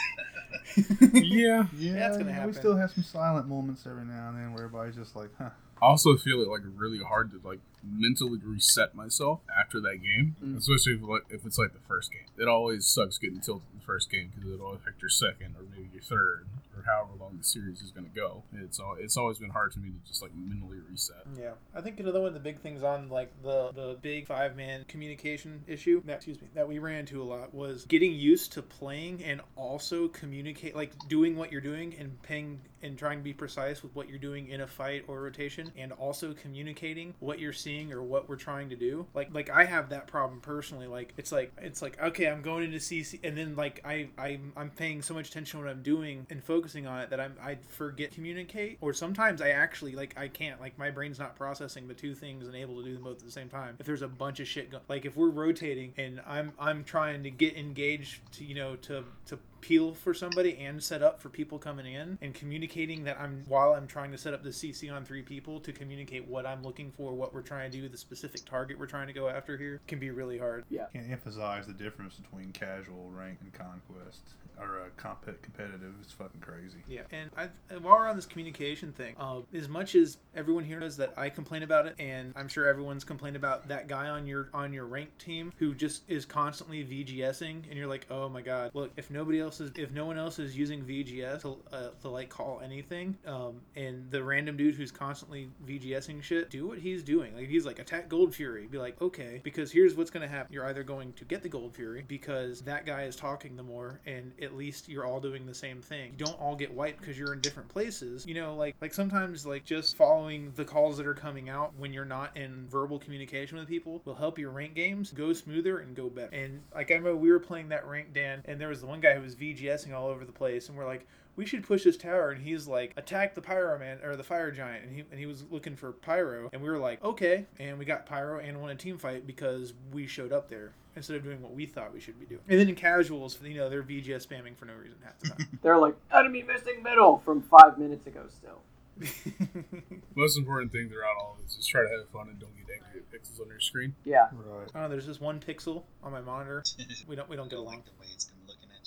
yeah. 1.13 1.67
Yeah, 1.77 1.93
That's 1.95 2.17
gonna 2.17 2.33
happen. 2.33 2.49
We 2.49 2.55
still 2.55 2.77
have 2.77 2.91
some 2.91 3.05
silent 3.05 3.49
moments 3.49 3.87
every 3.87 4.05
now 4.05 4.29
and 4.29 4.39
then 4.39 4.53
where 4.53 4.65
everybody's 4.65 4.97
just 4.97 5.15
like, 5.17 5.31
huh. 5.39 5.51
I 5.83 5.87
also 5.87 6.17
feel 6.17 6.41
it 6.43 6.49
like 6.49 6.61
really 6.77 7.03
hard 7.03 7.31
to 7.33 7.41
like 7.47 7.61
mentally 7.83 8.39
reset 8.45 8.95
myself 8.95 9.41
after 9.59 9.81
that 9.81 10.03
game, 10.03 10.37
Mm. 10.43 10.57
especially 10.59 10.95
if, 10.95 11.03
like, 11.03 11.25
if 11.31 11.45
it's 11.47 11.59
like 11.59 11.73
the 11.73 11.81
first 11.89 12.13
game. 12.13 12.25
It 12.39 12.49
always 12.49 12.87
sucks 12.87 13.19
getting 13.19 13.41
tilted 13.41 13.67
in 13.73 13.79
the 13.79 13.85
first 13.85 14.11
game 14.11 14.33
because 14.35 14.53
it'll 14.53 14.73
affect 14.73 15.01
your 15.03 15.09
second 15.11 15.57
or 15.57 15.63
maybe 15.71 15.89
your 15.93 16.03
third 16.03 16.47
or 16.77 16.83
however 16.83 17.13
long 17.19 17.37
the 17.37 17.45
series 17.45 17.83
is 17.83 17.91
going 17.91 18.07
to 18.09 18.15
go. 18.15 18.43
It's 18.55 18.79
all 18.79 18.97
it's 18.99 19.17
always 19.17 19.39
been 19.39 19.51
hard 19.51 19.73
to 19.73 19.79
me 19.81 19.91
to 19.91 20.09
just 20.09 20.23
like 20.23 20.33
mentally 20.35 20.79
reset. 20.91 21.27
Yeah, 21.39 21.53
I 21.75 21.81
think 21.81 22.01
another 22.01 22.21
one 22.21 22.29
of 22.29 22.35
the 22.35 22.41
big 22.41 22.61
things 22.61 22.83
on 22.83 23.09
like 23.09 23.31
the 23.43 23.71
the 23.75 23.99
big 24.01 24.27
five 24.27 24.57
man 24.57 24.85
communication 24.89 25.63
issue 25.67 26.03
that 26.07 26.17
excuse 26.17 26.41
me 26.41 26.49
that 26.55 26.67
we 26.69 26.79
ran 26.79 27.01
into 27.01 27.23
a 27.23 27.25
lot 27.25 27.53
was 27.55 27.85
getting 27.87 28.13
used 28.13 28.53
to 28.53 28.63
playing 28.63 29.23
and 29.25 29.41
also 29.57 30.09
communicate 30.09 30.75
like 30.77 30.93
doing 31.09 31.37
what 31.37 31.51
you're 31.53 31.61
doing 31.61 31.95
and 31.99 32.21
paying 32.23 32.61
and 32.83 32.97
trying 32.99 33.19
to 33.19 33.25
be 33.25 33.35
precise 33.35 33.83
with 33.83 33.95
what 33.95 34.09
you're 34.09 34.19
doing 34.19 34.49
in 34.49 34.63
a 34.63 34.67
fight 34.67 35.05
or 35.07 35.21
rotation 35.21 35.71
and 35.77 35.93
also 35.93 36.33
communicating 36.33 37.13
what 37.21 37.39
you're 37.39 37.53
seeing 37.53 37.70
or 37.93 38.03
what 38.03 38.29
we're 38.29 38.37
trying 38.37 38.71
to 38.71 38.77
do. 38.77 39.07
Like 39.15 39.33
like 39.33 39.51
I 39.51 39.65
have 39.65 39.91
that 39.91 40.07
problem 40.07 40.41
personally. 40.41 40.87
Like 40.87 41.15
it's 41.17 41.33
like 41.33 41.53
it's 41.61 41.83
like 41.83 42.01
okay, 42.01 42.29
I'm 42.29 42.43
going 42.43 42.65
into 42.65 42.79
CC 42.79 43.21
and 43.23 43.37
then 43.37 43.57
like 43.57 43.81
I 43.85 44.09
I 44.19 44.39
I'm 44.57 44.71
paying 44.71 45.03
so 45.03 45.15
much 45.15 45.29
attention 45.29 45.59
to 45.61 45.65
what 45.65 45.71
I'm 45.71 45.83
doing 45.83 46.27
and 46.31 46.43
focusing 46.43 46.87
on 46.87 47.01
it 47.01 47.11
that 47.11 47.21
I'm 47.21 47.35
I 47.43 47.59
forget 47.69 48.13
communicate 48.13 48.79
or 48.81 48.93
sometimes 48.93 49.41
I 49.41 49.51
actually 49.51 49.93
like 49.93 50.17
I 50.19 50.29
can't 50.29 50.61
like 50.61 50.79
my 50.79 50.91
brain's 50.91 51.19
not 51.19 51.37
processing 51.37 51.89
the 51.89 51.95
two 51.95 52.15
things 52.15 52.47
and 52.47 52.57
able 52.57 52.77
to 52.77 52.85
do 52.85 52.95
them 52.95 53.05
both 53.05 53.19
at 53.19 53.25
the 53.25 53.31
same 53.31 53.49
time. 53.49 53.77
If 53.79 53.87
there's 53.87 54.03
a 54.03 54.09
bunch 54.09 54.41
of 54.41 54.49
shit 54.49 54.71
go- 54.71 54.81
like 54.89 55.05
if 55.05 55.17
we're 55.17 55.31
rotating 55.31 55.93
and 55.97 56.21
I'm 56.27 56.53
I'm 56.59 56.85
trying 56.85 57.23
to 57.23 57.31
get 57.31 57.57
engaged 57.57 58.21
to 58.33 58.45
you 58.45 58.55
know 58.55 58.77
to 58.77 59.05
to 59.27 59.39
peel 59.61 59.95
for 59.95 60.15
somebody 60.15 60.57
and 60.59 60.83
set 60.83 61.03
up 61.03 61.21
for 61.21 61.29
people 61.29 61.59
coming 61.59 61.93
in 61.93 62.19
and 62.21 62.35
communicating 62.35 63.05
that 63.05 63.19
I'm 63.21 63.45
while 63.47 63.75
I'm 63.75 63.87
trying 63.87 64.11
to 64.13 64.19
set 64.19 64.35
up 64.35 64.43
the 64.43 64.51
CC 64.51 64.93
on 64.93 65.05
three 65.05 65.23
people 65.23 65.61
to 65.61 65.73
communicate 65.73 66.27
what 66.27 66.47
I'm 66.47 66.63
looking 66.63 66.91
for, 66.91 67.13
what 67.13 67.35
we're 67.35 67.43
trying 67.43 67.71
to 67.71 67.81
do, 67.81 67.89
the 67.89 67.97
specific 67.97 68.45
target 68.45 68.79
we're 68.79 68.87
trying 68.87 69.07
to 69.07 69.13
go 69.13 69.29
after 69.29 69.57
here 69.57 69.81
can 69.87 69.99
be 69.99 70.11
really 70.11 70.39
hard. 70.39 70.65
Yeah. 70.71 70.87
Can't 70.93 71.11
emphasize 71.11 71.67
the 71.67 71.73
difference 71.73 72.15
between 72.15 72.53
casual, 72.53 73.11
rank, 73.15 73.39
and 73.41 73.53
conquest. 73.53 74.23
Or 74.61 74.81
uh, 74.81 74.89
comp- 74.97 75.25
competitive. 75.43 75.95
It's 76.03 76.13
fucking 76.13 76.41
crazy. 76.41 76.79
Yeah, 76.87 77.03
and 77.11 77.31
I, 77.37 77.49
while 77.79 77.99
we're 77.99 78.09
on 78.09 78.17
this 78.17 78.27
communication 78.27 78.93
thing, 78.93 79.15
uh, 79.19 79.41
as 79.55 79.69
much 79.69 79.95
as 79.95 80.19
everyone 80.35 80.65
here 80.65 80.79
knows 80.79 80.97
that 80.99 81.15
I 81.17 81.31
complain 81.31 81.63
about 81.63 81.87
it, 81.87 81.95
and 81.99 82.33
I'm 82.37 82.49
sure 82.49 82.67
everyone's 82.67 83.05
complained 83.05 83.37
about 83.37 83.69
that 83.69 83.89
guy 83.89 84.09
on 84.09 84.27
your 84.27 84.49
on 84.53 84.73
your 84.73 84.87
ranked 84.87 85.19
team 85.19 85.53
who 85.57 85.75
just 85.75 86.03
is 86.09 86.25
constantly 86.25 86.85
VGSing, 86.85 87.69
and 87.69 87.75
you're 87.75 87.87
like, 87.87 88.07
oh 88.11 88.29
my 88.29 88.43
god, 88.43 88.71
look, 88.75 88.93
if 88.97 89.11
nobody 89.11 89.41
else 89.41 89.61
is, 89.61 89.71
if 89.77 89.91
no 89.93 90.05
one 90.05 90.19
else 90.19 90.39
is 90.39 90.57
using 90.57 90.83
VGS 90.83 91.43
to, 91.43 91.57
uh, 91.73 91.89
to 92.03 92.09
like 92.09 92.29
call 92.29 92.61
anything, 92.63 93.17
um, 93.27 93.61
and 93.77 94.11
the 94.11 94.23
random 94.23 94.57
dude 94.57 94.75
who's 94.75 94.93
constantly 94.93 95.49
VGSing 95.67 96.23
shit, 96.23 96.51
do 96.51 96.67
what 96.67 96.79
he's 96.79 97.03
doing. 97.03 97.35
Like 97.35 97.49
he's 97.49 97.65
like 97.65 97.79
attack 97.79 98.09
Gold 98.09 98.35
Fury, 98.35 98.67
be 98.67 98.79
like, 98.79 99.01
okay, 99.01 99.41
because 99.43 99.73
here's 99.73 99.95
what's 99.95 100.11
gonna 100.11 100.29
happen. 100.29 100.53
You're 100.53 100.67
either 100.67 100.83
going 100.83 101.13
to 101.15 101.25
get 101.25 101.43
the 101.43 101.49
Gold 101.49 101.75
Fury 101.75 102.05
because 102.07 102.61
that 102.63 102.85
guy 102.87 103.05
is 103.05 103.17
talking 103.17 103.57
the 103.57 103.63
more, 103.63 104.01
and 104.07 104.33
at 104.51 104.57
least 104.57 104.89
you're 104.89 105.07
all 105.07 105.21
doing 105.21 105.47
the 105.47 105.55
same 105.55 105.81
thing. 105.81 106.13
You 106.19 106.27
don't 106.27 106.41
all 106.41 106.57
get 106.57 106.73
wiped 106.73 107.01
because 107.01 107.19
you're 107.19 107.33
in 107.33 107.41
different 107.41 107.69
places. 107.69 108.27
You 108.27 108.35
know, 108.35 108.55
like 108.55 108.75
like 108.81 108.93
sometimes 108.93 109.47
like 109.47 109.65
just 109.65 109.97
following 109.97 110.53
the 110.57 110.65
calls 110.65 110.97
that 110.97 111.07
are 111.07 111.15
coming 111.15 111.49
out 111.49 111.73
when 111.79 111.93
you're 111.93 112.05
not 112.05 112.37
in 112.37 112.67
verbal 112.69 112.99
communication 112.99 113.59
with 113.59 113.69
people 113.69 114.03
will 114.05 114.15
help 114.15 114.39
your 114.39 114.51
rank 114.51 114.75
games 114.75 115.13
go 115.13 115.33
smoother 115.33 115.79
and 115.79 115.95
go 115.95 116.09
better. 116.09 116.35
And 116.35 116.63
like 116.75 116.91
I 116.91 116.95
remember 116.95 117.17
we 117.17 117.31
were 117.31 117.41
playing 117.41 117.69
that 117.69 117.87
rank 117.87 118.13
Dan, 118.13 118.43
and 118.45 118.61
there 118.61 118.69
was 118.69 118.81
the 118.81 118.87
one 118.87 119.01
guy 119.01 119.15
who 119.15 119.23
was 119.23 119.37
VGSing 119.37 119.95
all 119.95 120.09
over 120.09 120.25
the 120.25 120.33
place, 120.33 120.69
and 120.69 120.77
we're 120.77 120.87
like. 120.87 121.07
We 121.37 121.47
should 121.47 121.67
push 121.67 121.85
this 121.85 121.97
tower, 121.97 122.31
and 122.31 122.43
he's 122.43 122.67
like, 122.67 122.93
attack 122.97 123.35
the 123.35 123.41
pyro 123.41 123.79
man 123.79 123.99
or 124.05 124.17
the 124.17 124.25
fire 124.25 124.51
giant, 124.51 124.85
and 124.85 124.95
he 124.95 125.05
and 125.11 125.19
he 125.19 125.27
was 125.27 125.45
looking 125.51 125.77
for 125.77 125.93
pyro, 125.93 126.51
and 126.53 126.63
we 126.63 126.69
were 126.69 126.79
like, 126.79 127.03
okay, 127.03 127.47
and 127.59 127.79
we 127.79 127.85
got 127.85 128.07
pyro 128.07 128.39
and 128.41 128.61
won 128.61 128.71
a 128.71 128.75
team 128.75 128.99
fight 128.99 129.27
because 129.27 129.73
we 129.93 130.07
showed 130.07 130.33
up 130.33 130.49
there 130.49 130.73
instead 130.97 131.17
of 131.17 131.23
doing 131.23 131.41
what 131.41 131.55
we 131.55 131.67
thought 131.67 131.93
we 131.95 132.01
should 132.01 132.19
be 132.19 132.27
doing. 132.27 132.41
And 132.49 132.59
then 132.59 132.69
in 132.69 132.75
casuals, 132.75 133.39
you 133.43 133.55
know, 133.55 133.69
they're 133.69 133.83
VGS 133.83 134.27
spamming 134.27 134.57
for 134.57 134.65
no 134.67 134.75
reason 134.75 134.99
half 135.05 135.19
the 135.21 135.29
time. 135.31 135.59
They're 135.63 135.79
like, 135.79 135.95
enemy 136.13 136.43
missing 136.43 136.83
middle 136.83 137.19
from 137.25 137.43
five 137.43 137.79
minutes 137.79 138.07
ago 138.07 138.23
still. 138.29 138.61
Most 140.15 140.37
important 140.37 140.73
thing 140.73 140.89
throughout 140.89 141.17
all 141.19 141.37
of 141.39 141.45
this 141.45 141.57
is 141.57 141.67
try 141.67 141.83
to 141.83 141.89
have 141.89 142.09
fun 142.11 142.29
and 142.29 142.39
don't 142.39 142.55
get 142.57 142.67
angry 142.75 143.01
at 143.01 143.11
pixels 143.11 143.41
on 143.41 143.49
your 143.49 143.61
screen. 143.61 143.95
Yeah. 144.05 144.29
Right. 144.33 144.69
Oh, 144.75 144.89
there's 144.89 145.07
just 145.07 145.21
one 145.21 145.41
pixel 145.41 145.85
on 146.03 146.13
my 146.13 146.21
monitor. 146.21 146.63
We 147.09 147.17
don't 147.17 147.29
we 147.29 147.37
don't 147.37 147.49
get 147.49 147.57
don't 147.57 147.67
along. 147.67 147.83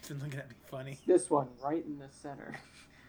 Been 0.07 0.19
looking 0.19 0.39
at. 0.39 0.45
It's 0.49 0.69
been 0.69 0.79
looking 0.79 0.89
at 0.89 0.89
me 0.89 0.95
funny. 0.97 0.99
This 1.05 1.29
one 1.29 1.47
right 1.63 1.85
in 1.85 1.97
the 1.97 2.09
center. 2.09 2.53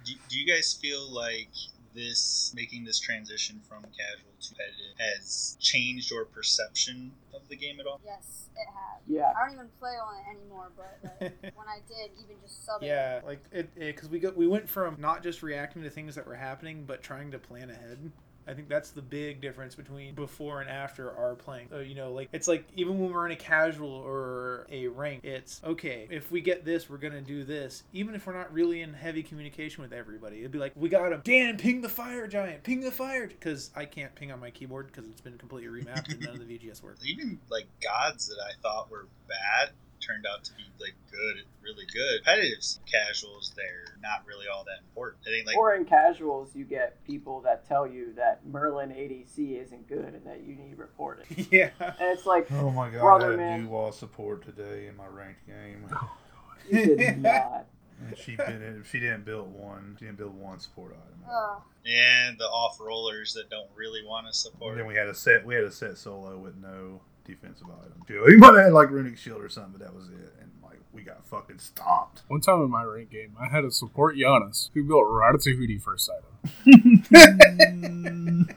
Do, 0.05 0.13
do 0.29 0.39
you 0.39 0.47
guys 0.47 0.73
feel 0.73 1.11
like 1.11 1.51
this 1.95 2.53
making 2.55 2.85
this 2.85 2.99
transition 2.99 3.61
from 3.67 3.83
casual 3.83 4.33
to 4.41 4.49
competitive 4.49 4.99
has 4.99 5.57
changed 5.61 6.11
your 6.11 6.25
perception 6.25 7.13
of 7.33 7.49
the 7.49 7.57
game 7.57 7.81
at 7.81 7.87
all? 7.87 8.01
Yes, 8.05 8.49
it 8.55 8.67
has. 8.67 9.03
Yeah. 9.07 9.33
I 9.37 9.47
don't 9.47 9.55
even 9.55 9.69
play 9.79 9.93
on 9.93 10.15
it 10.17 10.39
anymore, 10.39 10.71
but 10.77 10.99
like, 11.21 11.33
when 11.55 11.69
I 11.69 11.79
did, 11.89 12.11
even 12.23 12.37
just 12.43 12.67
subbing. 12.67 12.87
Yeah, 12.87 13.21
like 13.25 13.43
it 13.53 13.75
because 13.75 14.09
we 14.09 14.19
got 14.19 14.37
we 14.37 14.47
went 14.47 14.69
from 14.69 14.97
not 14.99 15.23
just 15.23 15.43
reacting 15.43 15.83
to 15.83 15.91
things 15.91 16.15
that 16.17 16.27
were 16.27 16.35
happening, 16.35 16.85
but 16.85 17.03
trying 17.03 17.31
to 17.31 17.39
plan 17.39 17.71
ahead. 17.71 18.11
I 18.47 18.55
think 18.55 18.69
that's 18.69 18.91
the 18.91 19.03
big 19.03 19.41
difference 19.41 19.75
between 19.75 20.15
before 20.15 20.61
and 20.61 20.71
after 20.71 21.11
our 21.17 21.35
playing. 21.35 21.69
So, 21.71 21.81
you 21.81 21.95
know, 21.95 22.13
like 22.13 22.29
it's 22.33 22.49
like 22.49 22.67
even 22.77 22.99
when 22.99 23.13
we're 23.13 23.27
in 23.27 23.33
a 23.33 23.37
casual 23.37 23.91
or 23.91 24.67
a 24.71 24.87
rank, 24.89 25.25
it's 25.25 25.61
okay. 25.65 26.07
If 26.11 26.31
we 26.31 26.41
get 26.41 26.65
this, 26.65 26.89
we're 26.89 26.99
gonna 26.99 27.21
do 27.21 27.45
this. 27.45 27.85
Even 27.93 28.15
if 28.15 28.27
we're 28.27 28.37
not 28.37 28.53
really 28.53 28.83
in 28.83 28.93
heavy 28.93 29.23
communication 29.23 29.83
with 29.83 29.93
everybody, 29.93 30.41
it'd 30.41 30.51
be 30.51 30.59
like 30.59 30.73
we 30.77 30.89
got 30.89 31.13
him. 31.13 31.23
Dan, 31.25 31.57
ping 31.57 31.81
the 31.81 31.89
fire 31.89 32.27
giant, 32.27 32.63
ping 32.63 32.81
the 32.81 32.93
fire, 32.93 33.27
because 33.27 33.71
I 33.75 33.85
can't 33.85 34.15
ping 34.15 34.33
on 34.33 34.41
my 34.41 34.51
keyboard 34.51 34.89
because 34.89 35.09
it's 35.09 35.21
been 35.21 35.39
completely 35.39 35.71
remapped 35.83 36.11
and 36.11 36.21
none 36.21 36.35
of 36.35 36.47
the 36.47 36.59
VGS 36.59 36.83
work. 36.83 36.99
Even 37.05 37.39
like 37.51 37.67
gods 37.83 38.29
that 38.29 38.39
I 38.41 38.53
thought 38.63 38.91
were 38.91 39.07
bad 39.29 39.71
turned 40.07 40.27
out 40.27 40.45
to 40.45 40.53
be 40.55 40.65
like 40.81 40.95
good, 41.11 41.43
really 41.63 41.87
good. 41.93 42.25
Competitive 42.25 42.59
casuals, 42.91 43.53
they're 43.57 43.97
not 44.03 44.25
really 44.27 44.47
all 44.53 44.65
that 44.65 44.81
important. 44.89 45.23
I 45.27 45.31
think 45.31 45.47
like 45.47 45.57
or 45.57 45.75
in 45.75 45.85
casuals, 45.85 46.55
you 46.55 46.65
get 46.65 47.03
people 47.05 47.41
that 47.43 47.67
tell 47.67 47.87
you 47.87 48.13
that 48.17 48.47
Merlin 48.47 48.91
ADC 48.91 49.63
isn't 49.63 49.89
good 49.89 50.13
and 50.15 50.25
that 50.27 50.43
you 50.45 50.55
need 50.57 50.71
to 50.73 50.77
report 50.77 51.25
it. 51.31 51.47
yeah. 51.53 51.71
And 51.81 51.95
it's 52.17 52.27
like, 52.27 52.51
Oh 52.53 52.71
my 52.71 52.91
god, 52.91 53.01
Brother, 53.01 53.27
I 53.29 53.31
had 53.31 53.39
man. 53.39 53.65
Nu 53.65 53.69
Wa 53.71 53.91
support 53.91 54.45
today 54.45 54.87
in 54.89 54.97
my 54.97 55.07
ranked 55.07 55.47
game. 55.47 55.87
you 56.71 56.97
did 56.97 57.19
not. 57.23 57.67
And 58.07 58.19
she 58.19 58.35
didn't 58.37 58.85
she 58.91 58.99
didn't 58.99 59.25
build 59.25 59.53
one 59.55 59.97
she 59.99 60.05
didn't 60.07 60.19
build 60.19 60.35
one 60.39 60.59
support 60.59 60.93
item. 60.93 61.25
Ugh. 61.33 61.63
and 61.87 62.37
the 62.39 62.45
off 62.45 62.79
rollers 62.81 63.33
that 63.35 63.49
don't 63.49 63.71
really 63.75 64.05
want 64.05 64.25
to 64.25 64.29
And 64.29 64.35
support. 64.35 64.77
then 64.77 64.87
we 64.87 64.95
had 64.97 65.07
a 65.07 65.15
set 65.15 65.47
we 65.47 65.55
had 65.55 65.65
a 65.65 65.71
set 65.71 65.97
solo 65.97 66.37
with 66.37 66.57
no 66.57 67.01
defensive 67.25 67.67
item. 67.69 68.03
Too. 68.07 68.25
He 68.29 68.37
might 68.37 68.55
have 68.55 68.65
had 68.65 68.73
like 68.73 68.91
runic 68.91 69.17
shield 69.19 69.43
or 69.43 69.49
something, 69.49 69.73
but 69.79 69.81
that 69.87 69.95
was 69.95 70.09
it. 70.09 70.35
And 70.41 70.51
like 70.63 70.79
we 70.93 71.03
got 71.03 71.25
fucking 71.27 71.59
stomped. 71.59 72.23
One 72.29 72.41
time 72.41 72.63
in 72.63 72.71
my 72.71 72.83
rank 72.85 73.11
game, 73.11 73.37
I 73.41 73.49
had 73.49 73.65
a 73.65 73.71
support 73.71 74.17
Giannis 74.17 74.71
who 74.75 74.85
built 74.85 75.05
Ratatouille 75.05 75.81
first 75.83 76.11
item. 76.11 77.01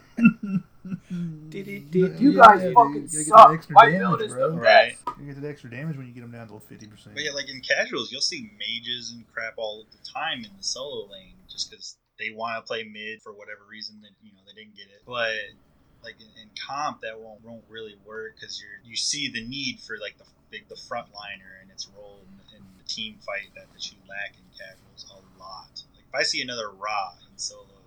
You 1.50 2.34
guys 2.36 2.72
fucking 2.74 3.08
suck. 3.08 3.70
My 3.70 3.90
build 3.90 4.22
is 4.22 4.34
the 4.34 4.50
Right. 4.50 4.94
best. 5.06 5.18
You 5.20 5.26
get 5.32 5.40
the 5.40 5.48
extra 5.48 5.70
damage 5.70 5.96
when 5.96 6.06
you 6.06 6.12
get 6.12 6.20
them 6.20 6.32
down 6.32 6.48
to 6.48 6.60
fifty 6.60 6.86
percent. 6.86 7.14
But 7.14 7.24
yeah, 7.24 7.32
like 7.32 7.48
in 7.48 7.60
casuals, 7.60 8.10
you'll 8.12 8.20
see 8.20 8.50
mages 8.58 9.12
and 9.12 9.26
crap 9.32 9.54
all 9.56 9.84
the 9.90 9.98
time 10.10 10.38
in 10.44 10.50
the 10.56 10.62
solo 10.62 11.10
lane 11.10 11.34
just 11.48 11.70
because 11.70 11.96
they 12.18 12.30
want 12.34 12.56
to 12.56 12.66
play 12.66 12.84
mid 12.84 13.22
for 13.22 13.32
whatever 13.32 13.60
reason 13.70 14.00
that 14.02 14.10
you 14.22 14.32
know 14.32 14.40
they 14.46 14.60
didn't 14.60 14.76
get 14.76 14.86
it. 14.86 15.02
But 15.06 15.32
like 16.08 16.20
in, 16.20 16.32
in 16.40 16.48
comp, 16.56 17.02
that 17.02 17.20
won't 17.20 17.44
won't 17.44 17.64
really 17.68 17.96
work 18.06 18.36
because 18.40 18.60
you're 18.60 18.80
you 18.82 18.96
see 18.96 19.28
the 19.28 19.44
need 19.44 19.78
for 19.80 19.98
like 20.00 20.16
the 20.16 20.24
big 20.50 20.66
the 20.68 20.80
frontliner 20.88 21.60
and 21.60 21.70
its 21.70 21.86
role 21.94 22.24
in, 22.24 22.56
in 22.56 22.64
the 22.78 22.84
team 22.88 23.16
fight 23.20 23.52
that, 23.54 23.68
that 23.74 23.84
you 23.92 23.98
lack 24.08 24.32
in 24.32 24.48
casuals 24.56 25.04
a 25.12 25.20
lot. 25.38 25.84
Like 25.92 26.04
if 26.08 26.14
I 26.14 26.22
see 26.22 26.40
another 26.40 26.70
Ra 26.70 27.12
in 27.30 27.36
solo. 27.36 27.77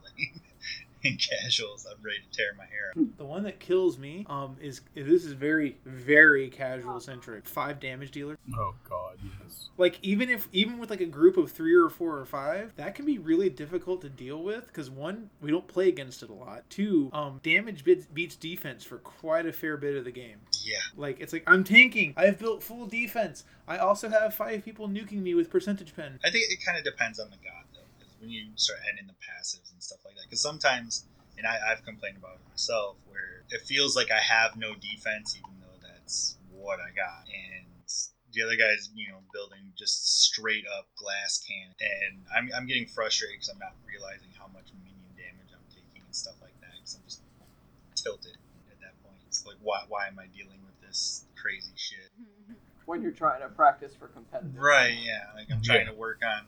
In 1.04 1.18
casuals, 1.18 1.88
I'm 1.90 2.02
ready 2.04 2.20
to 2.20 2.38
tear 2.38 2.54
my 2.58 2.66
hair 2.66 2.92
out. 2.98 3.18
The 3.18 3.26
one 3.26 3.44
that 3.44 3.60
kills 3.60 3.98
me 3.98 4.26
um 4.30 4.56
is 4.62 4.82
this 4.94 5.26
is 5.26 5.34
very 5.34 5.78
very 5.86 6.50
casual 6.50 7.00
centric. 7.00 7.48
Five 7.48 7.80
damage 7.80 8.12
dealer. 8.12 8.38
oh 8.56 8.76
god, 8.90 9.18
yes. 9.24 9.70
Like 9.78 9.98
even 10.02 10.30
if 10.30 10.48
even 10.52 10.78
with 10.78 10.90
like 10.90 11.02
a 11.02 11.06
group 11.06 11.38
of 11.38 11.52
three 11.52 11.74
or 11.76 11.90
four 11.90 12.18
or 12.18 12.26
five, 12.26 12.74
that 12.76 12.94
can 12.96 13.06
be 13.06 13.18
really 13.18 13.50
difficult 13.50 14.02
to 14.02 14.10
deal 14.10 14.44
with 14.44 14.68
because 14.68 14.90
one 14.90 15.30
we 15.42 15.50
don't 15.50 15.68
play 15.68 15.88
against 15.90 16.22
it 16.24 16.30
a 16.30 16.34
lot. 16.34 16.70
Two, 16.70 17.10
um, 17.14 17.40
damage 17.44 17.84
beats, 17.84 18.06
beats 18.06 18.36
defense 18.36 18.84
for 18.84 18.98
quite 19.00 19.46
a 19.46 19.52
fair 19.54 19.78
bit 19.78 19.96
of 19.96 20.06
the 20.06 20.12
game. 20.12 20.38
Yeah, 20.64 20.78
Like 20.96 21.20
it's 21.20 21.34
like 21.34 21.44
I'm 21.48 21.64
tanking. 21.64 22.14
I've 22.16 22.38
built 22.38 22.62
full 22.62 22.86
defense. 22.86 23.44
I 23.68 23.78
also 23.78 24.10
have 24.10 24.36
five 24.36 24.64
people 24.66 24.88
nuking 24.88 25.22
me 25.22 25.34
with 25.34 25.50
percentage 25.50 25.96
pen. 25.96 26.20
I 26.24 26.30
think 26.30 26.52
it 26.52 26.60
kind 26.66 26.78
of 26.78 26.84
depends 26.84 27.20
on 27.20 27.30
the 27.32 27.38
god 27.38 27.64
though, 27.71 27.71
because 27.71 27.71
when 28.22 28.30
you 28.30 28.54
start 28.56 28.80
heading 28.86 29.10
the 29.10 29.18
passives 29.18 29.74
and 29.74 29.82
stuff 29.82 30.00
like 30.06 30.14
that, 30.16 30.30
because 30.30 30.42
sometimes, 30.42 31.06
and 31.38 31.48
I, 31.48 31.58
I've 31.74 31.84
complained 31.84 32.18
about 32.18 32.38
it 32.38 32.46
myself, 32.48 32.96
where 33.10 33.42
it 33.50 33.66
feels 33.66 33.96
like 33.98 34.12
I 34.12 34.22
have 34.22 34.56
no 34.56 34.76
defense, 34.78 35.36
even 35.36 35.58
though 35.60 35.82
that's 35.82 36.38
what 36.54 36.80
I 36.80 36.94
got, 36.94 37.26
and 37.26 37.66
the 38.32 38.44
other 38.44 38.56
guy's 38.56 38.88
you 38.96 39.10
know 39.10 39.20
building 39.34 39.74
just 39.76 40.24
straight 40.24 40.64
up 40.78 40.88
glass 40.96 41.42
can, 41.42 41.74
and 41.82 42.24
I'm, 42.30 42.48
I'm 42.56 42.68
getting 42.70 42.86
frustrated 42.86 43.42
because 43.42 43.50
I'm 43.50 43.60
not 43.60 43.74
realizing 43.84 44.30
how 44.38 44.48
much 44.54 44.70
minion 44.86 45.12
damage 45.18 45.52
I'm 45.52 45.66
taking 45.68 46.06
and 46.06 46.16
stuff 46.16 46.38
like 46.42 46.56
that, 46.62 46.78
because 46.78 46.96
I'm 46.96 47.04
just 47.10 47.26
tilted 47.98 48.38
at 48.70 48.80
that 48.80 48.96
point. 49.04 49.18
It's 49.28 49.44
like 49.46 49.58
why 49.62 49.84
why 49.90 50.08
am 50.08 50.20
I 50.22 50.30
dealing 50.30 50.62
with 50.64 50.78
this 50.80 51.26
crazy 51.36 51.74
shit? 51.76 52.14
When 52.86 53.02
you're 53.02 53.12
trying 53.12 53.42
to 53.42 53.50
practice 53.50 53.94
for 53.96 54.08
competitive. 54.08 54.56
Right, 54.56 54.98
yeah. 55.02 55.34
Like 55.36 55.48
I'm 55.52 55.62
trying 55.62 55.88
to 55.88 55.94
work 55.94 56.22
on 56.24 56.46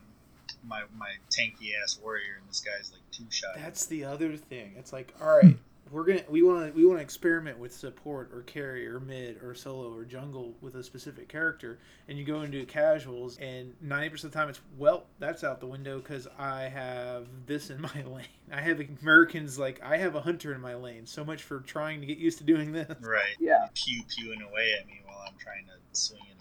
my 0.66 0.82
my 0.96 1.10
tanky 1.30 1.72
ass 1.82 1.98
warrior, 2.02 2.38
and 2.40 2.48
this 2.48 2.60
guy's 2.60 2.92
like 2.92 3.02
two 3.10 3.24
shot. 3.30 3.54
That's 3.56 3.86
the 3.86 4.04
other 4.04 4.36
thing. 4.36 4.74
It's 4.76 4.92
like, 4.92 5.14
all 5.20 5.36
right, 5.36 5.56
we're 5.90 6.04
gonna 6.04 6.22
we 6.28 6.42
want 6.42 6.66
to 6.66 6.72
we 6.76 6.84
want 6.84 6.98
to 6.98 7.02
experiment 7.02 7.58
with 7.58 7.72
support 7.72 8.30
or 8.32 8.42
carry 8.42 8.86
or 8.86 9.00
mid 9.00 9.42
or 9.42 9.54
solo 9.54 9.94
or 9.94 10.04
jungle 10.04 10.54
with 10.60 10.74
a 10.76 10.82
specific 10.82 11.28
character, 11.28 11.78
and 12.08 12.18
you 12.18 12.24
go 12.24 12.42
into 12.42 12.64
casuals, 12.66 13.36
and 13.38 13.74
ninety 13.80 14.08
percent 14.08 14.28
of 14.28 14.32
the 14.32 14.38
time 14.38 14.48
it's 14.48 14.60
well, 14.78 15.04
that's 15.18 15.44
out 15.44 15.60
the 15.60 15.66
window 15.66 15.98
because 15.98 16.26
I 16.38 16.62
have 16.62 17.26
this 17.46 17.70
in 17.70 17.80
my 17.94 18.02
lane. 18.06 18.24
I 18.52 18.60
have 18.60 18.80
Americans 19.02 19.58
like 19.58 19.80
I 19.82 19.98
have 19.98 20.14
a 20.14 20.20
hunter 20.20 20.54
in 20.54 20.60
my 20.60 20.74
lane. 20.74 21.06
So 21.06 21.24
much 21.24 21.42
for 21.42 21.60
trying 21.60 22.00
to 22.00 22.06
get 22.06 22.18
used 22.18 22.38
to 22.38 22.44
doing 22.44 22.72
this. 22.72 22.94
Right. 23.00 23.36
Yeah. 23.38 23.68
Pew 23.74 24.02
pewing 24.16 24.42
away 24.42 24.74
at 24.80 24.86
me 24.86 25.02
while 25.04 25.22
I'm 25.26 25.38
trying 25.38 25.66
to 25.66 25.72
swing 25.92 26.22
at 26.22 26.26
a 26.26 26.28
minion. 26.28 26.33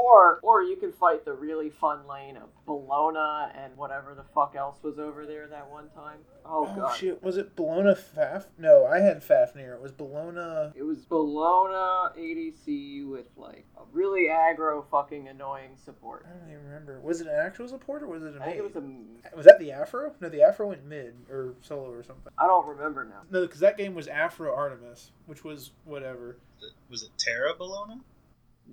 Or 0.00 0.38
or 0.44 0.62
you 0.62 0.76
can 0.76 0.92
fight 0.92 1.24
the 1.24 1.32
really 1.32 1.70
fun 1.70 2.06
lane 2.08 2.36
of 2.36 2.50
Bellona 2.68 3.50
and 3.56 3.76
whatever 3.76 4.14
the 4.14 4.22
fuck 4.32 4.54
else 4.56 4.76
was 4.82 4.96
over 4.98 5.26
there 5.26 5.48
that 5.48 5.68
one 5.68 5.88
time. 5.90 6.18
Oh, 6.46 6.68
Oh, 6.70 6.76
god. 6.76 6.96
shit! 6.96 7.20
Was 7.22 7.36
it 7.36 7.56
Bellona 7.56 7.98
Faf? 7.98 8.44
No, 8.58 8.86
I 8.86 9.00
had 9.00 9.24
Fafnir. 9.24 9.74
It 9.74 9.82
was 9.82 9.90
Bellona. 9.90 10.72
It 10.76 10.84
was 10.84 10.98
Bellona 11.06 12.16
ADC 12.16 13.08
with 13.08 13.26
like 13.36 13.66
a 13.76 13.82
really 13.92 14.28
aggro 14.30 14.84
fucking 14.88 15.26
annoying 15.26 15.72
support. 15.76 16.26
I 16.28 16.38
don't 16.38 16.48
even 16.48 16.64
remember. 16.64 17.00
Was 17.00 17.20
it 17.20 17.26
an 17.26 17.34
actual 17.36 17.66
support 17.66 18.02
or 18.04 18.06
was 18.06 18.22
it 18.22 18.36
a 18.36 18.40
I 18.40 18.44
think 18.44 18.56
it 18.58 18.62
was 18.62 18.74
main? 18.74 19.18
a 19.32 19.36
Was 19.36 19.46
that 19.46 19.58
the 19.58 19.72
Afro? 19.72 20.14
No, 20.20 20.28
the 20.28 20.42
Afro 20.42 20.68
went 20.68 20.84
mid 20.86 21.14
or 21.28 21.54
solo 21.60 21.90
or 21.90 22.04
something. 22.04 22.32
I 22.38 22.46
don't 22.46 22.66
remember 22.68 23.04
now. 23.04 23.22
No, 23.30 23.42
because 23.42 23.60
that 23.60 23.76
game 23.76 23.94
was 23.96 24.06
Afro 24.06 24.54
Artemis, 24.54 25.10
which 25.26 25.42
was 25.42 25.72
whatever. 25.84 26.38
Was 26.88 27.02
it 27.02 27.10
Terra 27.18 27.54
Bellona? 27.58 28.00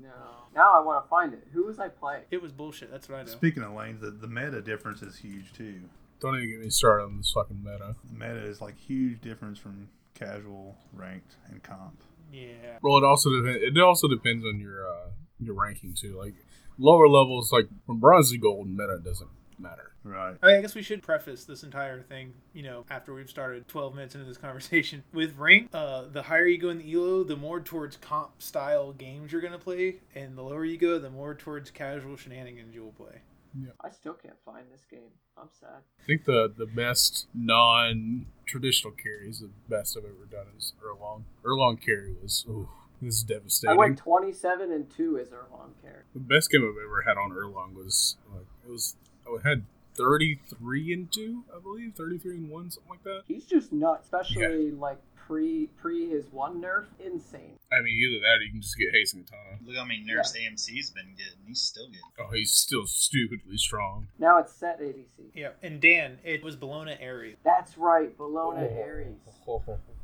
No. 0.02 0.10
Now 0.56 0.74
I 0.74 0.80
want 0.80 1.04
to 1.04 1.10
find 1.10 1.34
it. 1.34 1.48
Who 1.54 1.66
was 1.66 1.80
I 1.80 1.88
playing? 1.90 2.24
It 2.32 2.42
was 2.42 2.52
bullshit. 2.52 2.92
That's 2.92 3.10
what 3.10 3.20
I 3.20 3.24
know. 3.24 3.32
Speaking 3.32 3.64
of 3.64 3.74
lanes, 3.74 4.02
the, 4.02 4.12
the 4.12 4.28
meta 4.28 4.62
difference 4.62 5.02
is 5.02 5.18
huge 5.18 5.54
too. 5.54 5.82
Don't 6.20 6.38
even 6.38 6.50
get 6.50 6.60
me 6.62 6.70
started 6.70 7.06
on 7.06 7.18
this 7.18 7.32
fucking 7.34 7.62
meta. 7.64 7.96
The 8.12 8.18
meta 8.18 8.46
is 8.46 8.62
like 8.62 8.78
huge 8.78 9.22
difference 9.22 9.60
from 9.60 9.90
casual, 10.14 10.76
ranked, 10.94 11.36
and 11.50 11.62
comp. 11.62 12.02
Yeah. 12.32 12.80
Well, 12.82 12.98
it 12.98 13.04
also 13.04 13.30
depends. 13.30 13.64
It 13.64 13.82
also 13.82 14.08
depends 14.08 14.46
on 14.46 14.60
your 14.60 14.88
uh, 14.88 15.10
your 15.40 15.56
ranking 15.56 15.94
too. 15.94 16.18
Like 16.18 16.36
lower 16.78 17.08
levels, 17.08 17.52
like 17.52 17.68
from 17.86 18.00
bronze 18.00 18.32
to 18.32 18.38
gold, 18.38 18.68
meta 18.68 19.00
doesn't 19.04 19.30
matter. 19.60 19.92
Right. 20.04 20.36
I 20.44 20.62
guess 20.62 20.76
we 20.76 20.82
should 20.82 21.02
preface 21.02 21.46
this 21.46 21.64
entire 21.64 22.02
thing, 22.02 22.34
you 22.54 22.64
know, 22.64 22.86
after 22.90 23.14
we've 23.14 23.30
started 23.30 23.68
12 23.68 23.96
minutes 23.96 24.16
into 24.16 24.28
this 24.28 24.38
conversation. 24.38 25.04
With 25.14 25.36
rank, 25.38 25.70
uh, 25.74 26.06
the 26.12 26.24
higher 26.24 26.46
you 26.46 26.58
go 26.58 26.70
in 26.70 26.78
the 26.80 26.94
elo, 26.94 27.24
the 27.24 27.36
more 27.36 27.60
towards 27.60 27.98
comp 27.98 28.42
style 28.42 28.92
games 28.94 29.32
you're 29.32 29.42
going 29.42 29.54
to 29.54 29.60
play. 29.60 29.98
And 30.14 30.38
the 30.38 30.44
lower 30.44 30.66
you 30.66 30.78
go, 30.78 31.00
the 31.00 31.10
more 31.10 31.34
towards 31.36 31.72
casual 31.72 32.18
shenanigans 32.18 32.76
you'll 32.76 32.92
play. 32.92 33.22
Yeah. 33.58 33.72
I 33.82 33.90
still 33.90 34.14
can't 34.14 34.36
find 34.46 34.66
this 34.72 34.86
game. 34.90 35.12
I'm 35.38 35.48
sad. 35.60 35.82
I 36.02 36.06
think 36.06 36.26
the 36.26 36.52
the 36.56 36.66
best 36.66 37.28
non 37.34 38.26
traditional 38.46 38.94
carry 38.94 39.30
is 39.30 39.40
the 39.40 39.50
best 39.70 39.98
I've 39.98 40.04
ever 40.04 40.26
done 40.30 40.48
is 40.58 40.74
Erlang. 40.84 41.24
Erlang 41.46 41.82
carry 41.82 42.16
was 42.22 42.46
ooh, 42.50 42.70
this 43.02 43.16
is 43.16 43.24
devastating. 43.24 43.74
I 43.74 43.78
went 43.78 43.98
27 43.98 44.72
and 44.72 44.90
2 44.90 45.20
as 45.20 45.30
Erlang 45.30 45.72
carry. 45.82 46.04
the 46.14 46.20
best 46.20 46.52
game 46.52 46.62
I've 46.64 46.86
ever 46.86 47.02
had 47.08 47.18
on 47.18 47.32
Erlang 47.32 47.76
was 47.76 48.18
like 48.34 48.46
it 48.68 48.72
was 48.72 48.96
I 49.28 49.48
had 49.48 49.64
thirty 49.96 50.40
three 50.48 50.94
and 50.94 51.12
two, 51.12 51.44
I 51.56 51.60
believe, 51.60 51.94
thirty 51.96 52.18
three 52.18 52.38
and 52.38 52.50
one, 52.50 52.72
something 52.72 52.90
like 52.90 53.04
that. 53.04 53.22
He's 53.28 53.46
just 53.46 53.72
nuts, 53.72 54.06
especially 54.06 54.72
like 54.72 54.98
pre 55.16 55.68
pre 55.78 56.10
his 56.10 56.26
one 56.32 56.62
nerf. 56.62 56.86
Insane. 57.00 57.58
I 57.72 57.82
mean, 57.82 57.96
either 57.96 58.20
that 58.22 58.40
or 58.40 58.44
you 58.44 58.52
can 58.52 58.62
just 58.62 58.78
get 58.78 58.92
Hasten 58.94 59.24
Katana. 59.24 59.60
Look 59.66 59.76
how 59.76 59.86
many 59.86 60.04
nerfs 60.06 60.34
AMC's 60.38 60.92
been 60.92 61.16
getting. 61.18 61.40
He's 61.48 61.62
still 61.62 61.88
getting. 61.88 62.02
Oh, 62.20 62.32
he's 62.34 62.52
still 62.52 62.86
stupidly 62.86 63.58
strong. 63.58 64.08
Now 64.20 64.40
it's 64.40 64.54
Set 64.54 64.80
ADC. 64.80 65.32
Yeah. 65.34 65.50
And 65.64 65.82
Dan, 65.82 66.20
it 66.24 66.44
was 66.44 66.56
Bellona 66.56 67.02
Ares. 67.02 67.38
That's 67.44 67.78
right, 67.78 68.16
Bellona 68.18 68.72
Ares. 68.82 69.16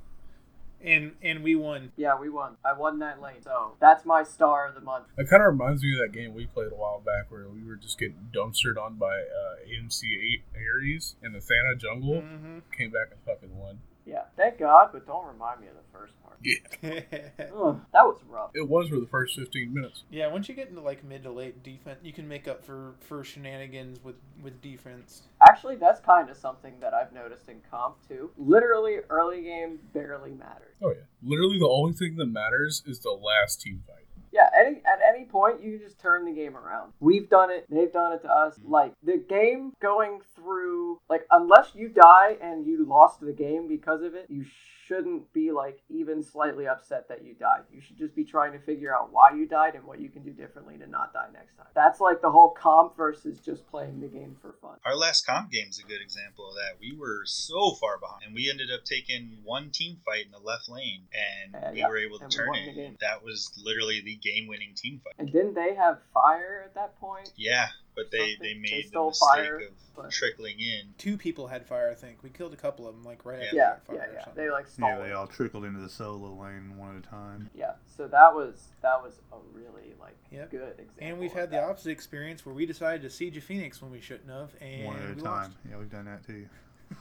And 0.84 1.14
and 1.22 1.44
we 1.44 1.56
won. 1.56 1.92
Yeah, 1.96 2.20
we 2.20 2.30
won. 2.30 2.58
I 2.66 2.74
won 2.74 3.00
that 3.00 3.22
lane. 3.22 3.42
So 3.44 3.76
that's 3.80 4.06
my 4.06 4.24
star 4.24 4.68
of 4.68 4.76
the 4.76 4.82
month. 4.82 5.06
It 5.18 5.30
kind 5.30 5.42
of 5.42 5.48
reminds 5.48 5.84
me 5.84 5.94
of 5.94 6.00
that 6.00 6.18
game 6.18 6.34
we 6.34 6.46
played 6.48 6.72
a 6.72 6.76
while 6.76 7.00
back 7.00 7.30
where 7.30 7.48
we 7.50 7.64
were 7.64 7.76
just 7.76 8.00
getting 8.00 8.30
dumpstered 8.34 8.82
on 8.82 8.96
by 8.96 9.20
uh, 9.20 9.68
AMC 9.68 10.04
8 10.04 10.44
Ares 10.56 11.16
and 11.22 11.36
the 11.36 11.40
Thana 11.42 11.76
jungle. 11.78 12.22
Mm-hmm. 12.22 12.60
Came 12.78 12.92
back 12.92 13.10
and 13.12 13.20
fucking 13.26 13.58
won. 13.58 13.80
Yeah, 14.06 14.24
thank 14.36 14.58
God, 14.58 14.90
but 14.92 15.06
don't 15.06 15.28
remind 15.28 15.62
me 15.62 15.68
of 15.68 15.76
the 15.76 15.98
first 15.98 16.14
part. 16.24 16.40
Yeah. 16.44 17.46
Ugh, 17.56 17.80
that 17.94 18.04
was 18.04 18.20
rough. 18.28 18.50
It 18.56 18.68
was 18.68 18.90
for 18.90 19.00
the 19.00 19.06
first 19.06 19.36
15 19.38 19.72
minutes. 19.74 20.04
yeah, 20.10 20.28
once 20.28 20.50
you 20.50 20.56
get 20.56 20.70
into 20.70 20.82
like 20.82 21.04
mid 21.04 21.24
to 21.24 21.32
late 21.32 21.62
defense, 21.64 22.00
you 22.02 22.12
can 22.12 22.28
make 22.28 22.48
up 22.48 22.66
for, 22.66 22.96
for 23.00 23.24
shenanigans 23.24 24.04
with, 24.04 24.16
with 24.42 24.60
defense. 24.62 25.22
Actually, 25.50 25.76
that's 25.76 26.00
kind 26.00 26.30
of 26.30 26.38
something 26.38 26.74
that 26.80 26.94
I've 26.94 27.14
noticed 27.14 27.50
in 27.50 27.62
comp 27.70 27.96
too. 28.08 28.32
Literally, 28.38 28.98
early 29.10 29.42
game 29.42 29.80
barely 29.94 30.32
matters. 30.32 30.76
Oh, 30.82 30.90
yeah. 30.90 31.04
Literally, 31.24 31.58
the 31.58 31.68
only 31.68 31.94
thing 31.94 32.16
that 32.18 32.28
matters 32.28 32.84
is 32.86 33.00
the 33.00 33.12
last 33.12 33.62
team 33.62 33.82
fight. 33.88 34.06
Yeah, 34.32 34.48
any 34.58 34.78
at 34.78 35.00
any 35.14 35.26
point 35.26 35.62
you 35.62 35.78
can 35.78 35.86
just 35.86 36.00
turn 36.00 36.26
the 36.26 36.32
game 36.32 36.56
around. 36.56 36.94
We've 37.02 37.30
done 37.30 37.52
it, 37.52 37.66
they've 37.70 37.92
done 37.92 38.14
it 38.14 38.22
to 38.22 38.30
us. 38.30 38.58
Like 38.64 38.94
the 39.04 39.22
game 39.28 39.74
going 39.82 40.22
through 40.36 41.02
like 41.10 41.26
unless 41.32 41.72
you 41.76 41.90
die 41.90 42.38
and 42.42 42.66
you 42.66 42.86
lost 42.86 43.20
the 43.20 43.34
game 43.34 43.68
because 43.68 44.02
of 44.02 44.16
it, 44.16 44.28
you 44.30 44.46
shouldn't 44.92 45.32
be 45.32 45.52
like 45.52 45.80
even 45.90 46.22
slightly 46.22 46.68
upset 46.68 47.08
that 47.08 47.24
you 47.24 47.34
died. 47.34 47.62
You 47.74 47.80
should 47.80 47.98
just 47.98 48.14
be 48.14 48.26
trying 48.26 48.52
to 48.52 48.60
figure 48.60 48.94
out 48.94 49.10
why 49.12 49.32
you 49.34 49.46
died 49.46 49.76
and 49.76 49.86
what 49.86 50.02
you 50.02 50.10
can 50.10 50.22
do 50.22 50.32
differently 50.32 50.78
to 50.80 50.88
not 50.88 51.14
die 51.14 51.28
next 51.34 51.56
time. 51.56 51.68
That's 51.74 52.02
like 52.02 52.22
the 52.22 52.30
whole 52.30 52.50
comp 52.50 52.98
versus 52.98 53.40
just 53.40 53.66
playing 53.68 54.02
the 54.02 54.08
game 54.08 54.36
for 54.42 54.56
fun. 54.62 54.78
Our 54.86 54.96
last 54.96 55.26
comp 55.26 55.50
game 55.50 55.68
is 55.70 55.80
a 55.80 55.88
good 55.88 56.02
example 56.02 56.50
of 56.50 56.56
that. 56.56 56.80
We 56.82 56.98
were 56.98 57.22
so 57.26 57.76
far 57.80 58.00
behind, 58.00 58.24
and 58.26 58.36
we 58.36 58.50
ended 58.50 58.70
up 58.70 58.84
taking 58.84 59.38
one 59.44 59.70
team 59.72 60.00
fight 60.06 60.26
in 60.26 60.32
the 60.32 60.40
left 60.40 60.68
lane, 60.68 61.08
and 61.14 61.56
Uh, 61.56 61.70
we 61.72 61.80
yeah, 61.80 61.88
were 61.88 61.98
able 61.98 62.18
to 62.18 62.26
and 62.26 62.34
turn 62.34 62.56
it. 62.56 63.00
That 63.00 63.24
was 63.24 63.52
literally 63.64 64.02
the 64.02 64.16
game-winning 64.16 64.74
team 64.76 65.00
fight. 65.04 65.14
And 65.18 65.32
didn't 65.32 65.54
they 65.54 65.76
have 65.76 66.00
fire 66.14 66.64
at 66.66 66.76
that 66.76 67.00
point? 67.00 67.32
Yeah, 67.38 67.68
but 67.96 68.12
they 68.12 68.18
Something. 68.20 68.36
they 68.42 68.54
They 68.54 68.60
made 68.60 68.92
the 68.92 69.06
mistake 69.06 69.28
fire, 69.36 69.56
of 69.60 69.72
but- 69.96 70.12
trickling 70.12 70.60
in. 70.60 70.94
Two 70.98 71.18
people 71.18 71.48
had 71.48 71.66
fire, 71.66 71.90
I 71.92 71.96
think. 71.96 72.24
We 72.24 72.30
killed 72.30 72.54
a 72.54 72.58
couple 72.58 72.88
of 72.88 72.96
them, 72.96 73.04
like 73.04 73.26
right 73.26 73.42
after 73.44 73.56
Yeah, 73.56 73.70
that 73.72 73.86
fire 73.86 73.96
yeah, 73.98 74.04
or 74.04 74.14
yeah. 74.14 74.24
something. 74.24 74.44
They 74.44 74.50
like 74.52 74.68
stole 74.68 74.90
Yeah, 74.90 75.00
they 75.00 75.12
all 75.12 75.28
trickled 75.28 75.66
into 75.66 75.80
the 75.80 75.90
solo 75.90 76.30
lane 76.42 76.78
one 76.78 76.98
at 76.98 77.06
a 77.06 77.08
time. 77.08 77.50
Yeah, 77.54 77.74
so 77.88 78.08
that 78.08 78.34
was 78.34 78.70
that 78.82 79.02
was 79.02 79.20
a 79.34 79.38
really 79.54 79.94
like 80.00 80.16
Yep. 80.32 80.52
good 80.52 80.62
example. 80.80 80.96
And 81.00 81.20
we've 81.20 81.32
of 81.32 81.38
had 81.38 81.50
the 81.52 81.58
that. 81.58 81.64
opposite 81.70 81.92
experience 81.92 82.46
where 82.46 82.56
we 82.56 82.66
decided 82.66 83.02
to 83.04 83.10
siege 83.10 83.36
a 83.38 83.42
phoenix 83.42 83.82
when 83.82 83.92
we 83.92 84.00
shouldn't 84.00 84.30
have, 84.30 84.52
and 84.62 84.86
one 84.86 84.96
at 84.98 85.10
a 85.10 85.16
time. 85.16 85.24
lost. 85.24 85.52
Yeah, 85.70 85.78
we've 85.78 85.92
done 85.92 86.06
that 86.06 86.26
too. 86.26 86.48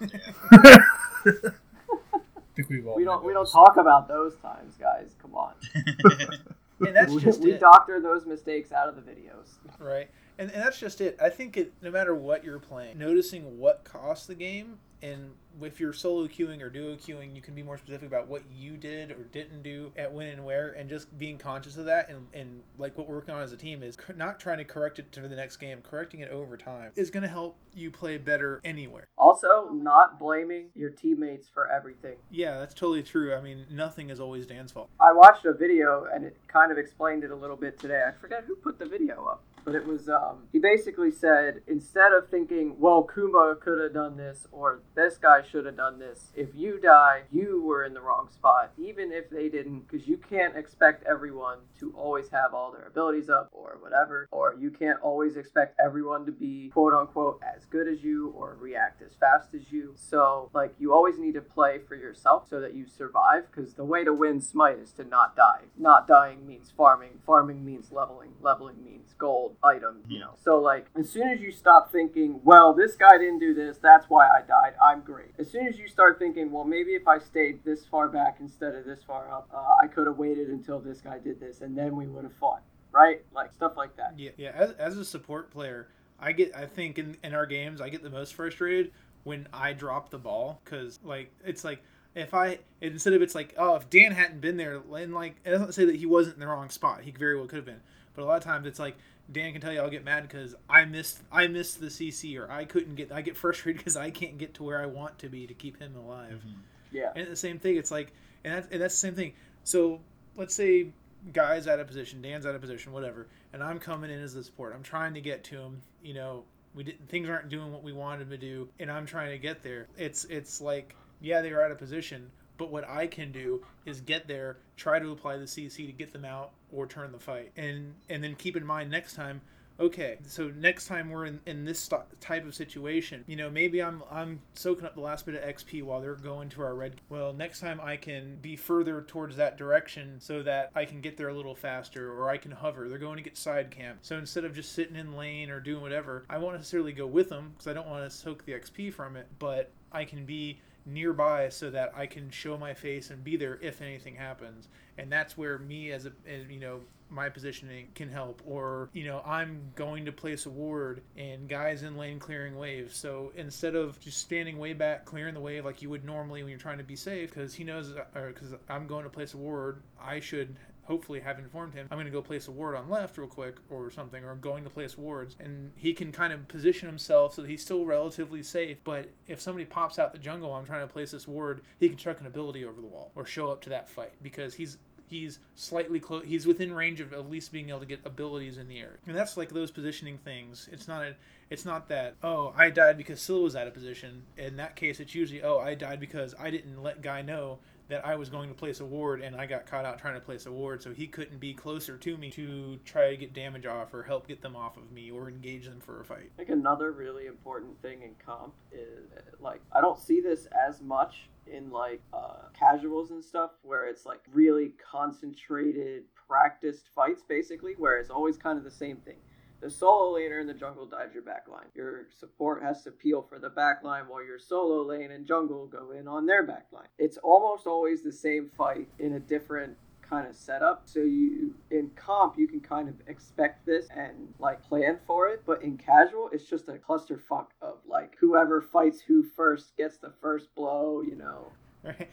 I 1.24 2.20
think 2.56 2.68
we've 2.68 2.86
all 2.86 2.96
We 2.96 3.04
don't 3.04 3.24
we 3.24 3.32
don't 3.32 3.50
talk 3.50 3.76
about 3.76 4.08
those 4.08 4.34
times, 4.36 4.76
guys. 4.76 5.14
Come 5.20 5.34
on. 5.34 5.54
And 6.82 6.96
that's 6.96 7.12
we, 7.12 7.20
just 7.20 7.42
we 7.42 7.52
it. 7.52 7.60
doctor 7.60 8.00
those 8.00 8.24
mistakes 8.24 8.72
out 8.72 8.88
of 8.88 8.96
the 8.96 9.02
videos. 9.02 9.48
Right. 9.78 10.08
And, 10.40 10.50
and 10.52 10.62
that's 10.62 10.80
just 10.80 11.02
it. 11.02 11.18
I 11.20 11.28
think 11.28 11.58
it 11.58 11.74
no 11.82 11.90
matter 11.90 12.14
what 12.14 12.42
you're 12.44 12.58
playing, 12.58 12.98
noticing 12.98 13.58
what 13.58 13.84
costs 13.84 14.26
the 14.26 14.34
game 14.34 14.78
and 15.02 15.32
if 15.62 15.80
you're 15.80 15.92
solo 15.92 16.26
queuing 16.26 16.62
or 16.62 16.70
duo 16.70 16.94
queuing, 16.96 17.34
you 17.34 17.42
can 17.42 17.54
be 17.54 17.62
more 17.62 17.76
specific 17.76 18.06
about 18.06 18.28
what 18.28 18.42
you 18.50 18.76
did 18.76 19.10
or 19.10 19.24
didn't 19.32 19.62
do 19.62 19.92
at 19.96 20.12
when 20.12 20.28
and 20.28 20.44
where 20.44 20.70
and 20.70 20.88
just 20.88 21.16
being 21.18 21.38
conscious 21.38 21.76
of 21.76 21.84
that 21.86 22.08
and, 22.08 22.26
and 22.32 22.62
like 22.78 22.96
what 22.96 23.08
we're 23.08 23.16
working 23.16 23.34
on 23.34 23.42
as 23.42 23.52
a 23.52 23.56
team 23.56 23.82
is 23.82 23.96
not 24.16 24.38
trying 24.38 24.58
to 24.58 24.64
correct 24.64 24.98
it 24.98 25.10
to 25.12 25.20
the 25.20 25.36
next 25.36 25.56
game, 25.56 25.80
correcting 25.82 26.20
it 26.20 26.30
over 26.30 26.56
time 26.56 26.92
is 26.96 27.10
going 27.10 27.22
to 27.22 27.28
help 27.28 27.56
you 27.74 27.90
play 27.90 28.16
better 28.16 28.60
anywhere. 28.64 29.08
Also, 29.18 29.68
not 29.72 30.18
blaming 30.18 30.68
your 30.74 30.90
teammates 30.90 31.48
for 31.48 31.70
everything. 31.70 32.16
Yeah, 32.30 32.58
that's 32.58 32.74
totally 32.74 33.02
true. 33.02 33.34
I 33.34 33.40
mean, 33.40 33.66
nothing 33.70 34.10
is 34.10 34.20
always 34.20 34.46
Dan's 34.46 34.72
fault. 34.72 34.88
I 35.00 35.12
watched 35.12 35.44
a 35.44 35.52
video 35.52 36.06
and 36.12 36.24
it 36.24 36.36
kind 36.48 36.72
of 36.72 36.78
explained 36.78 37.24
it 37.24 37.30
a 37.30 37.36
little 37.36 37.56
bit 37.56 37.78
today. 37.78 38.02
I 38.06 38.12
forget 38.12 38.44
who 38.46 38.56
put 38.56 38.78
the 38.78 38.86
video 38.86 39.24
up, 39.26 39.42
but 39.64 39.74
it 39.74 39.86
was 39.86 40.08
um, 40.08 40.48
he 40.52 40.58
basically 40.58 41.10
said 41.10 41.62
instead 41.66 42.12
of 42.12 42.28
thinking, 42.28 42.76
well, 42.78 43.02
Kuma 43.02 43.56
could 43.60 43.80
have 43.80 43.94
done 43.94 44.16
this 44.16 44.46
or 44.52 44.82
this 44.94 45.18
guy 45.18 45.42
should 45.42 45.66
have 45.66 45.76
done 45.76 45.98
this, 45.98 46.32
if 46.34 46.48
you 46.54 46.80
die, 46.80 47.22
you 47.30 47.62
were 47.62 47.84
in 47.84 47.94
the 47.94 48.00
wrong 48.00 48.28
spot, 48.30 48.72
even 48.78 49.12
if 49.12 49.30
they 49.30 49.48
didn't, 49.48 49.88
because 49.88 50.06
you 50.06 50.16
can't 50.16 50.56
expect 50.56 51.04
everyone 51.06 51.58
to 51.78 51.92
always 51.96 52.28
have 52.30 52.54
all 52.54 52.72
their 52.72 52.86
abilities 52.86 53.28
up 53.28 53.48
or 53.52 53.78
whatever, 53.80 54.28
or 54.30 54.54
you 54.58 54.70
can't 54.70 55.00
always 55.00 55.36
expect 55.36 55.78
everyone 55.84 56.26
to 56.26 56.32
be 56.32 56.70
quote 56.72 56.92
unquote 56.92 57.40
as 57.56 57.64
good 57.66 57.88
as 57.88 58.02
you 58.02 58.30
or 58.36 58.56
react 58.60 59.02
as 59.02 59.14
fast 59.14 59.54
as 59.54 59.70
you. 59.70 59.92
So, 59.96 60.50
like, 60.54 60.74
you 60.78 60.92
always 60.92 61.18
need 61.18 61.34
to 61.34 61.40
play 61.40 61.78
for 61.86 61.94
yourself 61.94 62.48
so 62.48 62.60
that 62.60 62.74
you 62.74 62.86
survive, 62.86 63.44
because 63.50 63.74
the 63.74 63.84
way 63.84 64.04
to 64.04 64.12
win 64.12 64.40
Smite 64.40 64.78
is 64.78 64.92
to 64.92 65.04
not 65.04 65.36
die. 65.36 65.62
Not 65.78 66.06
dying 66.06 66.46
means 66.46 66.72
farming, 66.76 67.20
farming 67.24 67.64
means 67.64 67.92
leveling, 67.92 68.32
leveling 68.40 68.82
means 68.84 69.14
gold, 69.18 69.49
item, 69.62 70.02
you 70.08 70.18
know. 70.18 70.32
So, 70.42 70.58
like, 70.58 70.86
as 70.98 71.08
soon 71.08 71.28
as 71.28 71.40
you 71.40 71.50
stop 71.50 71.92
thinking, 71.92 72.40
well, 72.44 72.72
this 72.74 72.96
guy 72.96 73.18
didn't 73.18 73.38
do 73.38 73.54
this, 73.54 73.78
that's 73.78 74.06
why 74.08 74.26
I 74.26 74.40
died, 74.46 74.74
I'm 74.82 75.00
great. 75.00 75.32
As 75.38 75.50
soon 75.50 75.66
as 75.66 75.78
you 75.78 75.88
start 75.88 76.18
thinking, 76.18 76.50
well, 76.50 76.64
maybe 76.64 76.92
if 76.92 77.06
I 77.06 77.18
stayed 77.18 77.64
this 77.64 77.84
far 77.84 78.08
back 78.08 78.38
instead 78.40 78.74
of 78.74 78.84
this 78.84 79.02
far 79.02 79.30
up, 79.30 79.48
uh, 79.54 79.74
I 79.82 79.86
could 79.86 80.06
have 80.06 80.18
waited 80.18 80.48
until 80.48 80.78
this 80.80 81.00
guy 81.00 81.18
did 81.18 81.40
this, 81.40 81.60
and 81.60 81.76
then 81.76 81.96
we 81.96 82.06
would 82.06 82.24
have 82.24 82.34
fought, 82.34 82.62
right? 82.92 83.22
Like, 83.32 83.52
stuff 83.52 83.76
like 83.76 83.96
that. 83.96 84.14
Yeah, 84.16 84.30
yeah. 84.36 84.52
As, 84.54 84.72
as 84.72 84.96
a 84.96 85.04
support 85.04 85.50
player, 85.50 85.88
I 86.20 86.32
get. 86.32 86.54
I 86.54 86.66
think 86.66 86.98
in, 86.98 87.16
in 87.24 87.34
our 87.34 87.46
games, 87.46 87.80
I 87.80 87.88
get 87.88 88.02
the 88.02 88.10
most 88.10 88.34
frustrated 88.34 88.92
when 89.24 89.48
I 89.52 89.72
drop 89.72 90.10
the 90.10 90.18
ball 90.18 90.60
because 90.64 90.98
like 91.04 91.30
it's 91.44 91.64
like 91.64 91.82
if 92.14 92.34
I 92.34 92.58
instead 92.80 93.12
of 93.12 93.22
it's 93.22 93.34
like 93.34 93.54
oh 93.58 93.76
if 93.76 93.88
Dan 93.90 94.12
hadn't 94.12 94.40
been 94.40 94.56
there 94.56 94.82
and 94.94 95.14
like 95.14 95.36
it 95.44 95.50
doesn't 95.50 95.72
say 95.72 95.84
that 95.84 95.96
he 95.96 96.06
wasn't 96.06 96.34
in 96.36 96.40
the 96.40 96.46
wrong 96.46 96.70
spot. 96.70 97.02
He 97.02 97.10
very 97.10 97.36
well 97.36 97.46
could 97.46 97.56
have 97.56 97.66
been. 97.66 97.80
But 98.14 98.22
a 98.22 98.26
lot 98.26 98.36
of 98.38 98.44
times 98.44 98.66
it's 98.66 98.78
like 98.78 98.96
Dan 99.32 99.52
can 99.52 99.60
tell 99.60 99.72
you 99.72 99.80
I'll 99.80 99.90
get 99.90 100.04
mad 100.04 100.22
because 100.22 100.54
I 100.68 100.84
missed 100.84 101.20
I 101.30 101.46
missed 101.46 101.80
the 101.80 101.86
CC 101.86 102.38
or 102.38 102.50
I 102.50 102.64
couldn't 102.64 102.96
get 102.96 103.12
I 103.12 103.22
get 103.22 103.36
frustrated 103.36 103.78
because 103.78 103.96
I 103.96 104.10
can't 104.10 104.38
get 104.38 104.54
to 104.54 104.62
where 104.62 104.80
I 104.80 104.86
want 104.86 105.18
to 105.20 105.28
be 105.28 105.46
to 105.46 105.54
keep 105.54 105.78
him 105.78 105.94
alive. 105.96 106.42
Mm-hmm. 106.46 106.60
Yeah. 106.92 107.12
And 107.14 107.28
the 107.28 107.36
same 107.36 107.58
thing, 107.58 107.76
it's 107.76 107.90
like, 107.90 108.12
and 108.44 108.54
that's, 108.54 108.68
and 108.72 108.80
that's 108.80 108.94
the 108.94 109.00
same 109.00 109.14
thing. 109.14 109.32
So 109.64 110.00
let's 110.36 110.54
say 110.54 110.88
guy's 111.32 111.66
out 111.66 111.80
of 111.80 111.86
position, 111.86 112.22
Dan's 112.22 112.46
out 112.46 112.54
of 112.54 112.60
position, 112.60 112.92
whatever, 112.92 113.26
and 113.52 113.62
I'm 113.62 113.78
coming 113.78 114.10
in 114.10 114.20
as 114.20 114.34
the 114.34 114.42
support. 114.42 114.74
I'm 114.74 114.82
trying 114.82 115.14
to 115.14 115.20
get 115.20 115.44
to 115.44 115.56
him. 115.56 115.82
You 116.02 116.14
know, 116.14 116.44
we 116.74 116.84
didn't 116.84 117.08
things 117.08 117.28
aren't 117.28 117.48
doing 117.48 117.72
what 117.72 117.82
we 117.82 117.92
wanted 117.92 118.30
to 118.30 118.38
do, 118.38 118.68
and 118.78 118.90
I'm 118.90 119.06
trying 119.06 119.30
to 119.30 119.38
get 119.38 119.62
there. 119.62 119.86
It's 119.96 120.24
it's 120.24 120.60
like 120.60 120.94
yeah, 121.20 121.42
they 121.42 121.52
were 121.52 121.62
out 121.62 121.70
of 121.70 121.78
position, 121.78 122.30
but 122.60 122.70
what 122.70 122.86
I 122.86 123.06
can 123.06 123.32
do 123.32 123.64
is 123.86 124.02
get 124.02 124.28
there, 124.28 124.58
try 124.76 124.98
to 124.98 125.12
apply 125.12 125.38
the 125.38 125.46
CC 125.46 125.86
to 125.86 125.92
get 125.92 126.12
them 126.12 126.26
out 126.26 126.50
or 126.70 126.86
turn 126.86 127.10
the 127.10 127.18
fight, 127.18 127.52
and 127.56 127.94
and 128.10 128.22
then 128.22 128.34
keep 128.34 128.54
in 128.54 128.66
mind 128.66 128.90
next 128.90 129.14
time 129.14 129.40
okay 129.80 130.18
so 130.26 130.52
next 130.58 130.86
time 130.86 131.08
we're 131.08 131.24
in, 131.24 131.40
in 131.46 131.64
this 131.64 131.80
st- 131.80 132.02
type 132.20 132.46
of 132.46 132.54
situation 132.54 133.24
you 133.26 133.34
know 133.34 133.48
maybe 133.48 133.82
i'm 133.82 134.02
i'm 134.10 134.38
soaking 134.52 134.84
up 134.84 134.94
the 134.94 135.00
last 135.00 135.24
bit 135.24 135.34
of 135.34 135.56
xp 135.56 135.82
while 135.82 136.02
they're 136.02 136.14
going 136.16 136.50
to 136.50 136.60
our 136.60 136.74
red 136.74 137.00
well 137.08 137.32
next 137.32 137.60
time 137.60 137.80
i 137.82 137.96
can 137.96 138.36
be 138.42 138.56
further 138.56 139.00
towards 139.00 139.36
that 139.36 139.56
direction 139.56 140.16
so 140.18 140.42
that 140.42 140.70
i 140.74 140.84
can 140.84 141.00
get 141.00 141.16
there 141.16 141.30
a 141.30 141.34
little 141.34 141.54
faster 141.54 142.12
or 142.12 142.28
i 142.28 142.36
can 142.36 142.50
hover. 142.50 142.90
They're 142.90 142.98
going 142.98 143.16
to 143.16 143.22
get 143.22 143.38
side 143.38 143.70
camp. 143.70 144.00
So 144.02 144.18
instead 144.18 144.44
of 144.44 144.54
just 144.54 144.72
sitting 144.72 144.96
in 144.96 145.16
lane 145.16 145.48
or 145.48 145.60
doing 145.60 145.80
whatever 145.80 146.26
i 146.28 146.36
won't 146.36 146.56
necessarily 146.56 146.92
go 146.92 147.06
with 147.06 147.30
them 147.30 147.52
because 147.52 147.66
i 147.66 147.72
don't 147.72 147.88
want 147.88 148.04
to 148.04 148.14
soak 148.14 148.44
the 148.44 148.52
xp 148.52 148.92
from 148.92 149.16
it 149.16 149.28
but 149.38 149.70
i 149.92 150.04
can 150.04 150.26
be 150.26 150.60
nearby 150.92 151.48
so 151.48 151.70
that 151.70 151.92
I 151.96 152.06
can 152.06 152.30
show 152.30 152.56
my 152.58 152.74
face 152.74 153.10
and 153.10 153.22
be 153.22 153.36
there 153.36 153.58
if 153.62 153.80
anything 153.80 154.14
happens. 154.14 154.68
And 154.98 155.10
that's 155.10 155.36
where 155.36 155.58
me 155.58 155.92
as 155.92 156.06
a 156.06 156.12
as, 156.28 156.46
you 156.48 156.60
know 156.60 156.80
my 157.10 157.28
positioning 157.28 157.88
can 157.94 158.08
help 158.08 158.40
or 158.46 158.88
you 158.92 159.04
know 159.04 159.20
I'm 159.26 159.72
going 159.74 160.04
to 160.04 160.12
place 160.12 160.46
a 160.46 160.50
ward 160.50 161.02
and 161.16 161.48
guys 161.48 161.82
in 161.82 161.96
lane 161.96 162.18
clearing 162.18 162.56
waves 162.56 162.96
so 162.96 163.32
instead 163.34 163.74
of 163.74 163.98
just 164.00 164.18
standing 164.18 164.58
way 164.58 164.72
back 164.72 165.04
clearing 165.04 165.34
the 165.34 165.40
wave 165.40 165.64
like 165.64 165.82
you 165.82 165.90
would 165.90 166.04
normally 166.04 166.42
when 166.42 166.50
you're 166.50 166.58
trying 166.58 166.78
to 166.78 166.84
be 166.84 166.96
safe 166.96 167.30
because 167.30 167.52
he 167.52 167.64
knows 167.64 167.92
uh, 167.92 168.18
or 168.18 168.28
because 168.28 168.54
I'm 168.68 168.86
going 168.86 169.04
to 169.04 169.10
place 169.10 169.34
a 169.34 169.38
ward 169.38 169.82
I 170.00 170.20
should 170.20 170.54
hopefully 170.90 171.20
have 171.20 171.38
informed 171.38 171.72
him 171.72 171.86
I'm 171.88 171.96
going 171.96 172.06
to 172.06 172.10
go 172.10 172.20
place 172.20 172.48
a 172.48 172.50
ward 172.50 172.74
on 172.74 172.90
left 172.90 173.16
real 173.16 173.28
quick 173.28 173.58
or 173.70 173.92
something 173.92 174.24
or 174.24 174.34
going 174.34 174.64
to 174.64 174.70
place 174.70 174.98
wards. 174.98 175.36
And 175.38 175.70
he 175.76 175.92
can 175.92 176.10
kind 176.10 176.32
of 176.32 176.48
position 176.48 176.88
himself 176.88 177.34
so 177.34 177.42
that 177.42 177.48
he's 177.48 177.62
still 177.62 177.84
relatively 177.84 178.42
safe 178.42 178.78
but 178.82 179.08
if 179.28 179.40
somebody 179.40 179.64
pops 179.64 180.00
out 180.00 180.12
the 180.12 180.18
jungle 180.18 180.52
I'm 180.52 180.66
trying 180.66 180.86
to 180.86 180.92
place 180.92 181.12
this 181.12 181.28
ward 181.28 181.60
he 181.78 181.88
can 181.88 181.96
chuck 181.96 182.20
an 182.20 182.26
ability 182.26 182.64
over 182.64 182.80
the 182.80 182.88
wall 182.88 183.12
or 183.14 183.24
show 183.24 183.52
up 183.52 183.60
to 183.62 183.68
that 183.70 183.88
fight 183.88 184.12
because 184.20 184.54
he's 184.54 184.78
he's 185.06 185.38
slightly 185.54 186.00
close 186.00 186.24
he's 186.24 186.46
within 186.46 186.72
range 186.72 187.00
of 187.00 187.12
at 187.12 187.30
least 187.30 187.52
being 187.52 187.68
able 187.68 187.80
to 187.80 187.86
get 187.86 188.00
abilities 188.04 188.58
in 188.58 188.66
the 188.66 188.78
air. 188.78 188.98
And 189.06 189.16
that's 189.16 189.36
like 189.36 189.50
those 189.50 189.70
positioning 189.70 190.18
things. 190.18 190.68
It's 190.72 190.88
not 190.88 191.02
a 191.02 191.14
it's 191.50 191.64
not 191.64 191.88
that 191.88 192.14
oh 192.22 192.52
i 192.56 192.70
died 192.70 192.96
because 192.96 193.20
Syl 193.20 193.42
was 193.42 193.54
out 193.54 193.66
of 193.66 193.74
position. 193.74 194.22
In 194.36 194.56
that 194.56 194.76
case 194.76 194.98
it's 194.98 195.14
usually 195.14 195.42
oh 195.42 195.58
i 195.58 195.74
died 195.74 196.00
because 196.00 196.34
i 196.38 196.50
didn't 196.50 196.82
let 196.82 197.00
guy 197.00 197.22
know 197.22 197.58
that 197.90 198.06
I 198.06 198.16
was 198.16 198.28
going 198.28 198.48
to 198.48 198.54
place 198.54 198.80
a 198.80 198.84
ward 198.84 199.20
and 199.20 199.36
I 199.36 199.46
got 199.46 199.66
caught 199.66 199.84
out 199.84 199.98
trying 199.98 200.14
to 200.14 200.20
place 200.20 200.46
a 200.46 200.52
ward, 200.52 200.82
so 200.82 200.92
he 200.92 201.06
couldn't 201.06 201.38
be 201.38 201.52
closer 201.52 201.96
to 201.96 202.16
me 202.16 202.30
to 202.30 202.78
try 202.84 203.10
to 203.10 203.16
get 203.16 203.34
damage 203.34 203.66
off 203.66 203.92
or 203.92 204.02
help 204.02 204.26
get 204.26 204.40
them 204.40 204.56
off 204.56 204.76
of 204.76 204.90
me 204.92 205.10
or 205.10 205.28
engage 205.28 205.66
them 205.66 205.80
for 205.80 206.00
a 206.00 206.04
fight. 206.04 206.30
I 206.34 206.44
think 206.44 206.50
another 206.50 206.92
really 206.92 207.26
important 207.26 207.80
thing 207.82 208.02
in 208.02 208.14
comp 208.24 208.54
is 208.72 209.10
like 209.40 209.60
I 209.72 209.80
don't 209.80 209.98
see 209.98 210.20
this 210.20 210.46
as 210.66 210.80
much 210.80 211.28
in 211.46 211.70
like 211.70 212.00
uh, 212.12 212.48
casuals 212.58 213.10
and 213.10 213.24
stuff 213.24 213.50
where 213.62 213.88
it's 213.88 214.06
like 214.06 214.20
really 214.32 214.72
concentrated 214.90 216.04
practiced 216.14 216.88
fights 216.94 217.22
basically 217.28 217.74
where 217.76 217.98
it's 217.98 218.10
always 218.10 218.36
kind 218.36 218.56
of 218.56 218.64
the 218.64 218.70
same 218.70 218.96
thing 218.98 219.16
the 219.60 219.70
solo 219.70 220.18
laner 220.18 220.40
in 220.40 220.46
the 220.46 220.54
jungle 220.54 220.86
dives 220.86 221.14
your 221.14 221.22
backline. 221.22 221.66
Your 221.74 222.06
support 222.18 222.62
has 222.62 222.82
to 222.84 222.90
peel 222.90 223.22
for 223.22 223.38
the 223.38 223.50
backline 223.50 224.08
while 224.08 224.24
your 224.24 224.38
solo 224.38 224.82
lane 224.82 225.10
and 225.10 225.26
jungle 225.26 225.66
go 225.66 225.90
in 225.92 226.08
on 226.08 226.26
their 226.26 226.46
backline. 226.46 226.88
It's 226.98 227.18
almost 227.18 227.66
always 227.66 228.02
the 228.02 228.12
same 228.12 228.50
fight 228.56 228.88
in 228.98 229.14
a 229.14 229.20
different 229.20 229.76
kind 230.00 230.26
of 230.26 230.34
setup. 230.34 230.82
So 230.86 231.00
you 231.00 231.54
in 231.70 231.90
comp 231.94 232.36
you 232.36 232.48
can 232.48 232.60
kind 232.60 232.88
of 232.88 232.94
expect 233.06 233.64
this 233.66 233.86
and 233.94 234.32
like 234.38 234.62
plan 234.62 234.98
for 235.06 235.28
it, 235.28 235.42
but 235.46 235.62
in 235.62 235.76
casual 235.76 236.30
it's 236.32 236.44
just 236.44 236.68
a 236.68 236.72
clusterfuck 236.72 237.46
of 237.60 237.78
like 237.86 238.16
whoever 238.18 238.60
fights 238.60 239.00
who 239.00 239.22
first 239.22 239.76
gets 239.76 239.98
the 239.98 240.12
first 240.20 240.54
blow, 240.54 241.02
you 241.02 241.16
know. 241.16 241.52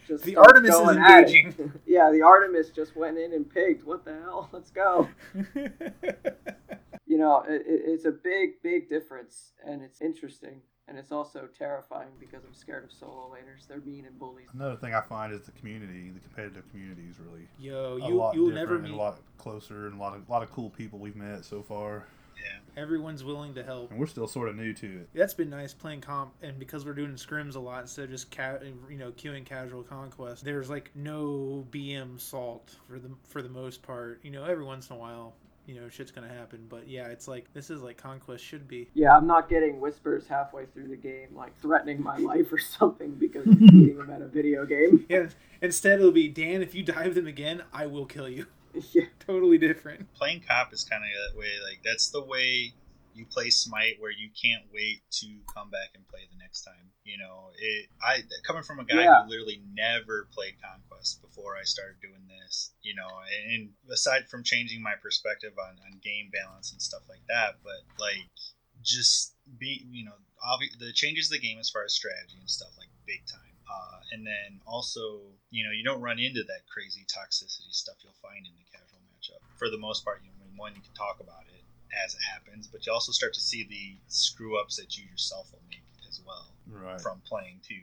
Just 0.07 0.23
the 0.23 0.37
Artemis 0.37 0.73
is 0.73 0.89
engaging. 0.89 1.73
yeah, 1.85 2.09
the 2.11 2.21
Artemis 2.21 2.69
just 2.69 2.95
went 2.95 3.17
in 3.17 3.33
and 3.33 3.49
pigged. 3.49 3.83
What 3.83 4.05
the 4.05 4.13
hell? 4.13 4.49
Let's 4.53 4.71
go. 4.71 5.09
you 7.07 7.17
know, 7.17 7.43
it, 7.47 7.61
it- 7.65 7.81
it's 7.85 8.05
a 8.05 8.11
big, 8.11 8.61
big 8.61 8.89
difference, 8.89 9.53
and 9.65 9.81
it's 9.81 10.01
interesting. 10.01 10.61
and 10.89 10.97
it's 10.97 11.11
also 11.11 11.49
terrifying 11.57 12.07
because 12.17 12.45
I'm 12.45 12.53
scared 12.53 12.85
of 12.85 12.91
solo 12.93 13.29
laners. 13.33 13.67
They're 13.67 13.81
mean 13.81 14.05
and 14.05 14.17
bullies. 14.17 14.47
Another 14.53 14.77
thing 14.77 14.93
I 14.93 15.01
find 15.01 15.33
is 15.33 15.41
the 15.45 15.51
community, 15.51 16.11
the 16.11 16.21
competitive 16.21 16.63
community 16.71 17.03
is 17.11 17.19
really 17.19 17.47
Yo, 17.59 17.97
a 18.01 18.07
you 18.07 18.15
lot 18.15 18.33
you'll 18.35 18.47
different 18.51 18.69
never 18.69 18.79
meet. 18.79 18.93
a 18.93 18.95
lot 18.95 19.19
closer 19.37 19.87
and 19.87 19.95
a 19.95 20.01
lot 20.01 20.15
of 20.15 20.27
a 20.27 20.31
lot 20.31 20.43
of 20.43 20.51
cool 20.51 20.69
people 20.69 20.97
we've 20.99 21.17
met 21.17 21.43
so 21.43 21.61
far, 21.61 22.05
Yeah. 22.41 22.81
Everyone's 22.81 23.23
willing 23.25 23.53
to 23.55 23.63
help. 23.63 23.91
and 23.91 23.99
we're 23.99 24.05
still 24.07 24.27
sort 24.29 24.47
of 24.47 24.55
new 24.55 24.73
to 24.75 24.87
it. 25.01 25.09
That's 25.13 25.33
been 25.33 25.49
nice 25.49 25.73
playing 25.73 26.01
comp, 26.01 26.33
and 26.41 26.57
because 26.57 26.85
we're 26.85 26.93
doing 26.93 27.11
scrims 27.15 27.55
a 27.55 27.59
lot 27.59 27.81
instead 27.81 28.05
of 28.05 28.11
just 28.11 28.31
ca- 28.31 28.59
you 28.89 28.97
know 28.97 29.11
queuing 29.11 29.43
casual 29.45 29.83
conquest. 29.83 30.45
There's 30.45 30.69
like 30.69 30.91
no 30.95 31.65
BM 31.69 32.17
salt 32.17 32.75
for 32.87 32.97
the 32.97 33.09
for 33.27 33.41
the 33.41 33.49
most 33.49 33.81
part. 33.83 34.19
You 34.23 34.31
know, 34.31 34.45
every 34.45 34.63
once 34.63 34.89
in 34.89 34.95
a 34.95 34.99
while, 34.99 35.33
you 35.67 35.75
know, 35.79 35.89
shit's 35.89 36.11
gonna 36.11 36.27
happen. 36.33 36.65
But 36.69 36.87
yeah, 36.87 37.07
it's 37.07 37.27
like 37.27 37.53
this 37.53 37.69
is 37.69 37.81
like 37.81 37.97
conquest 37.97 38.43
should 38.43 38.67
be. 38.67 38.89
Yeah, 38.93 39.15
I'm 39.15 39.27
not 39.27 39.49
getting 39.49 39.79
whispers 39.79 40.25
halfway 40.27 40.65
through 40.65 40.87
the 40.87 40.95
game, 40.95 41.35
like 41.35 41.55
threatening 41.59 42.01
my 42.01 42.17
life 42.31 42.51
or 42.51 42.57
something 42.57 43.11
because 43.11 43.45
I'm 43.45 43.55
beating 43.59 43.97
them 43.97 44.09
at 44.09 44.21
a 44.21 44.27
video 44.27 44.65
game. 44.65 45.05
Yeah, 45.09 45.27
instead 45.61 45.99
it'll 45.99 46.11
be 46.11 46.27
Dan. 46.29 46.61
If 46.61 46.73
you 46.73 46.83
dive 46.83 47.13
them 47.15 47.27
again, 47.27 47.63
I 47.73 47.85
will 47.85 48.05
kill 48.05 48.27
you. 48.29 48.47
yeah. 48.93 49.03
Totally 49.19 49.57
different. 49.57 50.11
Playing 50.13 50.41
cop 50.47 50.73
is 50.73 50.83
kind 50.83 51.03
of 51.03 51.09
that 51.09 51.37
way. 51.39 51.51
Like 51.69 51.79
that's 51.83 52.09
the 52.09 52.23
way 52.23 52.73
you 53.13 53.25
play 53.25 53.49
Smite, 53.49 53.95
where 53.99 54.11
you 54.11 54.29
can't 54.41 54.63
wait 54.73 55.01
to 55.09 55.27
come 55.53 55.69
back 55.71 55.89
and 55.95 56.07
play 56.07 56.21
the 56.31 56.37
next 56.37 56.61
time. 56.61 56.91
You 57.03 57.17
know, 57.17 57.49
it. 57.57 57.87
I 58.01 58.21
coming 58.45 58.63
from 58.63 58.79
a 58.79 58.85
guy 58.85 59.03
Yeah. 59.03 59.23
who 59.23 59.29
literally 59.31 59.61
never 59.73 60.27
played 60.31 60.53
Conquest 60.61 60.86
before 61.37 61.55
I 61.55 61.63
started 61.63 62.01
doing 62.01 62.25
this. 62.25 62.73
You 62.81 62.95
know, 62.95 63.07
and 63.53 63.69
aside 63.91 64.27
from 64.27 64.43
changing 64.43 64.81
my 64.81 64.95
perspective 65.01 65.53
on 65.61 65.77
on 65.85 66.01
game 66.01 66.31
balance 66.33 66.71
and 66.71 66.81
stuff 66.81 67.03
like 67.07 67.21
that, 67.29 67.61
but 67.63 67.85
like 68.01 68.25
just 68.83 69.33
be 69.57 69.85
you 69.89 70.05
know 70.05 70.17
obvi- 70.45 70.77
the 70.79 70.91
changes 70.93 71.29
the 71.29 71.39
game 71.39 71.57
as 71.59 71.69
far 71.69 71.83
as 71.83 71.93
strategy 71.93 72.37
and 72.39 72.49
stuff 72.49 72.69
like 72.77 72.89
big 73.07 73.25
time 73.25 73.57
uh, 73.65 73.97
and 74.11 74.21
then 74.21 74.61
also 74.67 75.21
you 75.49 75.65
know 75.65 75.71
you 75.71 75.83
don't 75.83 76.01
run 76.01 76.19
into 76.19 76.43
that 76.43 76.61
crazy 76.71 77.01
toxicity 77.09 77.73
stuff 77.73 77.95
you'll 78.03 78.21
find 78.21 78.45
in 78.45 78.53
the 78.53 78.67
casual 78.69 79.01
matchup 79.09 79.41
for 79.57 79.69
the 79.69 79.79
most 79.79 80.05
part 80.05 80.21
you 80.21 80.29
know, 80.29 80.35
I 80.37 80.45
mean, 80.45 80.57
one 80.57 80.75
you 80.75 80.81
can 80.81 80.93
talk 80.93 81.17
about 81.19 81.49
it 81.49 81.63
as 82.05 82.13
it 82.13 82.21
happens 82.21 82.67
but 82.67 82.85
you 82.85 82.93
also 82.93 83.11
start 83.11 83.33
to 83.33 83.41
see 83.41 83.63
the 83.65 83.97
screw 84.07 84.59
ups 84.61 84.75
that 84.75 84.95
you 84.95 85.09
yourself 85.09 85.49
will 85.51 85.65
make 85.67 85.81
as 86.07 86.21
well 86.23 86.53
Right. 86.69 87.01
from 87.01 87.21
playing 87.25 87.61
too 87.65 87.81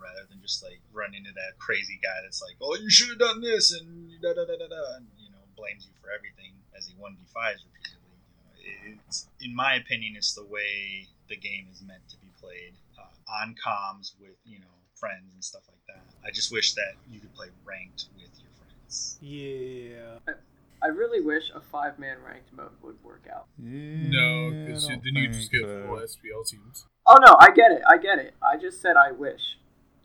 rather 0.00 0.24
than 0.30 0.40
just 0.40 0.62
like 0.62 0.80
run 0.92 1.14
into 1.14 1.32
that 1.32 1.58
crazy 1.58 1.98
guy 2.02 2.18
that's 2.22 2.40
like 2.42 2.56
oh 2.60 2.74
you 2.76 2.90
should 2.90 3.08
have 3.08 3.18
done 3.18 3.40
this 3.40 3.72
and 3.72 4.10
da 4.22 4.32
da 4.34 4.44
da 4.44 4.56
da 4.56 4.68
da 4.68 4.82
and 4.96 5.06
you 5.18 5.30
know 5.30 5.42
blames 5.56 5.86
you 5.86 5.92
for 6.00 6.10
everything 6.10 6.52
as 6.76 6.86
he 6.86 6.94
1v5s 6.94 7.60
repeatedly 7.66 8.18
you 8.62 8.94
know, 8.94 9.00
it's 9.08 9.28
in 9.40 9.54
my 9.54 9.74
opinion 9.74 10.14
it's 10.16 10.34
the 10.34 10.44
way 10.44 11.06
the 11.28 11.36
game 11.36 11.66
is 11.72 11.82
meant 11.82 12.06
to 12.08 12.16
be 12.18 12.28
played 12.40 12.74
uh, 12.98 13.42
on 13.42 13.54
comms 13.58 14.12
with 14.20 14.36
you 14.44 14.58
know 14.58 14.74
friends 14.94 15.30
and 15.34 15.42
stuff 15.44 15.62
like 15.68 15.82
that 15.86 16.02
i 16.26 16.30
just 16.30 16.50
wish 16.52 16.74
that 16.74 16.94
you 17.10 17.20
could 17.20 17.34
play 17.34 17.48
ranked 17.64 18.06
with 18.16 18.30
your 18.40 18.50
friends 18.58 19.18
Yeah. 19.20 20.18
I 20.80 20.86
really 20.88 21.20
wish 21.20 21.50
a 21.54 21.60
five 21.60 21.98
man 21.98 22.18
ranked 22.24 22.52
mode 22.52 22.70
would 22.82 23.02
work 23.02 23.26
out. 23.34 23.46
No, 23.58 24.48
Yeah, 24.48 24.66
because 24.66 24.86
then 24.86 25.00
you 25.02 25.28
just 25.28 25.50
get 25.50 25.62
so. 25.62 25.84
full 25.86 25.96
SPL 25.96 26.48
teams. 26.48 26.86
Oh 27.06 27.16
no, 27.20 27.34
I 27.40 27.50
get 27.50 27.72
it. 27.72 27.82
I 27.88 27.98
get 27.98 28.18
it. 28.18 28.34
I 28.40 28.56
just 28.56 28.80
said 28.80 28.96
I 28.96 29.10
wish. 29.10 29.58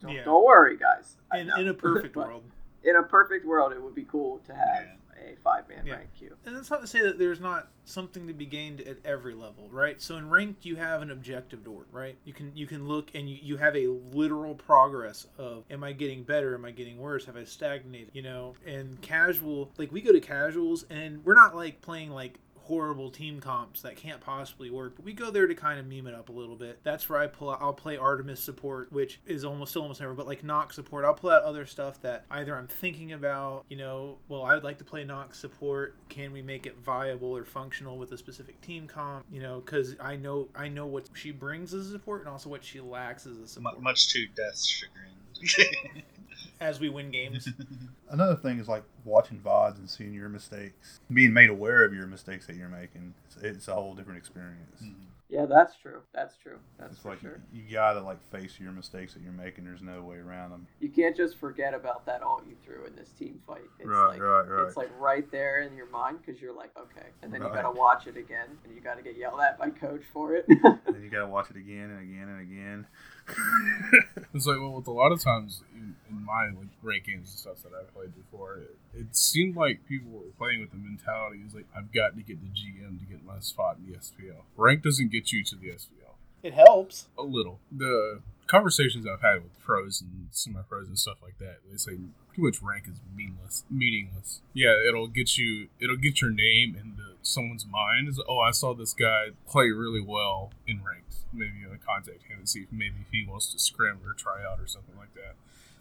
Don't, 0.04 0.14
Yeah. 0.14 0.26
don't 0.26 0.44
worry, 0.46 0.78
guys. 0.78 1.16
In, 1.34 1.50
in 1.58 1.68
a 1.70 1.74
perfect 1.74 2.16
world. 2.18 2.44
In 2.84 2.96
a 2.98 3.04
perfect 3.04 3.46
world, 3.46 3.72
it 3.72 3.82
would 3.82 3.96
be 3.96 4.04
cool 4.04 4.40
to 4.46 4.54
have 4.54 4.86
a 5.18 5.36
five 5.42 5.70
man 5.70 5.86
Yeah. 5.86 5.94
rank 5.96 6.10
queue. 6.20 6.36
And 6.46 6.54
that's 6.56 6.70
not 6.70 6.82
to 6.82 6.88
say 6.88 7.00
that 7.02 7.18
there's 7.18 7.40
not 7.40 7.70
something 7.86 8.28
to 8.28 8.34
be 8.34 8.46
gained 8.46 8.82
at 8.82 8.98
every 9.06 9.34
level, 9.34 9.70
right? 9.72 10.02
So 10.02 10.18
in 10.18 10.30
ranked 10.30 10.66
you 10.66 10.76
have 10.76 11.02
an 11.02 11.10
objective 11.12 11.64
door, 11.64 11.86
right? 11.94 12.18
You 12.26 12.34
can 12.34 12.52
you 12.54 12.68
can 12.68 12.88
look 12.90 13.10
and 13.16 13.30
you, 13.30 13.38
you 13.42 13.56
have 13.58 13.76
a 13.78 13.88
literal 13.88 14.54
progress 14.56 15.26
of 15.38 15.64
am 15.72 15.82
I 15.84 15.94
getting 15.94 16.24
better, 16.24 16.54
am 16.56 16.66
I 16.66 16.72
getting 16.72 16.98
worse, 16.98 17.24
have 17.26 17.38
I 17.38 17.46
stagnated, 17.46 18.10
you 18.14 18.22
know? 18.22 18.56
And 18.66 19.02
casual 19.02 19.72
like 19.78 19.94
we 19.94 20.02
go 20.02 20.12
to 20.12 20.20
casuals 20.20 20.84
and 20.90 21.24
we're 21.24 21.36
not 21.36 21.56
like 21.56 21.82
playing 21.82 22.12
like 22.12 22.40
horrible 22.64 23.10
team 23.10 23.40
comps 23.40 23.82
that 23.82 23.96
can't 23.96 24.22
possibly 24.22 24.70
work 24.70 24.96
but 24.96 25.04
we 25.06 25.14
go 25.14 25.30
there 25.30 25.48
to 25.48 25.56
kind 25.56 25.80
of 25.80 25.86
meme 25.86 26.08
it 26.08 26.14
up 26.14 26.30
a 26.30 26.32
little 26.32 26.56
bit. 26.56 26.80
That's 26.84 27.08
where 27.10 27.20
i 27.20 27.28
pull 27.28 27.50
out 27.50 27.60
i'll 27.62 27.74
play 27.74 27.98
artemis 27.98 28.40
support 28.40 28.92
which 28.92 29.20
is 29.26 29.44
almost 29.44 29.72
still 29.72 29.82
almost 29.84 30.02
never 30.02 30.14
but 30.14 30.28
like 30.28 30.44
nox 30.44 30.76
support. 30.76 31.06
I'll 31.06 31.14
pull 31.14 31.30
out 31.30 31.44
other 31.44 31.66
stuff 31.66 32.02
that 32.02 32.26
either 32.32 32.56
i'm 32.56 32.68
thinking 32.68 33.14
about 33.14 33.66
you 33.70 33.78
know 33.78 34.18
well 34.28 34.44
i 34.44 34.54
would 34.54 34.64
like 34.64 34.78
to 34.80 34.84
play 34.84 35.04
nox 35.04 35.40
support. 35.40 35.96
Can 36.10 36.32
we 36.32 36.42
make 36.42 36.66
it 36.66 36.78
viable 36.78 37.36
or 37.36 37.44
functional 37.46 37.98
with 37.98 38.12
a 38.12 38.18
specific 38.18 38.60
team 38.62 38.88
comp? 38.88 39.26
You 39.32 39.42
know 39.42 39.60
because 39.60 39.96
i 40.00 40.16
know 40.16 40.48
i 40.56 40.68
know 40.68 40.86
what 40.86 41.10
she 41.14 41.32
brings 41.32 41.74
as 41.74 41.88
a 41.88 41.92
support 41.92 42.22
and 42.22 42.30
also 42.30 42.50
what 42.50 42.64
she 42.64 42.80
lacks 42.80 43.26
as 43.26 43.38
a 43.38 43.48
support. 43.48 43.82
much 43.82 44.10
to 44.14 44.26
death's 44.28 44.68
chagrin 44.68 46.04
as 46.60 46.80
we 46.80 46.90
win 46.90 47.12
games 47.12 47.48
Another 48.10 48.36
thing 48.36 48.60
is 48.60 48.68
like 48.68 48.84
watching 49.06 49.40
VODs 49.40 49.78
and 49.80 49.90
seeing 49.90 50.14
your 50.14 50.30
mistakes, 50.30 51.00
being 51.12 51.34
made 51.34 51.50
aware 51.50 51.84
of 51.84 51.94
your 51.94 52.06
mistakes 52.08 52.46
that 52.48 52.56
you're 52.56 52.70
making. 52.70 53.14
It's, 53.26 53.38
it's 53.38 53.68
a 53.68 53.74
whole 53.74 53.96
different 53.96 54.20
experience. 54.20 54.82
Mm-hmm. 54.84 55.04
Yeah, 55.30 55.48
that's 55.48 55.76
true. 55.78 56.02
That's 56.14 56.38
true. 56.38 56.60
That's 56.78 56.94
It's 56.94 57.02
for 57.02 57.10
like 57.10 57.22
sure. 57.22 57.40
you, 57.52 57.64
you 57.64 57.74
gotta 57.74 58.02
like 58.02 58.20
face 58.30 58.60
your 58.60 58.72
mistakes 58.72 59.16
that 59.16 59.24
you're 59.24 59.32
making. 59.32 59.64
There's 59.66 59.82
no 59.82 60.04
way 60.04 60.18
around 60.18 60.52
them. 60.52 60.68
You 60.80 60.90
can't 60.90 61.18
just 61.18 61.40
forget 61.40 61.74
about 61.74 62.06
that 62.06 62.22
all 62.22 62.44
you 62.48 62.56
threw 62.64 62.86
in 62.86 62.96
this 62.96 63.10
team 63.18 63.42
fight. 63.48 63.62
It's 63.80 63.88
Right, 63.90 64.10
like, 64.10 64.22
right, 64.22 64.48
right. 64.48 64.68
It's 64.68 64.78
like 64.78 64.92
right 65.00 65.30
there 65.32 65.62
in 65.62 65.76
your 65.76 65.90
mind 65.90 66.20
because 66.24 66.40
you're 66.40 66.56
like, 66.56 66.70
okay, 66.78 67.08
and 67.24 67.34
then 67.34 67.42
you 67.42 67.50
gotta 67.50 67.72
watch 67.72 68.06
it 68.06 68.16
again, 68.16 68.46
and 68.64 68.76
you 68.76 68.82
gotta 68.82 69.02
get 69.02 69.18
yelled 69.18 69.40
at 69.42 69.58
by 69.58 69.72
coach 69.72 70.04
for 70.14 70.36
it. 70.36 70.46
then 70.48 71.02
you 71.02 71.10
gotta 71.10 71.26
watch 71.26 71.50
it 71.50 71.58
again 71.58 71.90
and 71.90 72.02
again 72.02 72.28
and 72.30 72.40
again. 72.42 72.88
It's 74.34 74.48
like 74.48 74.60
well, 74.60 74.72
with 74.74 74.88
a 74.88 74.92
lot 74.92 75.12
of 75.12 75.22
times 75.22 75.62
in, 75.76 75.96
in 76.10 76.26
my 76.26 76.46
like 76.48 76.70
rank 76.82 77.06
games 77.06 77.30
and 77.30 77.40
stuff 77.40 77.64
that 77.64 77.72
I've 77.80 77.94
played 77.94 78.14
before, 78.16 78.58
it, 78.58 78.76
it 78.96 79.16
seemed 79.16 79.56
like 79.56 79.86
people 79.88 80.12
were 80.12 80.32
playing 80.38 80.62
with 80.62 80.72
the 80.72 80.78
mentality 80.78 81.42
is 81.46 81.54
like 81.54 81.68
I've 81.78 81.94
got 81.94 82.16
to 82.16 82.24
get 82.24 82.42
the 82.42 82.50
GM 82.50 83.00
to 83.00 83.06
get 83.06 83.24
my 83.24 83.40
spot 83.40 83.78
in 83.78 83.92
the 83.92 83.98
SPL. 83.98 84.42
Rank 84.58 84.82
doesn't 84.82 85.12
get 85.12 85.32
you 85.32 85.44
to 85.44 85.56
the 85.56 85.68
SPL. 85.68 86.16
it 86.42 86.54
helps 86.54 87.06
A 87.18 87.22
little. 87.24 87.60
The 87.72 88.22
conversations 88.48 89.06
I've 89.06 89.22
had 89.22 89.44
with 89.44 89.60
pros 89.60 90.02
and 90.02 90.28
semi-pros 90.32 90.88
and 90.88 90.98
stuff 90.98 91.18
like 91.22 91.38
that, 91.40 91.60
they 91.70 91.78
say 91.78 91.92
pretty 92.28 92.42
much 92.42 92.62
rank 92.62 92.86
is 92.88 93.00
meaningless. 93.16 93.64
Meaningless. 93.70 94.42
Yeah, 94.54 94.76
it'll 94.88 95.08
get 95.08 95.38
you. 95.38 95.68
It'll 95.80 95.98
get 95.98 96.22
your 96.22 96.32
name 96.32 96.76
into 96.76 97.03
someone's 97.24 97.66
mind. 97.66 98.08
Is 98.08 98.22
oh, 98.28 98.40
I 98.40 98.52
saw 98.52 98.74
this 98.74 98.94
guy 98.94 99.30
play 99.48 99.72
really 99.72 100.02
well 100.02 100.52
in 100.68 100.84
ranked. 100.84 101.16
Maybe 101.34 101.58
you 101.62 101.68
want 101.70 101.82
to 101.82 101.86
contact 101.86 102.24
him 102.24 102.38
and 102.40 102.48
see 102.48 102.62
if 102.62 102.72
maybe 102.72 102.96
if 103.02 103.12
he 103.12 103.26
wants 103.28 103.48
to 103.54 103.60
scrim 103.60 104.00
or 104.06 104.14
try 104.14 104.44
out 104.44 104.60
or 104.60 104.68
something 104.68 104.96
like 104.98 105.14
that. 105.16 105.36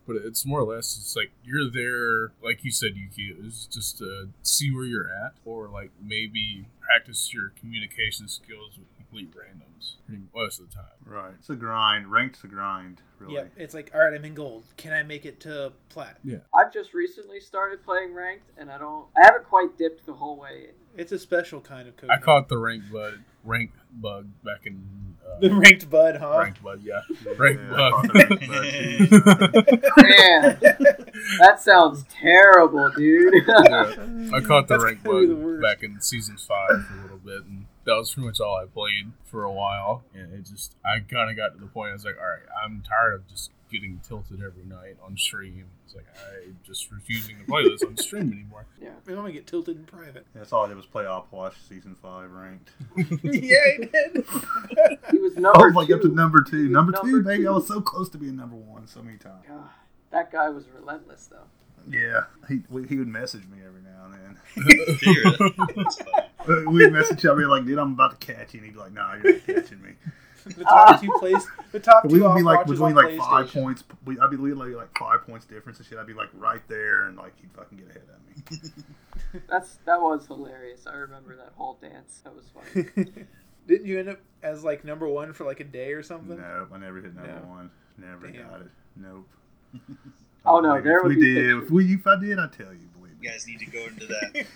But 0.07 0.17
it's 0.17 0.45
more 0.45 0.61
or 0.61 0.75
less 0.75 0.97
it's 0.97 1.15
like 1.15 1.31
you're 1.45 1.71
there, 1.71 2.33
like 2.43 2.65
you 2.65 2.73
said, 2.73 2.97
Yuki. 2.97 3.37
It's 3.39 3.67
just 3.67 3.99
to 3.99 4.31
see 4.43 4.75
where 4.75 4.85
you're 4.85 5.09
at, 5.25 5.35
or 5.45 5.69
like 5.69 5.91
maybe 6.03 6.67
practice 6.81 7.33
your 7.33 7.53
communication 7.61 8.27
skills 8.29 8.79
with 8.79 8.89
complete 8.97 9.31
randoms 9.33 9.93
most 10.35 10.59
of 10.59 10.69
the 10.71 10.75
time. 10.75 10.85
Right. 11.07 11.35
It's 11.39 11.51
a 11.51 11.55
grind. 11.55 12.11
Ranked's 12.11 12.43
a 12.45 12.49
grind. 12.49 13.01
Really. 13.21 13.35
yeah 13.35 13.45
it's 13.57 13.73
like 13.73 13.93
all 13.95 14.01
right 14.01 14.13
i'm 14.15 14.25
in 14.25 14.35
gold 14.35 14.65
can 14.77 14.93
i 14.93 15.05
make 15.05 15.25
it 15.25 15.39
to 15.43 15.73
plat 15.91 16.19
Yeah. 16.25 16.39
I've 16.53 16.73
just 16.73 16.93
recently 16.93 17.39
started 17.39 17.85
playing 17.85 18.15
ranked, 18.15 18.51
and 18.59 18.69
I 18.69 18.79
don't. 18.79 19.07
I 19.17 19.23
haven't 19.25 19.45
quite 19.45 19.79
dipped 19.79 20.05
the 20.07 20.13
whole 20.13 20.37
way 20.37 20.65
in. 20.71 20.75
It's 20.97 21.13
a 21.13 21.19
special 21.19 21.61
kind 21.61 21.89
of 21.89 21.97
code 21.97 22.11
I 22.11 22.19
caught 22.19 22.49
the 22.49 22.59
rank 22.59 22.85
bud 22.93 23.21
rank 23.45 23.71
bug 23.93 24.27
back 24.45 24.67
in 24.67 24.83
uh, 25.27 25.39
the 25.41 25.55
ranked 25.55 25.89
bud 25.91 26.17
huh 26.17 26.39
ranked 26.39 26.63
bud, 26.63 26.81
yeah, 26.83 27.01
rank 27.39 27.59
Yeah, 27.61 27.77
bug. 27.77 28.03
the 28.13 29.09
rank 29.11 29.11
bug, 29.11 30.03
Man, 30.03 30.59
that 31.41 31.61
sounds 31.61 32.05
terrible, 32.11 32.91
dude. 32.97 33.35
Yeah. 33.47 34.37
I 34.37 34.41
caught 34.41 34.69
the 34.69 34.75
That's 34.75 34.85
rank 34.85 35.03
probably 35.05 35.27
the 35.27 35.35
bug 35.35 35.61
back 35.63 35.83
in 35.83 36.01
season 36.01 36.37
five 36.37 36.85
for 36.87 36.99
a 36.99 37.03
little 37.03 37.19
bit, 37.19 37.45
and 37.45 37.67
that 37.85 37.95
was 37.95 38.13
pretty 38.13 38.27
much 38.27 38.41
all 38.41 38.57
I 38.57 38.67
played 38.67 39.13
for 39.25 39.45
a 39.45 39.53
while. 39.53 40.03
And 40.15 40.33
it 40.33 40.47
just, 40.47 40.75
I 40.85 41.01
kind 41.01 41.31
of 41.31 41.37
got 41.37 41.55
to 41.55 41.61
the 41.61 41.67
point. 41.67 41.91
I 41.91 41.93
was 41.95 42.05
like, 42.05 42.17
all 42.19 42.27
right, 42.27 42.43
I'm 42.65 42.83
tired 42.83 43.15
of 43.15 43.29
just 43.29 43.51
getting 43.73 44.01
tilted 44.07 44.43
every 44.43 44.65
night 44.65 44.97
on 45.05 45.17
stream. 45.17 45.65
It's 45.85 45.95
like 45.95 46.07
I'm 46.47 46.57
just 46.65 46.91
refusing 46.93 47.39
to 47.39 47.45
play 47.45 47.69
this 47.69 47.83
on 47.83 47.97
stream 47.97 48.31
anymore. 48.37 48.67
yeah. 48.81 48.91
i'm 49.09 49.15
gonna 49.15 49.33
get 49.33 49.47
tilted 49.47 49.77
in 49.77 49.85
private 49.85 50.27
That's 50.35 50.53
all 50.53 50.65
I 50.65 50.69
did 50.69 50.77
was 50.77 50.87
play 50.87 51.05
Opwash 51.05 51.55
season 51.69 51.97
five 52.01 52.31
ranked. 52.31 52.71
yeah 53.25 53.57
he 53.79 53.87
did 53.87 54.25
He 55.11 55.19
was 55.19 55.37
I 55.37 55.41
number 55.41 55.67
was 55.67 55.75
like 55.75 55.89
two. 55.89 55.95
up 55.97 56.03
to 56.03 56.09
number 56.09 56.43
two. 56.43 56.69
Number, 56.69 56.93
number 56.93 57.09
two, 57.11 57.23
baby. 57.23 57.47
I 57.47 57.51
was 57.51 57.67
so 57.67 57.81
close 57.81 58.09
to 58.11 58.19
being 58.19 58.37
number 58.37 58.57
one 58.57 58.87
so 58.87 59.03
many 59.03 59.19
times. 59.19 59.45
God, 59.49 59.69
that 60.11 60.31
guy 60.31 60.49
was 60.51 60.65
relentless, 60.69 61.27
though. 61.31 61.47
Yeah. 61.91 62.25
He 62.49 62.63
he 62.89 62.97
would 62.97 63.09
message 63.09 63.43
me 63.47 63.59
every 63.67 63.81
now 63.83 64.05
and 64.07 64.15
then. 64.15 64.39
That's 65.77 65.97
funny. 66.47 66.67
We'd 66.67 66.93
message 66.93 67.19
each 67.19 67.27
other 67.27 67.47
like, 67.49 67.65
dude, 67.65 67.79
I'm 67.79 67.93
about 67.93 68.21
to 68.21 68.27
catch 68.35 68.55
you. 68.55 68.59
And 68.61 68.67
he'd 68.67 68.75
be 68.75 68.79
like, 68.81 68.93
nah, 68.93 69.15
you're 69.15 69.33
not 69.35 69.47
catching 69.47 69.83
me. 69.83 69.91
the 70.57 70.65
top 70.65 71.01
two 71.01 71.13
plays 71.19 71.47
the 71.73 71.81
top 71.81 72.05
we 72.05 72.21
would 72.21 72.35
be 72.35 72.43
like 72.43 72.61
Overwatches 72.61 72.71
between 72.71 72.97
on 72.99 73.05
like 73.05 73.19
five 73.19 73.49
points. 73.53 73.85
We, 74.05 74.19
I'd 74.19 74.31
be 74.31 74.37
literally 74.37 74.75
like 74.75 74.97
five 74.99 75.27
points 75.27 75.47
difference 75.47 75.79
and 75.79 75.87
shit. 75.87 75.99
I'd 75.99 76.07
be 76.07 76.15
like 76.15 76.29
right 76.35 76.67
there, 76.69 77.05
and 77.07 77.17
like 77.17 77.39
he'd 77.41 77.53
fucking 77.53 77.79
get 77.79 77.89
ahead 77.91 78.03
of 78.15 78.53
me. 78.53 78.73
That's 79.49 79.77
that 79.87 80.01
was 80.01 80.27
hilarious. 80.27 80.87
I 80.87 80.95
remember 80.95 81.37
that 81.37 81.53
whole 81.57 81.79
dance. 81.81 82.23
That 82.25 82.35
was 82.35 82.47
funny. 82.53 82.87
Didn't 83.69 83.87
you 83.87 83.99
end 84.01 84.09
up 84.09 84.19
as 84.43 84.65
like 84.65 84.85
number 84.85 85.09
one 85.09 85.33
for 85.33 85.45
like 85.45 85.61
a 85.61 85.65
day 85.65 85.93
or 85.93 86.03
something? 86.03 86.37
Nope, 86.39 86.71
I 86.75 86.79
never 86.79 87.01
hit 87.01 87.15
number 87.15 87.33
No. 87.43 87.49
one. 87.49 87.71
Never 87.99 88.27
Damn. 88.29 88.49
got 88.49 88.61
it. 88.63 88.69
Nope. 88.97 89.29
Oh, 90.45 90.59
no, 90.61 90.71
Believe 90.71 90.85
there 90.85 90.97
if 90.99 91.03
would 91.05 91.17
we 91.17 91.23
be 91.23 91.35
did. 91.35 91.45
pictures. 91.45 91.65
If 91.65 91.71
we, 91.71 91.95
if 91.95 92.07
I 92.07 92.19
did, 92.21 92.39
I'd 92.39 92.53
tell 92.53 92.73
you. 92.73 92.89
Believe 92.99 93.13
me. 93.13 93.19
You 93.23 93.31
guys 93.31 93.47
need 93.47 93.61
to 93.61 93.67
go 93.67 93.79
into 93.87 94.07
that 94.07 94.33
that 94.35 94.47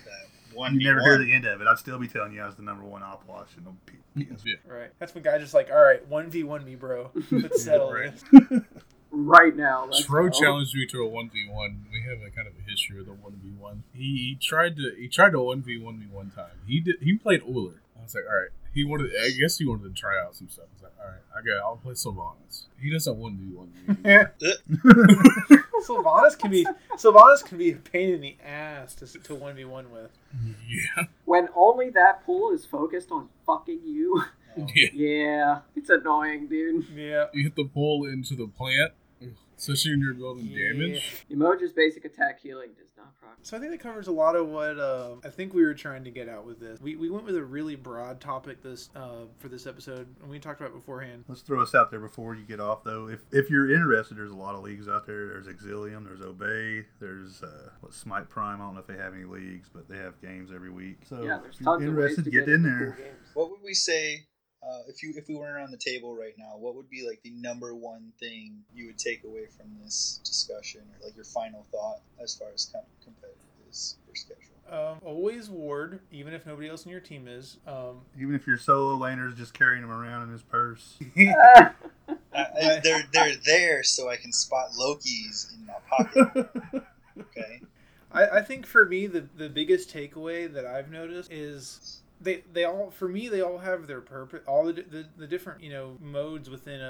one. 0.56 0.80
You 0.80 0.86
never 0.88 1.00
hear 1.02 1.18
the 1.18 1.32
end 1.32 1.44
of 1.46 1.60
it. 1.60 1.66
I'd 1.66 1.78
still 1.78 1.98
be 1.98 2.08
telling 2.08 2.32
you 2.32 2.42
I 2.42 2.46
was 2.46 2.56
the 2.56 2.62
number 2.62 2.84
one 2.84 3.02
Opwash 3.02 3.56
and 3.56 3.66
no 3.66 3.76
PS. 3.86 4.42
Yeah. 4.44 4.54
Right. 4.66 4.90
That's 4.98 5.14
when 5.14 5.22
guys 5.22 5.40
just 5.42 5.54
like, 5.54 5.70
all 5.70 5.80
right, 5.82 6.06
one 6.08 6.30
v 6.30 6.42
one 6.44 6.64
me, 6.64 6.74
bro. 6.74 7.10
Let's 7.30 7.62
settle 7.62 7.92
Right. 7.92 8.12
this. 8.32 8.62
Right 9.18 9.56
now. 9.56 9.86
let's 9.86 10.04
Tro 10.04 10.28
challenged 10.28 10.74
me 10.74 10.84
to 10.88 10.98
a 11.00 11.06
one 11.08 11.30
v 11.32 11.46
one. 11.48 11.86
We 11.90 12.02
have 12.02 12.18
a 12.26 12.30
kind 12.30 12.46
of 12.48 12.54
a 12.58 12.70
history 12.70 12.98
of 13.00 13.06
the 13.06 13.12
one 13.12 13.40
v 13.42 13.50
one. 13.58 13.84
He, 13.94 14.02
he 14.02 14.38
tried 14.42 14.76
to 14.76 14.92
he 14.98 15.08
tried 15.08 15.30
to 15.30 15.40
one 15.40 15.62
v 15.62 15.78
one 15.78 15.98
me 15.98 16.06
one 16.10 16.30
time. 16.30 16.50
He 16.66 16.80
did 16.80 16.96
he 17.00 17.14
played 17.16 17.40
Ullr. 17.42 17.74
I 17.98 18.02
was 18.02 18.14
like, 18.14 18.24
all 18.28 18.36
right. 18.36 18.50
He 18.74 18.84
wanted 18.84 19.12
I 19.18 19.30
guess 19.30 19.56
he 19.56 19.64
wanted 19.64 19.84
to 19.94 19.98
try 19.98 20.20
out 20.22 20.34
some 20.36 20.48
stuff. 20.48 20.66
I 20.70 20.74
was 20.74 20.82
like, 20.82 20.92
all 21.00 21.06
right, 21.06 21.22
I 21.34 21.40
got 21.40 21.64
I'll 21.64 21.76
play 21.76 21.94
Sylvanus. 21.94 22.66
He 22.78 22.90
doesn't 22.90 23.16
one 23.16 23.36
v 23.38 23.54
one 23.54 23.72
me. 23.86 25.56
Sylvanus 25.82 26.36
can 26.36 26.50
be 26.50 26.66
Sylvanus 26.96 27.42
can 27.42 27.58
be 27.58 27.70
a 27.72 27.76
pain 27.76 28.14
in 28.14 28.20
the 28.20 28.36
ass 28.44 28.94
to 28.96 29.06
to 29.06 29.34
one 29.34 29.54
v 29.56 29.64
one 29.64 29.90
with. 29.90 30.10
Yeah, 30.68 31.04
When 31.24 31.48
only 31.54 31.90
that 31.90 32.24
pool 32.24 32.52
is 32.52 32.64
focused 32.66 33.10
on 33.10 33.28
fucking 33.46 33.80
you. 33.84 34.22
yeah. 34.74 34.88
yeah, 34.92 35.58
it's 35.74 35.90
annoying, 35.90 36.48
dude. 36.48 36.86
Yeah. 36.94 37.26
You 37.32 37.44
hit 37.44 37.56
the 37.56 37.64
pole 37.72 38.06
into 38.06 38.34
the 38.34 38.46
plant, 38.48 38.92
especially 39.58 39.92
when 39.92 40.00
you're 40.00 40.14
building 40.14 40.46
damage. 40.46 41.24
Emoji's 41.30 41.72
basic 41.72 42.04
attack 42.04 42.40
healing 42.40 42.70
does 42.78 42.90
not 42.96 43.16
proc. 43.18 43.36
So 43.42 43.56
I 43.56 43.60
think 43.60 43.72
that 43.72 43.80
covers 43.80 44.06
a 44.06 44.12
lot 44.12 44.36
of 44.36 44.48
what 44.48 44.78
uh, 44.78 45.16
I 45.24 45.28
think 45.28 45.54
we 45.54 45.64
were 45.64 45.74
trying 45.74 46.04
to 46.04 46.10
get 46.10 46.28
out 46.28 46.46
with 46.46 46.60
this. 46.60 46.80
We, 46.80 46.96
we 46.96 47.10
went 47.10 47.24
with 47.24 47.36
a 47.36 47.44
really 47.44 47.76
broad 47.76 48.20
topic 48.20 48.62
this 48.62 48.90
uh, 48.96 49.26
for 49.38 49.48
this 49.48 49.66
episode, 49.66 50.06
and 50.22 50.30
we 50.30 50.38
talked 50.38 50.60
about 50.60 50.72
it 50.72 50.76
beforehand. 50.76 51.24
Let's 51.28 51.42
throw 51.42 51.62
us 51.62 51.74
out 51.74 51.90
there 51.90 52.00
before 52.00 52.34
you 52.34 52.44
get 52.44 52.60
off, 52.60 52.84
though. 52.84 53.08
If 53.08 53.20
if 53.32 53.50
you're 53.50 53.70
interested, 53.70 54.16
there's 54.16 54.32
a 54.32 54.36
lot 54.36 54.54
of 54.54 54.62
leagues 54.62 54.88
out 54.88 55.06
there. 55.06 55.28
There's 55.28 55.46
Exilium, 55.46 56.04
there's 56.04 56.20
Obey, 56.20 56.86
there's 57.00 57.42
uh, 57.42 57.70
what 57.80 57.94
Smite 57.94 58.28
Prime. 58.28 58.60
I 58.60 58.64
don't 58.64 58.74
know 58.74 58.80
if 58.80 58.86
they 58.86 58.96
have 58.96 59.14
any 59.14 59.24
leagues, 59.24 59.68
but 59.72 59.88
they 59.88 59.96
have 59.98 60.20
games 60.20 60.50
every 60.54 60.70
week. 60.70 60.98
So 61.08 61.22
Yeah, 61.22 61.38
if 61.48 61.60
you're 61.60 61.64
tons 61.78 61.84
of 61.84 61.94
ways 61.94 62.18
interested, 62.18 62.24
to 62.24 62.30
get, 62.30 62.46
get 62.46 62.54
in 62.54 62.64
into 62.66 62.68
there. 62.68 62.96
cool. 63.34 63.42
What 63.42 63.50
would 63.50 63.60
we 63.64 63.74
say 63.74 64.26
uh, 64.62 64.80
if 64.88 65.02
you 65.02 65.12
if 65.16 65.28
we 65.28 65.34
weren't 65.34 65.62
on 65.62 65.70
the 65.70 65.76
table 65.76 66.14
right 66.14 66.34
now? 66.38 66.56
What 66.56 66.74
would 66.74 66.90
be 66.90 67.06
like 67.06 67.20
the 67.22 67.30
number 67.30 67.74
one 67.74 68.12
thing 68.18 68.62
you 68.74 68.86
would 68.86 68.98
take 68.98 69.24
away 69.24 69.46
from 69.46 69.66
this 69.82 70.20
discussion, 70.24 70.80
or 70.80 71.06
like 71.06 71.16
your 71.16 71.24
final 71.24 71.66
thought 71.70 72.00
as 72.22 72.34
far 72.34 72.48
as 72.54 72.70
com- 72.72 72.82
competitive 73.02 73.36
is 73.70 73.96
for 74.06 74.14
schedule? 74.14 74.42
Um, 74.68 74.98
always 75.04 75.48
ward, 75.48 76.00
even 76.10 76.34
if 76.34 76.44
nobody 76.44 76.68
else 76.68 76.84
in 76.84 76.90
your 76.90 77.00
team 77.00 77.28
is. 77.28 77.58
Um, 77.68 78.00
Even 78.18 78.34
if 78.34 78.48
your 78.48 78.58
solo 78.58 78.96
laner's 78.96 79.36
just 79.36 79.54
carrying 79.54 79.84
him 79.84 79.92
around 79.92 80.24
in 80.24 80.30
his 80.30 80.42
purse. 80.42 80.96
I, 81.16 81.70
I, 82.34 82.80
they're 82.82 83.04
they're 83.12 83.36
there 83.44 83.82
so 83.84 84.08
I 84.08 84.16
can 84.16 84.32
spot 84.32 84.70
Loki's 84.76 85.54
in 85.56 85.66
my 85.66 85.74
pocket. 85.88 86.48
Okay. 87.18 87.62
I, 88.12 88.26
I 88.26 88.42
think 88.42 88.66
for 88.66 88.84
me 88.84 89.06
the 89.06 89.26
the 89.38 89.48
biggest 89.48 89.92
takeaway 89.92 90.52
that 90.52 90.66
I've 90.66 90.90
noticed 90.90 91.32
is 91.32 92.02
they 92.20 92.42
they 92.52 92.64
all 92.64 92.90
for 92.90 93.08
me 93.08 93.28
they 93.28 93.40
all 93.40 93.58
have 93.58 93.86
their 93.86 94.00
purpose 94.00 94.40
all 94.46 94.64
the 94.64 94.72
the, 94.72 95.06
the 95.16 95.26
different 95.26 95.62
you 95.62 95.70
know 95.70 95.96
modes 96.00 96.48
within 96.48 96.80
a, 96.80 96.84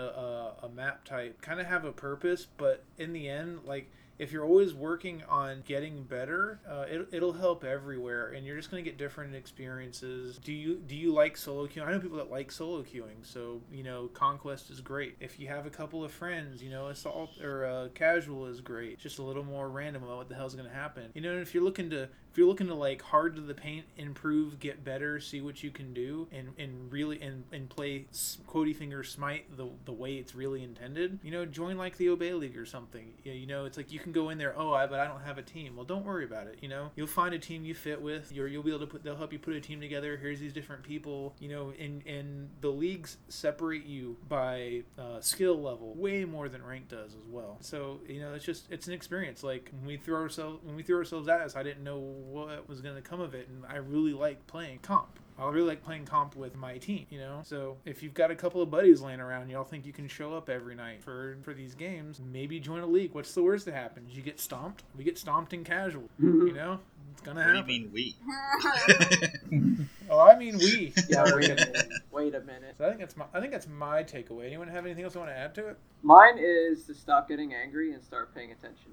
a, 0.62 0.66
a 0.66 0.68
map 0.68 1.04
type 1.04 1.40
kind 1.42 1.60
of 1.60 1.66
have 1.66 1.84
a 1.84 1.92
purpose 1.92 2.46
but 2.56 2.84
in 2.98 3.12
the 3.12 3.28
end 3.28 3.60
like 3.64 3.90
if 4.18 4.32
you're 4.32 4.44
always 4.44 4.72
working 4.72 5.22
on 5.28 5.62
getting 5.66 6.02
better 6.02 6.58
uh, 6.68 6.84
it, 6.88 7.08
it'll 7.12 7.34
help 7.34 7.64
everywhere 7.64 8.28
and 8.28 8.46
you're 8.46 8.56
just 8.56 8.70
going 8.70 8.82
to 8.82 8.88
get 8.88 8.98
different 8.98 9.34
experiences. 9.34 10.38
Do 10.38 10.52
you 10.52 10.76
do 10.76 10.94
you 10.96 11.12
like 11.12 11.36
solo 11.36 11.66
queuing? 11.66 11.86
I 11.86 11.92
know 11.92 12.00
people 12.00 12.16
that 12.18 12.30
like 12.30 12.50
solo 12.50 12.82
queuing 12.82 13.22
so 13.22 13.60
you 13.70 13.82
know 13.82 14.08
conquest 14.14 14.70
is 14.70 14.80
great. 14.80 15.16
If 15.20 15.38
you 15.38 15.48
have 15.48 15.66
a 15.66 15.70
couple 15.70 16.04
of 16.04 16.12
friends 16.12 16.62
you 16.62 16.70
know 16.70 16.88
assault 16.88 17.30
or 17.42 17.66
uh, 17.66 17.88
casual 17.94 18.46
is 18.46 18.60
great. 18.60 18.98
Just 18.98 19.18
a 19.18 19.22
little 19.22 19.44
more 19.44 19.68
random 19.68 20.02
about 20.02 20.16
what 20.16 20.28
the 20.28 20.34
hell's 20.34 20.54
going 20.54 20.68
to 20.68 20.74
happen. 20.74 21.10
You 21.14 21.20
know 21.20 21.36
if 21.36 21.54
you're 21.54 21.64
looking 21.64 21.90
to 21.90 22.08
if 22.36 22.40
you're 22.40 22.48
looking 22.48 22.66
to 22.66 22.74
like 22.74 23.00
hard 23.00 23.34
to 23.34 23.40
the 23.40 23.54
paint 23.54 23.86
improve 23.96 24.60
get 24.60 24.84
better 24.84 25.18
see 25.18 25.40
what 25.40 25.62
you 25.62 25.70
can 25.70 25.94
do 25.94 26.28
and 26.30 26.50
and 26.58 26.92
really 26.92 27.18
and, 27.22 27.44
and 27.50 27.70
play 27.70 28.04
quotey 28.46 28.76
finger 28.76 29.02
smite 29.02 29.56
the, 29.56 29.66
the 29.86 29.92
way 29.92 30.16
it's 30.16 30.34
really 30.34 30.62
intended 30.62 31.18
you 31.22 31.30
know 31.30 31.46
join 31.46 31.78
like 31.78 31.96
the 31.96 32.10
obey 32.10 32.34
league 32.34 32.58
or 32.58 32.66
something. 32.66 33.14
You 33.24 33.46
know, 33.46 33.64
it's 33.64 33.78
like 33.78 33.90
you 33.90 33.98
can 33.98 34.12
go 34.12 34.28
in 34.28 34.36
there 34.36 34.54
oh 34.54 34.74
I, 34.74 34.86
but 34.86 35.00
i 35.00 35.06
don't 35.06 35.22
have 35.22 35.38
a 35.38 35.42
team. 35.42 35.76
Well 35.76 35.86
don't 35.86 36.04
worry 36.04 36.26
about 36.26 36.46
it 36.46 36.58
you 36.60 36.68
know? 36.68 36.90
You'll 36.94 37.06
find 37.06 37.34
a 37.34 37.38
team 37.38 37.64
you 37.64 37.74
fit 37.74 38.02
with 38.02 38.30
you're, 38.30 38.48
you'll 38.48 38.62
be 38.62 38.68
able 38.68 38.80
to 38.80 38.86
put 38.86 39.02
they'll 39.02 39.16
help 39.16 39.32
you 39.32 39.38
put 39.38 39.54
a 39.54 39.60
team 39.60 39.80
together 39.80 40.18
here's 40.18 40.38
these 40.38 40.52
different 40.52 40.82
people 40.82 41.34
you 41.40 41.48
know 41.48 41.72
and 41.80 42.06
and 42.06 42.50
the 42.60 42.68
leagues 42.68 43.16
separate 43.28 43.86
you 43.86 44.18
by 44.28 44.82
uh, 44.98 45.20
skill 45.20 45.58
level 45.58 45.94
way 45.94 46.26
more 46.26 46.50
than 46.50 46.62
rank 46.62 46.88
does 46.88 47.14
as 47.14 47.26
well. 47.30 47.56
So 47.62 48.00
you 48.06 48.20
know 48.20 48.34
it's 48.34 48.44
just 48.44 48.70
it's 48.70 48.88
an 48.88 48.92
experience. 48.92 49.42
Like 49.42 49.70
when 49.72 49.86
we 49.86 49.96
throw 49.96 50.20
ourselves 50.20 50.62
when 50.62 50.76
we 50.76 50.82
threw 50.82 50.98
ourselves 50.98 51.28
at 51.28 51.40
us, 51.40 51.56
i 51.56 51.62
didn't 51.62 51.82
know 51.82 52.25
what 52.26 52.68
was 52.68 52.80
going 52.80 52.94
to 52.96 53.02
come 53.02 53.20
of 53.20 53.34
it 53.34 53.48
and 53.48 53.64
i 53.68 53.76
really 53.76 54.12
like 54.12 54.46
playing 54.46 54.78
comp 54.80 55.18
I 55.38 55.50
really 55.50 55.68
like 55.68 55.82
playing 55.84 56.06
comp 56.06 56.34
with 56.34 56.56
my 56.56 56.78
team, 56.78 57.04
you 57.10 57.18
know. 57.18 57.42
So 57.44 57.76
if 57.84 58.02
you've 58.02 58.14
got 58.14 58.30
a 58.30 58.34
couple 58.34 58.62
of 58.62 58.70
buddies 58.70 59.02
laying 59.02 59.20
around, 59.20 59.50
y'all 59.50 59.64
think 59.64 59.84
you 59.84 59.92
can 59.92 60.08
show 60.08 60.32
up 60.34 60.48
every 60.48 60.74
night 60.74 61.02
for 61.02 61.36
for 61.42 61.52
these 61.52 61.74
games. 61.74 62.22
Maybe 62.24 62.58
join 62.58 62.80
a 62.80 62.86
league. 62.86 63.12
What's 63.12 63.34
the 63.34 63.42
worst 63.42 63.66
that 63.66 63.74
happens? 63.74 64.16
You 64.16 64.22
get 64.22 64.40
stomped. 64.40 64.84
We 64.96 65.04
get 65.04 65.18
stomped 65.18 65.52
in 65.52 65.62
casual. 65.62 66.08
You 66.18 66.52
know, 66.54 66.80
it's 67.12 67.20
gonna 67.20 67.40
What 67.40 67.46
do 67.48 67.50
you 67.50 67.56
happen. 67.56 67.66
mean 67.66 67.90
we? 67.92 68.16
Oh, 70.08 70.20
I 70.20 70.38
mean 70.38 70.56
we. 70.56 70.94
Yeah, 71.08 71.24
So 71.26 71.36
wait 71.36 71.50
a 71.50 71.54
minute. 71.54 71.88
Wait 72.10 72.34
a 72.34 72.40
minute. 72.40 72.76
I 72.80 72.88
think 72.88 73.00
that's 73.00 73.16
my 73.16 73.26
I 73.34 73.40
think 73.40 73.52
that's 73.52 73.68
my 73.68 74.04
takeaway. 74.04 74.46
Anyone 74.46 74.68
have 74.68 74.86
anything 74.86 75.04
else 75.04 75.14
they 75.14 75.20
want 75.20 75.30
to 75.32 75.36
add 75.36 75.54
to 75.56 75.68
it? 75.68 75.78
Mine 76.02 76.38
is 76.38 76.84
to 76.86 76.94
stop 76.94 77.28
getting 77.28 77.52
angry 77.52 77.92
and 77.92 78.02
start 78.02 78.34
paying 78.34 78.52
attention. 78.52 78.92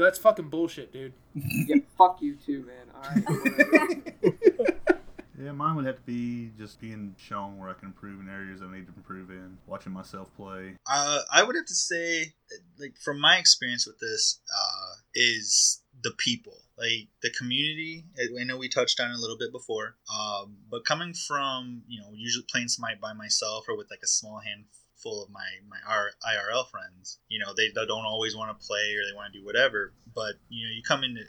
Yo, 0.00 0.06
that's 0.06 0.18
fucking 0.18 0.48
bullshit, 0.48 0.94
dude. 0.94 1.12
Yeah, 1.34 1.76
fuck 1.98 2.22
you 2.22 2.34
too, 2.34 2.64
man. 2.64 2.86
All 2.94 3.02
right. 3.02 4.66
Yeah, 5.42 5.52
mine 5.52 5.74
would 5.76 5.86
have 5.86 5.96
to 5.96 6.02
be 6.02 6.50
just 6.58 6.82
being 6.82 7.14
shown 7.16 7.56
where 7.56 7.70
I 7.70 7.72
can 7.72 7.88
improve 7.88 8.20
in 8.20 8.28
areas 8.28 8.60
I 8.60 8.70
need 8.70 8.86
to 8.88 8.92
improve 8.94 9.30
in, 9.30 9.56
watching 9.66 9.90
myself 9.90 10.28
play. 10.36 10.74
Uh, 10.86 11.20
I 11.32 11.42
would 11.42 11.56
have 11.56 11.64
to 11.64 11.74
say, 11.74 12.34
like 12.78 12.98
from 13.02 13.18
my 13.18 13.38
experience 13.38 13.86
with 13.86 13.98
this, 14.00 14.42
uh, 14.54 15.00
is 15.14 15.80
the 16.02 16.10
people, 16.18 16.58
like 16.76 17.08
the 17.22 17.30
community. 17.30 18.04
I 18.18 18.42
I 18.42 18.44
know 18.44 18.58
we 18.58 18.68
touched 18.68 19.00
on 19.00 19.10
it 19.10 19.14
a 19.14 19.18
little 19.18 19.38
bit 19.38 19.50
before, 19.50 19.96
um, 20.14 20.58
but 20.70 20.84
coming 20.84 21.14
from 21.14 21.84
you 21.88 22.02
know 22.02 22.08
usually 22.14 22.44
playing 22.50 22.68
Smite 22.68 23.00
by 23.00 23.14
myself 23.14 23.64
or 23.66 23.78
with 23.78 23.90
like 23.90 24.00
a 24.04 24.08
small 24.08 24.40
handful 24.40 24.89
of 25.06 25.30
my 25.30 25.46
my 25.68 25.78
R- 25.88 26.12
IRL 26.24 26.68
friends, 26.68 27.18
you 27.28 27.38
know 27.38 27.52
they, 27.54 27.68
they 27.68 27.86
don't 27.86 28.04
always 28.04 28.36
want 28.36 28.58
to 28.58 28.66
play 28.66 28.94
or 28.94 29.02
they 29.08 29.14
want 29.14 29.32
to 29.32 29.38
do 29.38 29.44
whatever. 29.44 29.92
But 30.14 30.34
you 30.48 30.66
know 30.66 30.72
you 30.72 30.82
come 30.82 31.04
into 31.04 31.24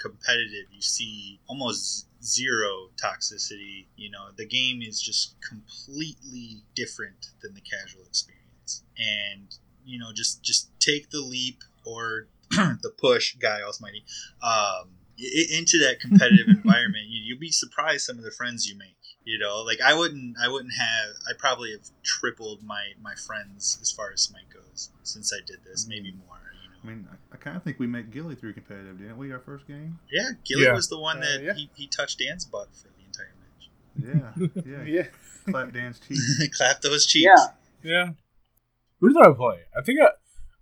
competitive, 0.00 0.66
you 0.70 0.82
see 0.82 1.40
almost 1.48 2.06
zero 2.22 2.90
toxicity. 3.02 3.86
You 3.96 4.10
know 4.10 4.28
the 4.36 4.46
game 4.46 4.82
is 4.82 5.00
just 5.00 5.36
completely 5.40 6.62
different 6.74 7.30
than 7.42 7.54
the 7.54 7.60
casual 7.60 8.04
experience, 8.06 8.84
and 8.96 9.54
you 9.84 9.98
know 9.98 10.12
just 10.14 10.42
just 10.42 10.70
take 10.80 11.10
the 11.10 11.20
leap 11.20 11.62
or 11.84 12.28
the 12.50 12.92
push, 12.96 13.36
guy 13.36 13.60
almighty, 13.62 14.04
um, 14.42 14.97
into 15.18 15.78
that 15.80 16.00
competitive 16.00 16.48
environment. 16.48 17.06
You, 17.08 17.20
you'll 17.24 17.38
be 17.40 17.50
surprised 17.50 18.04
some 18.04 18.18
of 18.18 18.24
the 18.24 18.30
friends 18.30 18.68
you 18.68 18.76
make. 18.76 18.94
You 19.24 19.38
know, 19.38 19.58
like 19.62 19.78
I 19.84 19.94
wouldn't, 19.94 20.36
I 20.42 20.48
wouldn't 20.48 20.72
have, 20.72 21.10
I 21.28 21.32
probably 21.38 21.72
have 21.72 21.82
tripled 22.02 22.62
my 22.62 22.82
my 23.02 23.14
friends 23.14 23.78
as 23.82 23.90
far 23.90 24.10
as 24.12 24.22
Smite 24.22 24.48
goes 24.52 24.90
since 25.02 25.32
I 25.34 25.44
did 25.46 25.58
this, 25.64 25.86
maybe 25.86 26.12
more. 26.12 26.38
You 26.62 26.70
know, 26.70 26.76
I 26.82 26.86
mean, 26.94 27.08
I, 27.12 27.34
I 27.34 27.36
kind 27.36 27.56
of 27.56 27.62
think 27.62 27.78
we 27.78 27.86
met 27.86 28.10
Gilly 28.10 28.36
through 28.36 28.54
competitive, 28.54 28.98
didn't 28.98 29.18
we? 29.18 29.30
Our 29.32 29.40
first 29.40 29.66
game. 29.66 29.98
yeah, 30.10 30.30
Gilly 30.46 30.64
Yeah. 30.64 30.72
was 30.72 30.88
the 30.88 30.98
one 30.98 31.18
Uh, 31.18 31.20
that 31.20 31.42
yeah. 31.42 31.52
he, 31.54 31.68
he 31.74 31.86
touched 31.88 32.20
Dan's 32.20 32.46
butt 32.46 32.68
for 32.74 32.88
the 32.88 33.04
entire 33.04 33.34
match. 34.32 34.64
Yeah, 34.64 34.84
yeah. 34.84 34.84
Yeah. 35.02 35.06
Clap 35.52 35.72
dance 35.74 36.00
cheek. 36.08 36.52
Clap 36.54 36.80
those 36.80 37.04
cheeks. 37.04 37.24
yeah. 37.26 37.46
Yeah. 37.82 38.10
Who 39.00 39.08
did 39.12 39.18
I 39.18 39.32
play? 39.32 39.60
I 39.76 39.82
think 39.82 40.00
I, 40.00 40.08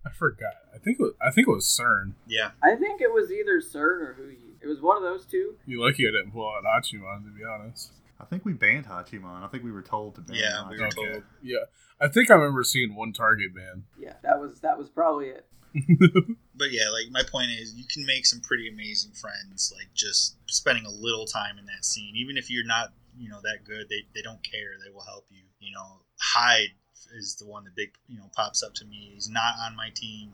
I 0.05 0.11
forgot. 0.11 0.55
I 0.75 0.79
think 0.79 0.99
it 0.99 1.03
was, 1.03 1.13
I 1.25 1.31
think 1.31 1.47
it 1.47 1.51
was 1.53 1.67
Cern. 1.67 2.15
yeah. 2.27 2.51
I 2.63 2.75
think 2.75 3.01
it 3.01 3.13
was 3.13 3.31
either 3.31 3.61
Cern 3.61 4.01
or 4.09 4.15
Hou 4.19 4.29
Yi. 4.29 4.46
It 4.67 4.71
was 4.71 4.81
one 4.81 4.97
of 4.97 5.05
those 5.05 5.25
two. 5.27 5.55
You're 5.65 5.87
lucky 5.87 6.09
I 6.09 6.11
didn't 6.11 6.33
pull 6.33 6.49
out 6.49 6.65
Hachiman, 6.65 7.25
to 7.25 7.31
be 7.31 7.45
honest. 7.45 7.93
I 8.19 8.25
think 8.25 8.45
we 8.45 8.53
banned 8.53 8.87
Hachiman. 8.87 9.45
I 9.45 9.47
think 9.47 9.63
we 9.63 9.71
were 9.71 9.83
told 9.83 10.17
to 10.17 10.23
ban. 10.23 10.37
Yeah, 10.37 10.69
we 10.69 10.81
were 10.81 10.89
Hachiman. 10.89 11.13
told. 11.13 11.23
Yeah. 11.43 11.59
I 12.01 12.09
think 12.09 12.31
I 12.31 12.35
remember 12.35 12.65
seeing 12.65 12.97
one 12.97 13.13
target 13.13 13.55
ban. 13.55 13.85
Yeah, 13.99 14.15
that 14.23 14.41
was 14.41 14.61
that 14.61 14.77
was 14.77 14.89
probably 14.89 15.27
it. 15.29 15.47
But 16.59 16.73
yeah, 16.73 16.89
like 16.89 17.11
my 17.11 17.23
point 17.31 17.51
is, 17.51 17.75
you 17.75 17.85
can 17.85 18.07
make 18.07 18.25
some 18.25 18.41
pretty 18.41 18.67
amazing 18.67 19.13
friends, 19.13 19.73
like 19.77 19.93
just 19.93 20.37
spending 20.47 20.87
a 20.87 20.91
little 20.91 21.27
time 21.27 21.59
in 21.59 21.67
that 21.67 21.85
scene. 21.85 22.15
Even 22.17 22.39
if 22.39 22.51
you're 22.51 22.65
not, 22.65 22.95
you 23.19 23.29
know, 23.29 23.41
that 23.43 23.59
good, 23.63 23.91
they, 23.91 24.07
they 24.15 24.23
don't 24.23 24.43
care. 24.43 24.81
They 24.83 24.91
will 24.91 25.05
help 25.05 25.27
you. 25.29 25.43
You 25.61 25.75
know, 25.75 26.01
Hyde 26.19 26.71
is 27.15 27.37
the 27.37 27.45
one 27.45 27.65
that 27.65 27.77
big, 27.77 27.93
you 28.09 28.17
know, 28.17 28.31
pops 28.35 28.63
up 28.63 28.73
to 28.77 28.87
me. 28.87 29.11
He's 29.13 29.29
not 29.29 29.55
on 29.61 29.77
my 29.77 29.91
team 29.95 30.33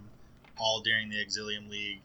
all 0.58 0.80
during 0.80 1.08
the 1.10 1.16
Exilium 1.16 1.68
League. 1.68 2.02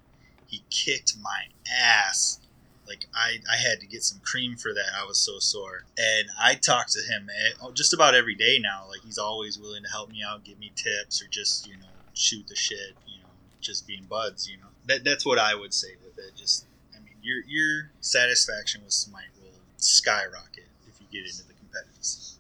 He 0.48 0.64
kicked 0.70 1.16
my 1.22 1.46
ass 1.72 2.40
Like 2.88 3.08
I, 3.14 3.40
I 3.52 3.58
had 3.58 3.80
to 3.82 3.88
get 3.88 4.04
some 4.04 4.20
cream 4.24 4.56
for 4.56 4.74
that. 4.74 4.92
I 5.00 5.06
was 5.06 5.20
so 5.20 5.40
sore, 5.40 5.84
and 5.98 6.30
I 6.40 6.56
talk 6.56 6.88
to 6.90 7.00
him 7.02 7.30
eh, 7.30 7.70
just 7.74 7.94
about 7.94 8.16
every 8.16 8.36
day 8.36 8.60
now. 8.62 8.86
Like 8.88 9.02
he's 9.02 9.18
always 9.18 9.60
willing 9.60 9.84
to 9.84 9.90
help 9.90 10.10
me 10.10 10.24
out, 10.24 10.44
give 10.46 10.58
me 10.60 10.72
tips, 10.76 11.22
or 11.22 11.28
just 11.28 11.68
you 11.68 11.76
know 11.78 11.88
shoot 12.14 12.48
the 12.48 12.56
shit. 12.56 12.96
You 13.06 13.22
know, 13.24 13.30
just 13.62 13.88
being 13.88 14.06
buds. 14.06 14.50
You 14.50 14.58
know, 14.58 14.68
that 14.86 15.04
that's 15.04 15.26
what 15.26 15.38
I 15.40 15.54
would 15.56 15.74
say 15.74 15.96
with 16.04 16.18
it. 16.18 16.36
Just 16.36 16.66
I 16.96 17.00
mean, 17.00 17.16
your 17.22 17.44
your 17.46 17.92
satisfaction 18.00 18.82
with 18.84 18.94
Smite 18.94 19.36
will 19.42 19.60
skyrocket 19.78 20.70
if 20.88 21.02
you 21.02 21.08
get 21.12 21.30
into 21.30 21.46
the 21.48 21.54
competitive 21.54 22.04
scene. 22.04 22.40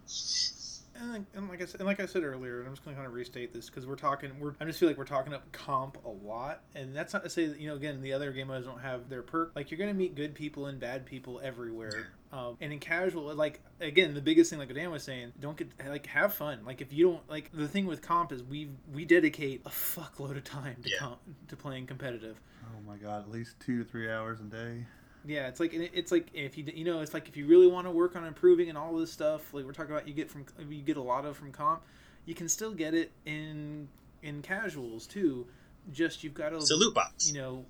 And 0.99 1.13
like, 1.13 1.21
and 1.35 1.49
like 1.49 1.61
I 1.61 1.65
said, 1.65 1.79
and 1.79 1.87
like 1.87 1.99
I 1.99 2.05
said 2.05 2.23
earlier, 2.23 2.59
and 2.59 2.67
I'm 2.67 2.73
just 2.73 2.83
going 2.83 2.95
to 2.95 2.99
kind 2.99 3.07
of 3.07 3.13
restate 3.13 3.53
this 3.53 3.67
because 3.69 3.85
we're 3.85 3.95
talking. 3.95 4.31
We're 4.39 4.53
I 4.59 4.65
just 4.65 4.79
feel 4.79 4.89
like 4.89 4.97
we're 4.97 5.05
talking 5.05 5.33
up 5.33 5.49
comp 5.51 5.97
a 6.05 6.09
lot, 6.09 6.63
and 6.75 6.95
that's 6.95 7.13
not 7.13 7.23
to 7.23 7.29
say 7.29 7.45
that 7.47 7.59
you 7.59 7.69
know 7.69 7.75
again 7.75 8.01
the 8.01 8.13
other 8.13 8.31
game 8.31 8.47
modes 8.47 8.65
don't 8.65 8.81
have 8.81 9.07
their 9.09 9.21
perk. 9.21 9.51
Like 9.55 9.69
you're 9.69 9.77
going 9.77 9.89
to 9.91 9.95
meet 9.95 10.15
good 10.15 10.33
people 10.33 10.65
and 10.67 10.79
bad 10.79 11.05
people 11.05 11.39
everywhere. 11.43 12.07
Um, 12.31 12.57
and 12.59 12.73
in 12.73 12.79
casual, 12.79 13.33
like 13.35 13.61
again, 13.79 14.13
the 14.13 14.21
biggest 14.21 14.49
thing, 14.49 14.59
like 14.59 14.73
Dan 14.73 14.91
was 14.91 15.03
saying, 15.03 15.33
don't 15.39 15.55
get 15.55 15.69
like 15.87 16.07
have 16.07 16.33
fun. 16.33 16.59
Like 16.65 16.81
if 16.81 16.91
you 16.91 17.05
don't 17.09 17.29
like 17.29 17.51
the 17.53 17.67
thing 17.67 17.85
with 17.85 18.01
comp 18.01 18.31
is 18.31 18.43
we 18.43 18.69
we 18.93 19.05
dedicate 19.05 19.61
a 19.65 19.69
fuckload 19.69 20.35
of 20.35 20.43
time 20.43 20.77
to 20.83 20.89
Yeah. 20.89 20.97
comp 20.99 21.19
to 21.49 21.55
playing 21.55 21.85
competitive. 21.87 22.41
Oh 22.65 22.81
my 22.85 22.97
god, 22.97 23.21
at 23.23 23.31
least 23.31 23.59
two 23.59 23.83
to 23.83 23.89
three 23.89 24.11
hours 24.11 24.39
a 24.41 24.43
day. 24.43 24.85
Yeah, 25.27 25.47
it's 25.47 25.59
like 25.59 25.71
it's 25.73 26.11
like 26.11 26.27
if 26.33 26.57
you 26.57 26.63
you 26.73 26.85
know 26.85 27.01
it's 27.01 27.13
like 27.13 27.27
if 27.27 27.35
you 27.35 27.45
really 27.47 27.67
want 27.67 27.85
to 27.85 27.91
work 27.91 28.15
on 28.15 28.23
improving 28.23 28.69
and 28.69 28.77
all 28.77 28.95
this 28.95 29.11
stuff 29.11 29.53
like 29.53 29.65
we're 29.65 29.73
talking 29.73 29.91
about 29.91 30.07
you 30.07 30.13
get 30.13 30.29
from 30.31 30.45
you 30.69 30.81
get 30.81 30.97
a 30.97 31.01
lot 31.01 31.25
of 31.25 31.35
from 31.37 31.51
comp, 31.51 31.81
you 32.25 32.33
can 32.33 32.47
still 32.47 32.71
get 32.71 32.93
it 32.93 33.11
in 33.25 33.87
in 34.23 34.41
casuals 34.41 35.05
too. 35.05 35.45
Just 35.91 36.23
you've 36.23 36.33
got 36.33 36.49
to 36.49 36.57
It's 36.57 36.71
a 36.71 36.75
loot 36.75 36.93
box. 36.95 37.31
you 37.31 37.39
know 37.39 37.65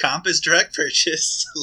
Comp 0.00 0.26
is 0.26 0.40
direct 0.40 0.74
purchase. 0.74 1.46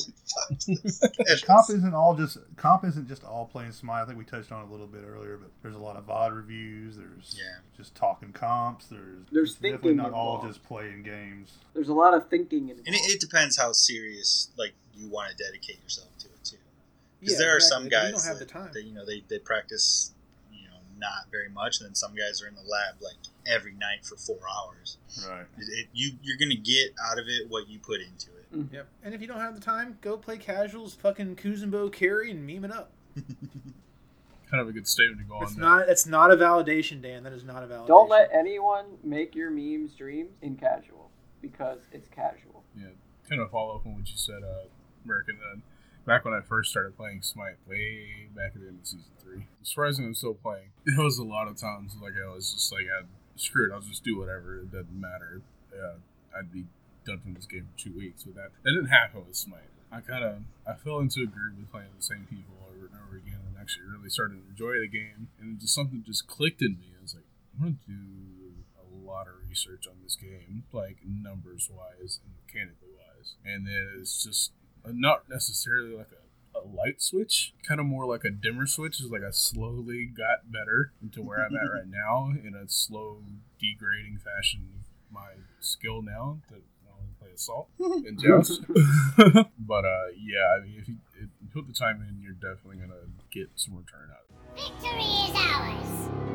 Loot 0.67 0.85
box. 0.85 1.41
comp 1.45 1.69
isn't 1.69 1.93
all 1.93 2.15
just 2.15 2.37
comp 2.55 2.85
isn't 2.85 3.07
just 3.07 3.23
all 3.25 3.45
playing 3.45 3.71
smite. 3.71 4.03
I 4.03 4.05
think 4.05 4.17
we 4.17 4.23
touched 4.23 4.51
on 4.51 4.63
it 4.63 4.69
a 4.69 4.71
little 4.71 4.87
bit 4.87 5.01
earlier, 5.05 5.35
but 5.37 5.49
there's 5.61 5.75
a 5.75 5.79
lot 5.79 5.95
of 5.97 6.05
VOD 6.05 6.35
reviews. 6.35 6.95
There's 6.95 7.35
Yeah. 7.37 7.55
just 7.75 7.95
talking 7.95 8.31
comps. 8.31 8.85
There's 8.85 9.25
There's 9.31 9.49
it's 9.51 9.55
definitely 9.59 9.89
thinking 9.89 9.97
not 9.97 10.13
all 10.13 10.41
just 10.45 10.63
playing 10.63 11.03
games. 11.03 11.51
There's 11.73 11.89
a 11.89 11.93
lot 11.93 12.13
of 12.13 12.29
thinking 12.29 12.69
involved. 12.69 12.87
And 12.87 12.95
it, 12.95 13.01
it 13.09 13.19
depends 13.19 13.57
how 13.57 13.73
serious 13.73 14.51
like 14.57 14.73
you 14.99 15.09
want 15.09 15.31
to 15.31 15.35
dedicate 15.43 15.81
yourself 15.83 16.09
to 16.19 16.27
it 16.27 16.43
too. 16.43 16.57
Because 17.19 17.33
Yeah, 17.33 17.39
there 17.39 17.53
are 17.53 17.57
exactly. 17.57 17.83
some 17.83 17.89
guys 17.89 18.11
don't 18.11 18.23
have 18.29 18.39
that, 18.39 18.47
the 18.47 18.53
time. 18.53 18.69
that, 18.73 18.83
you 18.83 18.93
know 18.93 19.05
they, 19.05 19.23
they 19.29 19.39
practice 19.39 20.13
you 20.51 20.67
know 20.67 20.77
not 20.97 21.31
very 21.31 21.49
much, 21.49 21.79
and 21.79 21.87
then 21.87 21.95
some 21.95 22.13
guys 22.15 22.41
are 22.41 22.47
in 22.47 22.55
the 22.55 22.61
lab 22.61 22.95
like 23.01 23.15
every 23.47 23.73
night 23.73 24.03
for 24.05 24.15
four 24.17 24.39
hours. 24.57 24.97
Right. 25.27 25.45
It, 25.57 25.79
it, 25.79 25.87
you 25.93 26.11
you're 26.21 26.37
gonna 26.37 26.55
get 26.55 26.93
out 27.09 27.17
of 27.19 27.25
it 27.27 27.49
what 27.49 27.69
you 27.69 27.79
put 27.79 28.01
into 28.01 28.29
it. 28.31 28.67
Yep. 28.73 28.87
And 29.03 29.13
if 29.13 29.21
you 29.21 29.27
don't 29.27 29.39
have 29.39 29.53
the 29.53 29.61
time, 29.61 29.97
go 30.01 30.17
play 30.17 30.37
casuals, 30.37 30.95
fucking 30.95 31.35
Kuzenbo 31.35 31.91
carry 31.91 32.31
and 32.31 32.45
meme 32.47 32.65
it 32.65 32.71
up. 32.71 32.91
Kind 34.49 34.61
of 34.61 34.67
a 34.67 34.71
good 34.71 34.87
statement 34.87 35.19
to 35.21 35.25
go 35.25 35.39
It's 35.43 35.53
on. 35.53 35.59
not. 35.61 35.85
That's 35.87 36.07
not 36.07 36.31
a 36.31 36.35
validation, 36.35 36.99
Dan. 37.03 37.21
That 37.21 37.33
is 37.33 37.43
not 37.43 37.61
a 37.63 37.67
validation. 37.67 37.87
Don't 37.87 38.09
let 38.09 38.31
anyone 38.33 38.85
make 39.03 39.35
your 39.35 39.51
memes 39.51 39.93
dreams 39.93 40.31
in 40.41 40.55
casual 40.55 41.11
because 41.41 41.77
it's 41.91 42.07
casual. 42.07 42.63
Yeah, 42.75 42.87
kind 43.29 43.39
of 43.41 43.51
follow 43.51 43.75
up 43.75 43.85
on 43.85 43.93
what 43.93 44.09
you 44.09 44.17
said, 44.17 44.41
uh, 44.43 44.65
American. 45.09 45.37
Then 45.41 45.63
back 46.05 46.25
when 46.25 46.33
I 46.33 46.41
first 46.41 46.69
started 46.69 46.95
playing 46.95 47.21
Smite, 47.21 47.57
way 47.67 48.29
back 48.35 48.53
at 48.55 48.61
the 48.61 48.67
end 48.67 48.79
of 48.81 48.87
season 48.87 49.11
three, 49.21 49.47
surprisingly, 49.63 50.09
I'm 50.09 50.15
still 50.15 50.35
playing. 50.35 50.69
It 50.85 50.97
was 50.97 51.17
a 51.17 51.23
lot 51.23 51.47
of 51.47 51.57
times 51.57 51.95
like 52.01 52.13
I 52.13 52.29
was 52.33 52.53
just 52.53 52.71
like, 52.71 52.85
I 52.85 53.05
screw 53.35 53.69
it, 53.69 53.73
I'll 53.73 53.81
just 53.81 54.03
do 54.03 54.17
whatever. 54.17 54.59
It 54.59 54.71
doesn't 54.71 54.93
matter. 54.93 55.41
Yeah, 55.73 56.01
I'd 56.37 56.51
be 56.51 56.65
done 57.05 57.19
from 57.19 57.33
this 57.33 57.45
game 57.45 57.67
for 57.71 57.77
two 57.77 57.95
weeks. 57.97 58.23
But 58.23 58.35
that 58.35 58.49
that 58.63 58.71
didn't 58.71 58.93
happen 58.93 59.25
with 59.25 59.35
Smite. 59.35 59.73
I 59.91 60.01
kind 60.01 60.23
of 60.23 60.45
I 60.67 60.77
fell 60.77 60.99
into 60.99 61.21
a 61.21 61.29
groove 61.29 61.57
with 61.57 61.71
playing 61.71 61.89
the 61.97 62.03
same 62.03 62.27
people 62.29 62.53
over 62.69 62.85
and 62.85 62.95
over 62.95 63.17
again, 63.17 63.41
and 63.47 63.57
actually 63.59 63.85
really 63.89 64.09
started 64.09 64.41
to 64.41 64.49
enjoy 64.49 64.79
the 64.79 64.87
game. 64.87 65.29
And 65.39 65.59
just 65.59 65.73
something 65.73 66.03
just 66.05 66.27
clicked 66.27 66.61
in 66.61 66.77
me. 66.77 66.93
I 66.97 67.01
was 67.01 67.15
like, 67.15 67.25
I'm 67.53 67.59
gonna 67.65 67.81
do 67.85 68.65
a 68.77 68.85
lot 69.05 69.27
of 69.27 69.33
research 69.47 69.87
on 69.87 69.97
this 70.03 70.15
game, 70.15 70.63
like 70.71 70.97
numbers 71.05 71.69
wise 71.69 72.19
and 72.23 72.33
mechanically 72.45 72.93
wise. 72.93 73.35
And 73.45 73.65
then 73.65 73.97
it's 73.99 74.23
just 74.23 74.51
not 74.87 75.29
necessarily 75.29 75.95
like 75.95 76.09
a, 76.11 76.59
a 76.59 76.61
light 76.61 77.01
switch, 77.01 77.53
kind 77.67 77.79
of 77.79 77.85
more 77.85 78.05
like 78.05 78.23
a 78.23 78.29
dimmer 78.29 78.65
switch. 78.67 78.99
Is 78.99 79.09
like 79.11 79.23
I 79.23 79.31
slowly 79.31 80.05
got 80.05 80.51
better 80.51 80.93
into 81.01 81.21
where 81.21 81.39
I'm 81.39 81.55
at 81.55 81.71
right 81.73 81.87
now 81.87 82.31
in 82.31 82.55
a 82.55 82.67
slow 82.67 83.23
degrading 83.59 84.19
fashion. 84.23 84.83
My 85.11 85.31
skill 85.59 86.01
now 86.01 86.39
that 86.51 86.61
I 86.87 86.91
only 87.01 87.13
play 87.19 87.29
assault 87.33 87.69
and 87.79 88.19
joust. 88.19 88.61
but 89.57 89.85
uh, 89.85 90.07
yeah, 90.17 90.57
I 90.57 90.61
mean, 90.63 90.75
if 90.77 90.87
you, 90.87 90.97
if 91.15 91.29
you 91.41 91.47
put 91.51 91.67
the 91.67 91.73
time 91.73 92.05
in, 92.07 92.21
you're 92.21 92.33
definitely 92.33 92.77
gonna 92.77 93.09
get 93.31 93.49
some 93.55 93.75
return 93.75 94.09
out 94.11 94.25
of 94.29 94.35
it. 94.35 94.73
Victory 94.81 95.03
is 95.03 95.35
ours. 95.35 96.28